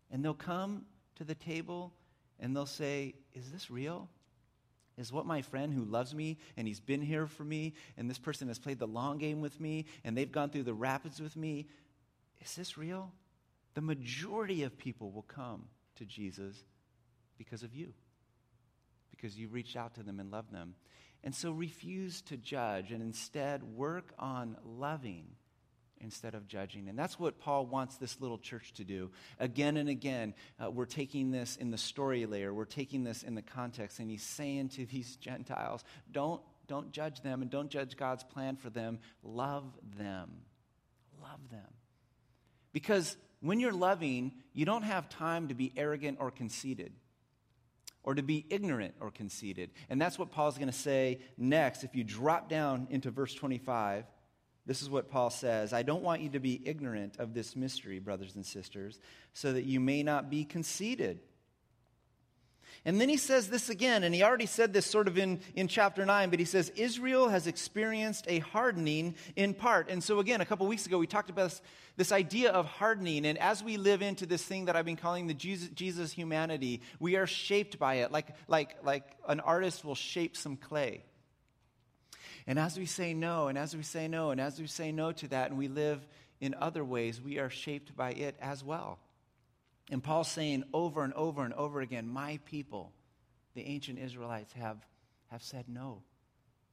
And 0.10 0.26
they'll 0.26 0.34
come 0.34 0.86
to 1.18 1.24
the 1.24 1.36
table 1.36 1.94
and 2.40 2.56
they'll 2.56 2.66
say, 2.66 3.14
Is 3.36 3.52
this 3.52 3.70
real? 3.70 4.10
Is 4.98 5.14
what 5.14 5.28
my 5.28 5.44
friend 5.44 5.72
who 5.72 5.84
loves 5.84 6.16
me 6.16 6.40
and 6.56 6.68
he's 6.68 6.80
been 6.80 7.04
here 7.04 7.28
for 7.28 7.44
me 7.44 7.76
and 7.98 8.10
this 8.10 8.18
person 8.18 8.48
has 8.48 8.58
played 8.58 8.80
the 8.80 8.88
long 8.88 9.20
game 9.20 9.42
with 9.42 9.60
me 9.60 9.86
and 10.04 10.18
they've 10.18 10.32
gone 10.32 10.50
through 10.50 10.64
the 10.64 10.74
rapids 10.74 11.22
with 11.22 11.36
me, 11.36 11.68
is 12.44 12.56
this 12.56 12.80
real? 12.80 13.12
The 13.78 13.82
majority 13.84 14.64
of 14.64 14.76
people 14.76 15.12
will 15.12 15.22
come 15.22 15.66
to 15.98 16.06
Jesus 16.06 16.56
because 17.38 17.62
of 17.62 17.76
you, 17.76 17.94
because 19.12 19.38
you 19.38 19.50
reached 19.50 19.76
out 19.76 19.94
to 19.94 20.02
them 20.02 20.20
and 20.20 20.32
loved 20.32 20.52
them. 20.52 20.74
And 21.24 21.36
so 21.36 21.52
refuse 21.52 22.24
to 22.24 22.38
judge 22.38 22.92
and 22.92 23.04
instead 23.04 23.62
work 23.62 24.14
on 24.18 24.58
loving 24.66 25.28
instead 26.02 26.34
of 26.34 26.48
judging. 26.48 26.90
And 26.90 26.98
that's 26.98 27.20
what 27.20 27.40
Paul 27.40 27.68
wants 27.68 27.98
this 27.98 28.20
little 28.20 28.40
church 28.40 28.74
to 28.78 28.84
do. 28.84 29.12
Again 29.40 29.78
and 29.78 29.90
again, 29.90 30.34
uh, 30.60 30.72
we're 30.72 30.86
taking 30.86 31.30
this 31.30 31.56
in 31.56 31.70
the 31.70 31.78
story 31.78 32.26
layer, 32.26 32.52
we're 32.52 32.66
taking 32.66 33.04
this 33.04 33.22
in 33.22 33.36
the 33.36 33.44
context, 33.44 34.00
and 34.00 34.10
he's 34.10 34.24
saying 34.24 34.70
to 34.70 34.88
these 34.88 35.18
Gentiles, 35.18 35.84
don't, 36.12 36.42
don't 36.66 36.92
judge 36.92 37.22
them 37.22 37.44
and 37.44 37.52
don't 37.52 37.70
judge 37.70 37.96
God's 37.96 38.24
plan 38.24 38.56
for 38.56 38.72
them. 38.72 38.98
Love 39.22 39.72
them. 40.00 40.32
Love 41.22 41.48
them. 41.52 41.70
Because 42.74 43.16
when 43.42 43.60
you're 43.60 43.72
loving, 43.72 44.32
you 44.54 44.66
don't 44.66 44.84
have 44.84 45.10
time 45.10 45.50
to 45.50 45.54
be 45.54 45.72
arrogant 45.76 46.18
or 46.20 46.32
conceited 46.32 46.94
or 48.04 48.16
to 48.16 48.24
be 48.24 48.46
ignorant 48.50 48.96
or 49.02 49.12
conceited. 49.12 49.70
And 49.90 50.02
that's 50.02 50.18
what 50.18 50.32
Paul's 50.32 50.58
going 50.58 50.70
to 50.70 50.78
say 50.78 51.20
next. 51.38 51.84
If 51.84 51.96
you 51.96 52.04
drop 52.04 52.50
down 52.50 52.88
into 52.90 53.12
verse 53.12 53.34
25, 53.34 54.06
this 54.66 54.82
is 54.82 54.90
what 54.90 55.10
Paul 55.10 55.30
says 55.30 55.74
I 55.74 55.84
don't 55.84 56.04
want 56.04 56.22
you 56.22 56.30
to 56.30 56.40
be 56.40 56.62
ignorant 56.66 57.18
of 57.18 57.34
this 57.34 57.56
mystery, 57.56 58.00
brothers 58.00 58.36
and 58.36 58.46
sisters, 58.46 59.00
so 59.34 59.54
that 59.54 59.66
you 59.66 59.80
may 59.80 60.04
not 60.04 60.30
be 60.30 60.46
conceited. 60.46 61.20
And 62.88 63.02
then 63.02 63.10
he 63.10 63.18
says 63.18 63.50
this 63.50 63.70
again, 63.70 64.06
and 64.06 64.16
he 64.16 64.24
already 64.24 64.46
said 64.46 64.72
this 64.72 64.86
sort 64.86 65.10
of 65.10 65.18
in, 65.18 65.42
in 65.56 65.68
chapter 65.68 66.06
9, 66.06 66.30
but 66.30 66.40
he 66.40 66.46
says, 66.46 66.72
Israel 66.78 67.28
has 67.28 67.46
experienced 67.46 68.24
a 68.30 68.40
hardening 68.40 69.16
in 69.36 69.54
part. 69.54 69.90
And 69.90 70.02
so, 70.02 70.20
again, 70.20 70.40
a 70.40 70.46
couple 70.46 70.66
weeks 70.68 70.86
ago, 70.86 70.98
we 70.98 71.06
talked 71.06 71.30
about 71.30 71.50
this, 71.50 71.62
this 71.98 72.12
idea 72.14 72.50
of 72.50 72.66
hardening. 72.66 73.26
And 73.26 73.38
as 73.40 73.62
we 73.62 73.76
live 73.76 74.02
into 74.02 74.26
this 74.26 74.42
thing 74.42 74.66
that 74.66 74.78
I've 74.78 74.86
been 74.86 74.96
calling 74.96 75.28
the 75.28 75.34
Jesus, 75.34 75.68
Jesus 75.72 76.14
humanity, 76.14 76.82
we 76.98 77.18
are 77.18 77.28
shaped 77.28 77.78
by 77.78 77.96
it, 77.96 78.14
like, 78.14 78.30
like, 78.48 78.78
like 78.86 79.04
an 79.28 79.42
artist 79.42 79.84
will 79.84 79.94
shape 79.94 80.38
some 80.38 80.56
clay. 80.56 81.04
And 82.48 82.58
as 82.58 82.80
we 82.80 82.86
say 82.86 83.14
no, 83.14 83.50
and 83.50 83.58
as 83.58 83.76
we 83.76 83.84
say 83.84 84.08
no, 84.08 84.32
and 84.32 84.40
as 84.40 84.62
we 84.62 84.68
say 84.68 84.94
no 84.94 85.12
to 85.12 85.28
that, 85.28 85.50
and 85.50 85.60
we 85.60 85.68
live 85.68 86.08
in 86.40 86.56
other 86.58 86.86
ways, 86.86 87.22
we 87.22 87.38
are 87.38 87.50
shaped 87.50 87.98
by 87.98 88.12
it 88.12 88.38
as 88.40 88.64
well. 88.64 88.98
And 89.90 90.04
Paul's 90.04 90.30
saying 90.30 90.64
over 90.74 91.04
and 91.04 91.14
over 91.14 91.44
and 91.44 91.54
over 91.54 91.82
again, 91.82 92.08
My 92.08 92.40
people, 92.46 92.92
the 93.56 93.66
ancient 93.66 94.00
Israelites, 94.00 94.54
have, 94.54 94.78
have 95.32 95.42
said 95.42 95.66
no. 95.68 96.04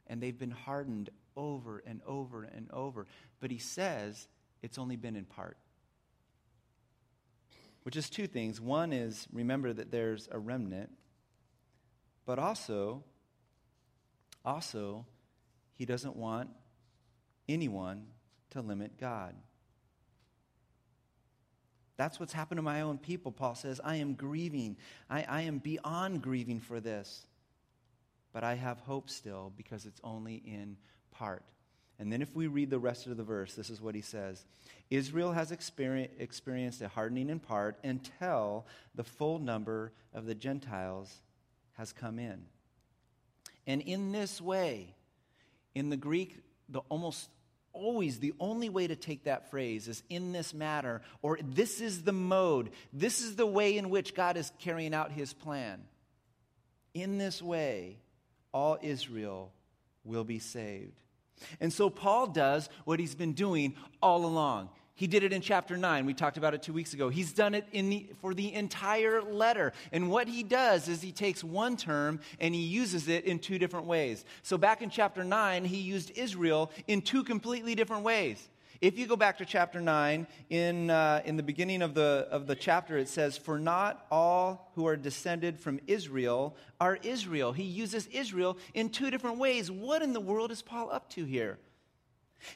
And 0.06 0.20
they've 0.20 0.38
been 0.38 0.50
hardened 0.50 1.10
over 1.36 1.82
and 1.86 2.00
over 2.06 2.42
and 2.44 2.70
over. 2.72 3.06
But 3.40 3.50
he 3.50 3.58
says 3.58 4.28
it's 4.62 4.78
only 4.78 4.96
been 4.96 5.16
in 5.16 5.24
part. 5.24 5.56
Which 7.84 7.96
is 7.96 8.08
two 8.08 8.26
things. 8.26 8.60
One 8.60 8.92
is 8.92 9.26
remember 9.32 9.72
that 9.72 9.90
there's 9.90 10.28
a 10.32 10.38
remnant, 10.38 10.90
but 12.24 12.38
also, 12.38 13.04
also, 14.44 15.06
he 15.74 15.84
doesn't 15.84 16.16
want 16.16 16.48
anyone 17.48 18.06
to 18.50 18.62
limit 18.62 18.98
God. 18.98 19.34
That's 21.96 22.18
what's 22.18 22.32
happened 22.32 22.58
to 22.58 22.62
my 22.62 22.80
own 22.80 22.98
people, 22.98 23.30
Paul 23.30 23.54
says. 23.54 23.80
I 23.82 23.96
am 23.96 24.14
grieving. 24.14 24.76
I, 25.08 25.24
I 25.28 25.42
am 25.42 25.58
beyond 25.58 26.22
grieving 26.22 26.60
for 26.60 26.80
this. 26.80 27.26
But 28.32 28.42
I 28.42 28.54
have 28.54 28.80
hope 28.80 29.10
still 29.10 29.52
because 29.56 29.86
it's 29.86 30.00
only 30.02 30.42
in 30.44 30.76
part. 31.12 31.44
And 31.98 32.12
then 32.12 32.22
if 32.22 32.34
we 32.34 32.48
read 32.48 32.70
the 32.70 32.78
rest 32.78 33.06
of 33.06 33.16
the 33.16 33.22
verse, 33.22 33.54
this 33.54 33.70
is 33.70 33.80
what 33.80 33.94
he 33.94 34.00
says 34.00 34.44
Israel 34.90 35.32
has 35.32 35.52
experienced 35.52 36.82
a 36.82 36.88
hardening 36.88 37.30
in 37.30 37.38
part 37.38 37.78
until 37.84 38.66
the 38.94 39.04
full 39.04 39.38
number 39.38 39.92
of 40.12 40.26
the 40.26 40.34
Gentiles 40.34 41.22
has 41.74 41.92
come 41.92 42.18
in. 42.18 42.44
And 43.66 43.80
in 43.80 44.12
this 44.12 44.40
way, 44.40 44.94
in 45.74 45.90
the 45.90 45.96
Greek, 45.96 46.38
the 46.68 46.80
almost 46.88 47.28
always 47.74 48.18
the 48.18 48.32
only 48.40 48.68
way 48.70 48.86
to 48.86 48.96
take 48.96 49.24
that 49.24 49.50
phrase 49.50 49.88
is 49.88 50.02
in 50.08 50.32
this 50.32 50.54
matter, 50.54 51.02
or 51.20 51.38
this 51.42 51.80
is 51.80 52.02
the 52.02 52.12
mode, 52.12 52.70
this 52.92 53.20
is 53.20 53.36
the 53.36 53.46
way 53.46 53.76
in 53.76 53.90
which 53.90 54.14
God 54.14 54.36
is 54.36 54.50
carrying 54.60 54.94
out 54.94 55.12
his 55.12 55.32
plan. 55.32 55.82
In 56.94 57.18
this 57.18 57.42
way, 57.42 57.98
all 58.52 58.78
Israel 58.80 59.52
will 60.04 60.24
be 60.24 60.38
saved. 60.38 61.00
And 61.60 61.72
so 61.72 61.90
Paul 61.90 62.28
does 62.28 62.68
what 62.84 63.00
he's 63.00 63.14
been 63.14 63.32
doing 63.32 63.74
all 64.00 64.24
along. 64.24 64.70
He 64.96 65.08
did 65.08 65.24
it 65.24 65.32
in 65.32 65.40
chapter 65.40 65.76
9. 65.76 66.06
We 66.06 66.14
talked 66.14 66.36
about 66.36 66.54
it 66.54 66.62
two 66.62 66.72
weeks 66.72 66.94
ago. 66.94 67.08
He's 67.08 67.32
done 67.32 67.54
it 67.54 67.66
the, 67.72 68.06
for 68.20 68.32
the 68.32 68.54
entire 68.54 69.20
letter. 69.20 69.72
And 69.90 70.08
what 70.08 70.28
he 70.28 70.44
does 70.44 70.88
is 70.88 71.02
he 71.02 71.10
takes 71.10 71.42
one 71.42 71.76
term 71.76 72.20
and 72.38 72.54
he 72.54 72.62
uses 72.62 73.08
it 73.08 73.24
in 73.24 73.40
two 73.40 73.58
different 73.58 73.86
ways. 73.86 74.24
So 74.42 74.56
back 74.56 74.82
in 74.82 74.90
chapter 74.90 75.24
9, 75.24 75.64
he 75.64 75.78
used 75.78 76.12
Israel 76.16 76.70
in 76.86 77.02
two 77.02 77.24
completely 77.24 77.74
different 77.74 78.04
ways. 78.04 78.48
If 78.80 78.98
you 78.98 79.06
go 79.06 79.16
back 79.16 79.38
to 79.38 79.44
chapter 79.44 79.80
9, 79.80 80.26
in, 80.50 80.90
uh, 80.90 81.22
in 81.24 81.36
the 81.36 81.42
beginning 81.42 81.82
of 81.82 81.94
the, 81.94 82.28
of 82.30 82.46
the 82.46 82.54
chapter, 82.54 82.96
it 82.98 83.08
says, 83.08 83.36
For 83.36 83.58
not 83.58 84.06
all 84.10 84.70
who 84.74 84.86
are 84.86 84.96
descended 84.96 85.58
from 85.58 85.80
Israel 85.86 86.54
are 86.80 86.98
Israel. 87.02 87.52
He 87.52 87.64
uses 87.64 88.06
Israel 88.08 88.58
in 88.74 88.90
two 88.90 89.10
different 89.10 89.38
ways. 89.38 89.70
What 89.70 90.02
in 90.02 90.12
the 90.12 90.20
world 90.20 90.52
is 90.52 90.62
Paul 90.62 90.90
up 90.90 91.08
to 91.10 91.24
here? 91.24 91.58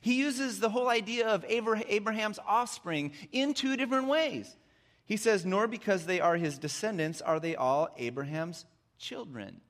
He 0.01 0.15
uses 0.15 0.61
the 0.61 0.71
whole 0.71 0.89
idea 0.89 1.27
of 1.27 1.45
Abraham's 1.49 2.39
offspring 2.47 3.13
in 3.33 3.55
two 3.55 3.77
different 3.77 4.09
ways. 4.09 4.57
He 5.05 5.17
says, 5.17 5.47
Nor 5.47 5.67
because 5.67 6.07
they 6.07 6.21
are 6.21 6.37
his 6.37 6.59
descendants 6.59 7.21
are 7.21 7.41
they 7.41 7.57
all 7.57 7.89
Abraham's 7.97 8.67
children. 8.99 9.61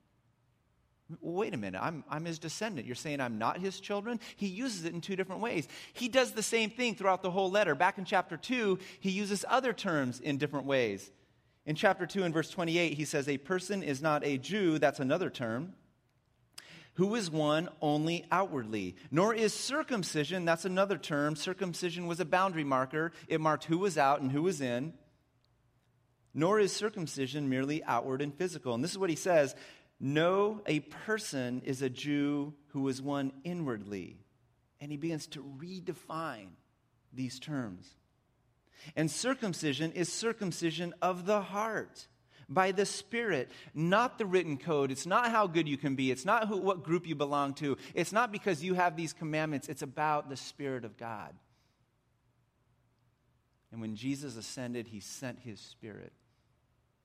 Wait 1.20 1.54
a 1.54 1.56
minute, 1.56 1.80
I'm, 1.82 2.04
I'm 2.10 2.26
his 2.26 2.38
descendant. 2.38 2.86
You're 2.86 2.94
saying 2.94 3.20
I'm 3.20 3.38
not 3.38 3.58
his 3.58 3.80
children? 3.80 4.20
He 4.36 4.46
uses 4.46 4.84
it 4.84 4.92
in 4.92 5.00
two 5.00 5.16
different 5.16 5.40
ways. 5.40 5.66
He 5.94 6.08
does 6.08 6.32
the 6.32 6.42
same 6.42 6.68
thing 6.68 6.94
throughout 6.96 7.22
the 7.22 7.30
whole 7.30 7.50
letter. 7.50 7.74
Back 7.74 7.96
in 7.96 8.04
chapter 8.04 8.36
2, 8.36 8.78
he 9.00 9.10
uses 9.10 9.44
other 9.48 9.72
terms 9.72 10.20
in 10.20 10.36
different 10.36 10.66
ways. 10.66 11.10
In 11.64 11.76
chapter 11.76 12.06
2 12.06 12.24
and 12.24 12.34
verse 12.34 12.50
28, 12.50 12.94
he 12.94 13.04
says, 13.06 13.28
A 13.28 13.38
person 13.38 13.82
is 13.82 14.02
not 14.02 14.24
a 14.24 14.36
Jew, 14.36 14.78
that's 14.78 15.00
another 15.00 15.30
term, 15.30 15.72
who 16.98 17.14
is 17.14 17.30
one 17.30 17.68
only 17.80 18.26
outwardly. 18.32 18.96
Nor 19.12 19.32
is 19.32 19.54
circumcision, 19.54 20.44
that's 20.44 20.64
another 20.64 20.98
term. 20.98 21.36
Circumcision 21.36 22.08
was 22.08 22.18
a 22.18 22.24
boundary 22.24 22.64
marker, 22.64 23.12
it 23.28 23.40
marked 23.40 23.64
who 23.64 23.78
was 23.78 23.96
out 23.96 24.20
and 24.20 24.32
who 24.32 24.42
was 24.42 24.60
in. 24.60 24.92
Nor 26.34 26.58
is 26.58 26.72
circumcision 26.74 27.48
merely 27.48 27.84
outward 27.84 28.20
and 28.20 28.34
physical. 28.34 28.74
And 28.74 28.82
this 28.82 28.90
is 28.90 28.98
what 28.98 29.10
he 29.10 29.16
says 29.16 29.54
no, 30.00 30.60
a 30.66 30.80
person 30.80 31.62
is 31.64 31.82
a 31.82 31.88
Jew 31.88 32.52
who 32.68 32.88
is 32.88 33.00
one 33.00 33.32
inwardly. 33.44 34.16
And 34.80 34.90
he 34.90 34.96
begins 34.96 35.28
to 35.28 35.44
redefine 35.56 36.48
these 37.12 37.38
terms. 37.38 37.88
And 38.96 39.08
circumcision 39.08 39.92
is 39.92 40.12
circumcision 40.12 40.94
of 41.00 41.26
the 41.26 41.42
heart 41.42 42.08
by 42.48 42.72
the 42.72 42.86
Spirit, 42.86 43.50
not 43.74 44.18
the 44.18 44.26
written 44.26 44.56
code. 44.56 44.90
It's 44.90 45.06
not 45.06 45.30
how 45.30 45.46
good 45.46 45.68
you 45.68 45.76
can 45.76 45.94
be. 45.94 46.10
It's 46.10 46.24
not 46.24 46.48
who, 46.48 46.56
what 46.56 46.82
group 46.82 47.06
you 47.06 47.14
belong 47.14 47.54
to. 47.54 47.76
It's 47.94 48.12
not 48.12 48.32
because 48.32 48.64
you 48.64 48.74
have 48.74 48.96
these 48.96 49.12
commandments. 49.12 49.68
It's 49.68 49.82
about 49.82 50.28
the 50.30 50.36
Spirit 50.36 50.84
of 50.84 50.96
God. 50.96 51.34
And 53.70 53.80
when 53.80 53.96
Jesus 53.96 54.36
ascended, 54.36 54.88
he 54.88 55.00
sent 55.00 55.40
his 55.40 55.60
Spirit 55.60 56.12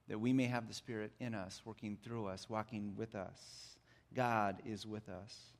that 0.07 0.19
we 0.19 0.31
may 0.33 0.45
have 0.45 0.67
the 0.67 0.73
Spirit 0.73 1.11
in 1.19 1.33
us, 1.33 1.61
working 1.65 1.97
through 2.01 2.27
us, 2.27 2.49
walking 2.49 2.93
with 2.95 3.15
us. 3.15 3.77
God 4.13 4.61
is 4.65 4.85
with 4.85 5.09
us. 5.09 5.51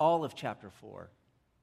All 0.00 0.24
of 0.24 0.34
chapter 0.34 0.70
4 0.70 1.10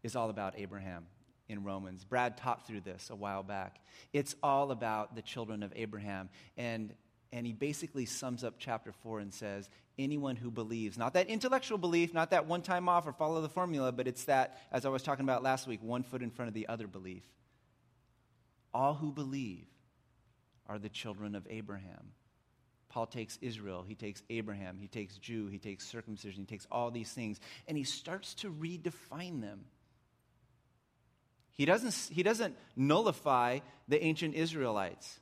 is 0.03 0.15
all 0.15 0.29
about 0.29 0.53
Abraham 0.57 1.07
in 1.47 1.63
Romans. 1.63 2.03
Brad 2.03 2.37
taught 2.37 2.65
through 2.65 2.81
this 2.81 3.09
a 3.09 3.15
while 3.15 3.43
back. 3.43 3.79
It's 4.13 4.35
all 4.41 4.71
about 4.71 5.15
the 5.15 5.21
children 5.21 5.63
of 5.63 5.71
Abraham. 5.75 6.29
And, 6.57 6.93
and 7.31 7.45
he 7.45 7.53
basically 7.53 8.05
sums 8.05 8.43
up 8.43 8.55
chapter 8.57 8.91
4 8.91 9.19
and 9.19 9.33
says, 9.33 9.69
Anyone 9.97 10.35
who 10.35 10.51
believes, 10.51 10.97
not 10.97 11.13
that 11.13 11.29
intellectual 11.29 11.77
belief, 11.77 12.13
not 12.13 12.31
that 12.31 12.47
one 12.47 12.61
time 12.61 12.89
off 12.89 13.07
or 13.07 13.13
follow 13.13 13.41
the 13.41 13.49
formula, 13.49 13.91
but 13.91 14.07
it's 14.07 14.25
that, 14.25 14.59
as 14.71 14.85
I 14.85 14.89
was 14.89 15.03
talking 15.03 15.23
about 15.23 15.41
last 15.41 15.67
week, 15.67 15.79
one 15.81 16.03
foot 16.03 16.21
in 16.21 16.31
front 16.31 16.47
of 16.47 16.53
the 16.53 16.67
other 16.67 16.87
belief. 16.87 17.23
All 18.73 18.93
who 18.93 19.11
believe 19.11 19.67
are 20.67 20.79
the 20.79 20.89
children 20.89 21.33
of 21.33 21.47
Abraham. 21.49 22.11
Paul 22.89 23.05
takes 23.05 23.37
Israel, 23.41 23.83
he 23.87 23.95
takes 23.95 24.23
Abraham, 24.29 24.77
he 24.79 24.87
takes 24.87 25.17
Jew, 25.17 25.47
he 25.47 25.57
takes 25.57 25.85
circumcision, 25.85 26.41
he 26.41 26.45
takes 26.45 26.67
all 26.71 26.91
these 26.91 27.11
things, 27.11 27.39
and 27.67 27.77
he 27.77 27.83
starts 27.83 28.33
to 28.35 28.51
redefine 28.51 29.41
them. 29.41 29.65
He 31.55 31.65
doesn't, 31.65 32.13
he 32.13 32.21
doesn't 32.21 32.55
nullify 32.75 33.59
the 33.87 34.03
ancient 34.03 34.35
Israelites, 34.35 35.19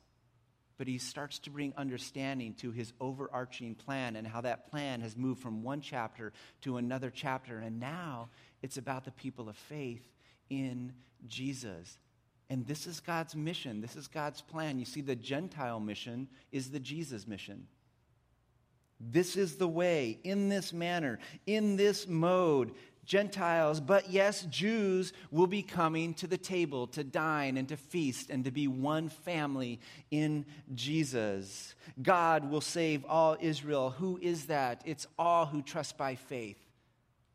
but 0.76 0.88
he 0.88 0.98
starts 0.98 1.38
to 1.40 1.50
bring 1.50 1.72
understanding 1.76 2.54
to 2.54 2.72
his 2.72 2.92
overarching 3.00 3.74
plan 3.74 4.16
and 4.16 4.26
how 4.26 4.40
that 4.40 4.68
plan 4.68 5.00
has 5.00 5.16
moved 5.16 5.40
from 5.40 5.62
one 5.62 5.80
chapter 5.80 6.32
to 6.62 6.76
another 6.76 7.10
chapter. 7.10 7.58
And 7.58 7.78
now 7.78 8.28
it's 8.62 8.76
about 8.76 9.04
the 9.04 9.12
people 9.12 9.48
of 9.48 9.56
faith 9.56 10.02
in 10.50 10.92
Jesus. 11.28 11.98
And 12.50 12.66
this 12.66 12.86
is 12.86 13.00
God's 13.00 13.36
mission. 13.36 13.80
This 13.80 13.96
is 13.96 14.08
God's 14.08 14.42
plan. 14.42 14.78
You 14.78 14.84
see, 14.84 15.00
the 15.00 15.16
Gentile 15.16 15.80
mission 15.80 16.28
is 16.50 16.70
the 16.70 16.80
Jesus 16.80 17.26
mission. 17.26 17.68
This 19.00 19.36
is 19.36 19.56
the 19.56 19.68
way, 19.68 20.18
in 20.24 20.48
this 20.48 20.72
manner, 20.72 21.18
in 21.46 21.76
this 21.76 22.06
mode. 22.06 22.72
Gentiles, 23.04 23.80
but 23.80 24.10
yes, 24.10 24.42
Jews 24.42 25.12
will 25.30 25.46
be 25.46 25.62
coming 25.62 26.14
to 26.14 26.26
the 26.26 26.38
table 26.38 26.86
to 26.88 27.04
dine 27.04 27.56
and 27.56 27.68
to 27.68 27.76
feast 27.76 28.30
and 28.30 28.44
to 28.44 28.50
be 28.50 28.66
one 28.68 29.08
family 29.08 29.80
in 30.10 30.46
Jesus. 30.74 31.74
God 32.02 32.50
will 32.50 32.60
save 32.60 33.04
all 33.04 33.36
Israel. 33.40 33.90
Who 33.90 34.18
is 34.20 34.46
that? 34.46 34.82
It's 34.84 35.06
all 35.18 35.46
who 35.46 35.62
trust 35.62 35.96
by 35.98 36.14
faith. 36.14 36.58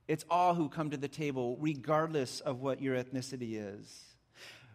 It's 0.07 0.25
all 0.29 0.55
who 0.55 0.69
come 0.69 0.89
to 0.89 0.97
the 0.97 1.07
table, 1.07 1.55
regardless 1.59 2.39
of 2.39 2.61
what 2.61 2.81
your 2.81 2.95
ethnicity 2.95 3.53
is. 3.53 4.08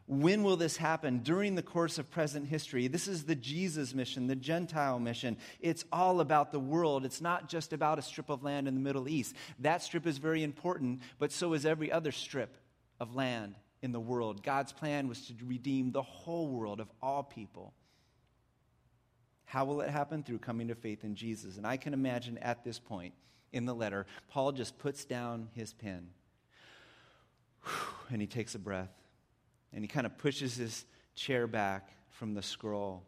When 0.06 0.42
will 0.42 0.56
this 0.56 0.76
happen? 0.76 1.20
During 1.20 1.54
the 1.54 1.62
course 1.62 1.98
of 1.98 2.10
present 2.10 2.46
history. 2.46 2.88
This 2.88 3.08
is 3.08 3.24
the 3.24 3.34
Jesus 3.34 3.94
mission, 3.94 4.26
the 4.26 4.36
Gentile 4.36 4.98
mission. 4.98 5.38
It's 5.60 5.84
all 5.90 6.20
about 6.20 6.52
the 6.52 6.60
world. 6.60 7.06
It's 7.06 7.22
not 7.22 7.48
just 7.48 7.72
about 7.72 7.98
a 7.98 8.02
strip 8.02 8.28
of 8.28 8.42
land 8.42 8.68
in 8.68 8.74
the 8.74 8.80
Middle 8.80 9.08
East. 9.08 9.34
That 9.60 9.82
strip 9.82 10.06
is 10.06 10.18
very 10.18 10.42
important, 10.42 11.00
but 11.18 11.32
so 11.32 11.54
is 11.54 11.64
every 11.64 11.90
other 11.90 12.12
strip 12.12 12.54
of 13.00 13.14
land 13.14 13.54
in 13.80 13.92
the 13.92 14.00
world. 14.00 14.42
God's 14.42 14.72
plan 14.72 15.08
was 15.08 15.26
to 15.28 15.34
redeem 15.46 15.90
the 15.90 16.02
whole 16.02 16.48
world 16.48 16.80
of 16.80 16.90
all 17.02 17.22
people. 17.22 17.72
How 19.46 19.64
will 19.64 19.80
it 19.80 19.90
happen? 19.90 20.22
Through 20.22 20.38
coming 20.38 20.68
to 20.68 20.74
faith 20.74 21.04
in 21.04 21.14
Jesus. 21.14 21.56
And 21.56 21.66
I 21.66 21.78
can 21.78 21.94
imagine 21.94 22.36
at 22.38 22.62
this 22.62 22.78
point 22.78 23.14
in 23.54 23.64
the 23.64 23.74
letter, 23.74 24.04
Paul 24.28 24.52
just 24.52 24.78
puts 24.78 25.06
down 25.06 25.48
his 25.54 25.72
pen 25.72 26.08
and 28.10 28.20
he 28.20 28.26
takes 28.26 28.54
a 28.54 28.58
breath 28.58 28.90
and 29.74 29.82
he 29.82 29.88
kind 29.88 30.06
of 30.06 30.16
pushes 30.16 30.56
his 30.56 30.84
chair 31.16 31.46
back 31.46 31.90
from 32.10 32.34
the 32.34 32.42
scroll. 32.42 33.02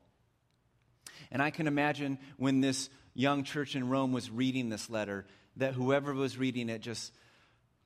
And 1.31 1.41
I 1.41 1.51
can 1.51 1.67
imagine 1.67 2.19
when 2.37 2.61
this 2.61 2.91
young 3.15 3.45
church 3.45 3.77
in 3.77 3.89
Rome 3.89 4.13
was 4.13 4.31
reading 4.31 4.69
this 4.69 4.91
letter, 4.91 5.25
that 5.57 5.73
whoever 5.73 6.13
was 6.13 6.37
reading 6.37 6.69
it 6.69 6.81
just 6.81 7.13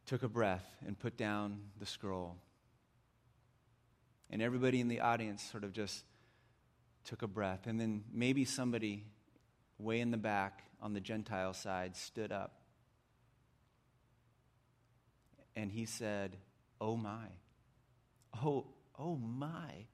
took 0.06 0.22
a 0.22 0.28
breath 0.28 0.64
and 0.84 0.98
put 0.98 1.16
down 1.16 1.60
the 1.78 1.86
scroll. 1.86 2.36
And 4.30 4.40
everybody 4.40 4.80
in 4.80 4.88
the 4.88 5.00
audience 5.00 5.42
sort 5.42 5.62
of 5.62 5.72
just 5.72 6.04
took 7.04 7.22
a 7.22 7.28
breath. 7.28 7.66
And 7.66 7.80
then 7.80 8.04
maybe 8.12 8.44
somebody 8.44 9.04
way 9.78 10.00
in 10.00 10.10
the 10.10 10.16
back 10.16 10.64
on 10.80 10.94
the 10.94 11.00
Gentile 11.00 11.52
side 11.52 11.96
stood 11.96 12.32
up. 12.32 12.54
And 15.54 15.70
he 15.70 15.84
said, 15.84 16.36
Oh 16.80 16.96
my. 16.96 17.26
Oh, 18.34 18.66
oh 18.98 19.16
my. 19.16 19.86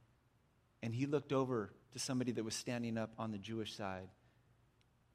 And 0.82 0.95
he 0.95 1.07
looked 1.07 1.32
over 1.32 1.72
to 1.93 1.99
somebody 1.99 2.32
that 2.32 2.45
was 2.45 2.55
standing 2.55 2.99
up 2.99 3.12
on 3.18 3.32
the 3.32 3.39
Jewish 3.39 3.74
side 3.74 4.09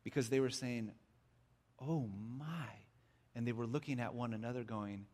because 0.03 0.29
they 0.29 0.39
were 0.39 0.49
saying, 0.49 0.91
Oh 1.79 2.09
my. 2.37 2.69
And 3.35 3.47
they 3.47 3.51
were 3.51 3.65
looking 3.65 3.99
at 3.99 4.13
one 4.13 4.33
another 4.33 4.63
going, 4.63 5.05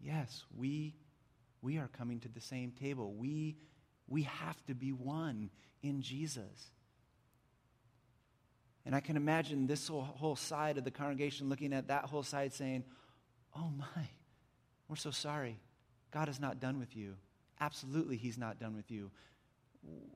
Yes, 0.00 0.44
we, 0.56 0.94
we 1.62 1.78
are 1.78 1.88
coming 1.88 2.20
to 2.20 2.28
the 2.28 2.40
same 2.40 2.70
table. 2.72 3.14
We, 3.14 3.56
we 4.06 4.22
have 4.22 4.64
to 4.66 4.74
be 4.74 4.92
one 4.92 5.50
in 5.82 6.02
Jesus. 6.02 6.70
And 8.84 8.94
I 8.94 9.00
can 9.00 9.16
imagine 9.16 9.66
this 9.66 9.88
whole, 9.88 10.02
whole 10.02 10.36
side 10.36 10.78
of 10.78 10.84
the 10.84 10.90
congregation 10.90 11.48
looking 11.48 11.72
at 11.72 11.88
that 11.88 12.04
whole 12.04 12.22
side 12.22 12.52
saying, 12.52 12.84
Oh 13.54 13.70
my, 13.76 14.08
we're 14.88 14.96
so 14.96 15.10
sorry. 15.10 15.58
God 16.10 16.28
is 16.28 16.40
not 16.40 16.60
done 16.60 16.78
with 16.78 16.96
you. 16.96 17.14
Absolutely, 17.60 18.16
He's 18.16 18.38
not 18.38 18.58
done 18.58 18.76
with 18.76 18.90
you. 18.90 19.10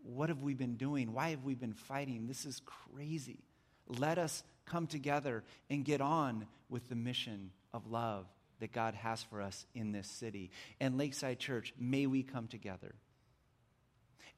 What 0.02 0.28
have 0.28 0.42
we 0.42 0.54
been 0.54 0.76
doing? 0.76 1.12
Why 1.12 1.30
have 1.30 1.44
we 1.44 1.54
been 1.54 1.74
fighting? 1.74 2.26
This 2.26 2.44
is 2.44 2.60
crazy. 2.64 3.38
Let 3.86 4.18
us 4.18 4.42
come 4.66 4.86
together 4.86 5.44
and 5.68 5.84
get 5.84 6.00
on 6.00 6.46
with 6.68 6.88
the 6.88 6.94
mission 6.94 7.50
of 7.72 7.86
love 7.86 8.26
that 8.60 8.72
God 8.72 8.94
has 8.94 9.22
for 9.22 9.40
us 9.40 9.66
in 9.74 9.92
this 9.92 10.08
city. 10.08 10.50
And 10.80 10.98
Lakeside 10.98 11.38
Church, 11.38 11.72
may 11.78 12.06
we 12.06 12.22
come 12.22 12.46
together. 12.46 12.94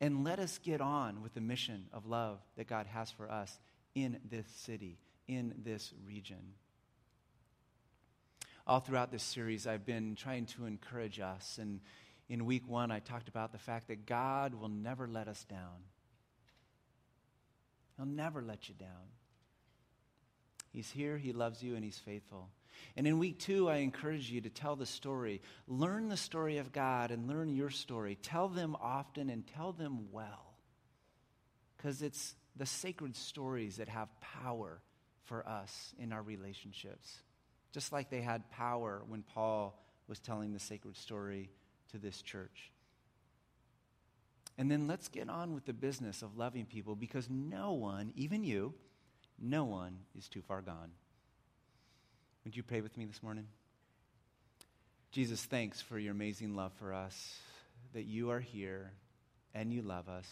And 0.01 0.25
let 0.25 0.39
us 0.39 0.59
get 0.59 0.81
on 0.81 1.23
with 1.23 1.35
the 1.35 1.41
mission 1.41 1.87
of 1.93 2.07
love 2.07 2.39
that 2.57 2.67
God 2.67 2.87
has 2.87 3.11
for 3.11 3.31
us 3.31 3.59
in 3.95 4.19
this 4.29 4.47
city, 4.49 4.99
in 5.29 5.55
this 5.65 5.93
region. 6.07 6.55
All 8.67 8.81
throughout 8.81 9.11
this 9.11 9.23
series, 9.23 9.67
I've 9.67 9.85
been 9.85 10.15
trying 10.15 10.47
to 10.47 10.67
encourage 10.67 11.21
us. 11.21 11.59
And 11.61 11.81
in 12.29 12.47
week 12.47 12.69
one, 12.69 12.91
I 12.91 13.01
talked 13.01 13.29
about 13.29 13.53
the 13.53 13.59
fact 13.59 13.89
that 13.89 14.07
God 14.07 14.55
will 14.55 14.69
never 14.69 15.09
let 15.09 15.29
us 15.29 15.45
down. 15.45 15.85
He'll 17.97 18.07
never 18.07 18.43
let 18.43 18.69
you 18.69 18.75
down. 18.75 18.89
He's 20.73 20.91
here, 20.91 21.19
He 21.19 21.33
loves 21.33 21.63
you, 21.63 21.75
and 21.75 21.85
He's 21.85 21.99
faithful. 21.99 22.49
And 22.97 23.07
in 23.07 23.19
week 23.19 23.39
two, 23.39 23.69
I 23.69 23.77
encourage 23.77 24.31
you 24.31 24.41
to 24.41 24.51
tell 24.51 24.77
the 24.77 24.87
story. 24.87 25.43
Learn 25.67 26.09
the 26.09 26.17
story 26.17 26.59
of 26.59 26.73
God 26.73 27.11
and 27.11 27.29
learn 27.29 27.55
your 27.55 27.71
story. 27.71 28.17
Tell 28.23 28.49
them 28.49 28.77
often 28.81 29.29
and 29.29 29.47
tell 29.47 29.73
them 29.73 30.11
well. 30.11 30.55
Because 31.77 32.01
it's 32.03 32.35
the 32.57 32.67
sacred 32.67 33.17
stories 33.17 33.77
that 33.77 33.89
have 33.89 34.09
power 34.21 34.81
for 35.25 35.47
us 35.47 35.95
in 35.99 36.13
our 36.13 36.23
relationships. 36.23 37.23
Just 37.73 37.93
like 37.93 38.11
they 38.11 38.21
had 38.21 38.51
power 38.51 39.03
when 39.09 39.23
Paul 39.23 39.79
was 40.09 40.19
telling 40.19 40.53
the 40.53 40.59
sacred 40.59 40.97
story 40.97 41.51
to 41.91 41.99
this 41.99 42.21
church. 42.23 42.71
And 44.59 44.71
then 44.71 44.87
let's 44.87 45.09
get 45.09 45.31
on 45.31 45.55
with 45.55 45.65
the 45.65 45.73
business 45.73 46.23
of 46.23 46.37
loving 46.37 46.67
people 46.67 46.95
because 46.95 47.29
no 47.31 47.73
one, 47.73 48.13
even 48.17 48.45
you, 48.45 48.75
no 49.41 49.65
one 49.65 49.97
is 50.17 50.29
too 50.29 50.43
far 50.43 50.61
gone. 50.61 50.91
Would 52.45 52.57
you 52.57 52.63
pray 52.63 52.81
with 52.81 52.97
me 52.97 53.07
this 53.07 53.23
morning? 53.23 53.47
Jesus, 55.13 55.43
thanks 55.43 55.81
for 55.81 55.99
your 55.99 56.13
amazing 56.13 56.55
love 56.55 56.73
for 56.79 56.93
us, 56.93 57.39
that 57.93 58.05
you 58.05 58.31
are 58.31 58.41
here 58.41 58.93
and 59.55 59.73
you 59.73 59.83
love 59.83 60.09
us 60.09 60.27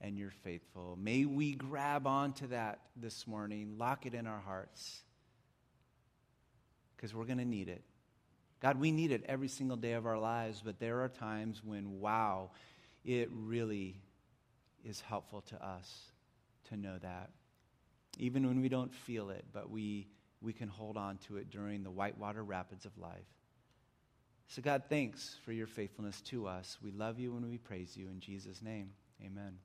and 0.00 0.18
you're 0.18 0.30
faithful. 0.42 0.98
May 1.00 1.24
we 1.24 1.54
grab 1.54 2.06
onto 2.06 2.46
that 2.48 2.80
this 2.96 3.26
morning, 3.26 3.76
lock 3.78 4.06
it 4.06 4.14
in 4.14 4.26
our 4.26 4.40
hearts, 4.40 5.02
because 6.96 7.14
we're 7.14 7.24
going 7.24 7.38
to 7.38 7.44
need 7.44 7.68
it. 7.68 7.82
God, 8.60 8.80
we 8.80 8.92
need 8.92 9.12
it 9.12 9.24
every 9.28 9.48
single 9.48 9.76
day 9.76 9.92
of 9.92 10.06
our 10.06 10.18
lives, 10.18 10.62
but 10.64 10.78
there 10.78 11.02
are 11.02 11.08
times 11.08 11.62
when, 11.62 12.00
wow, 12.00 12.50
it 13.04 13.28
really 13.32 14.00
is 14.84 15.00
helpful 15.00 15.42
to 15.42 15.64
us 15.64 16.12
to 16.70 16.76
know 16.76 16.96
that. 16.98 17.30
Even 18.18 18.46
when 18.46 18.60
we 18.60 18.68
don't 18.68 18.94
feel 18.94 19.30
it, 19.30 19.44
but 19.52 19.70
we, 19.70 20.06
we 20.40 20.52
can 20.52 20.68
hold 20.68 20.96
on 20.96 21.18
to 21.26 21.36
it 21.36 21.50
during 21.50 21.82
the 21.82 21.90
whitewater 21.90 22.42
rapids 22.42 22.84
of 22.84 22.96
life. 22.96 23.26
So, 24.48 24.62
God, 24.62 24.84
thanks 24.88 25.36
for 25.44 25.52
your 25.52 25.66
faithfulness 25.66 26.20
to 26.22 26.46
us. 26.46 26.78
We 26.82 26.90
love 26.90 27.18
you 27.18 27.36
and 27.36 27.50
we 27.50 27.58
praise 27.58 27.96
you. 27.96 28.08
In 28.08 28.20
Jesus' 28.20 28.62
name, 28.62 28.90
amen. 29.24 29.58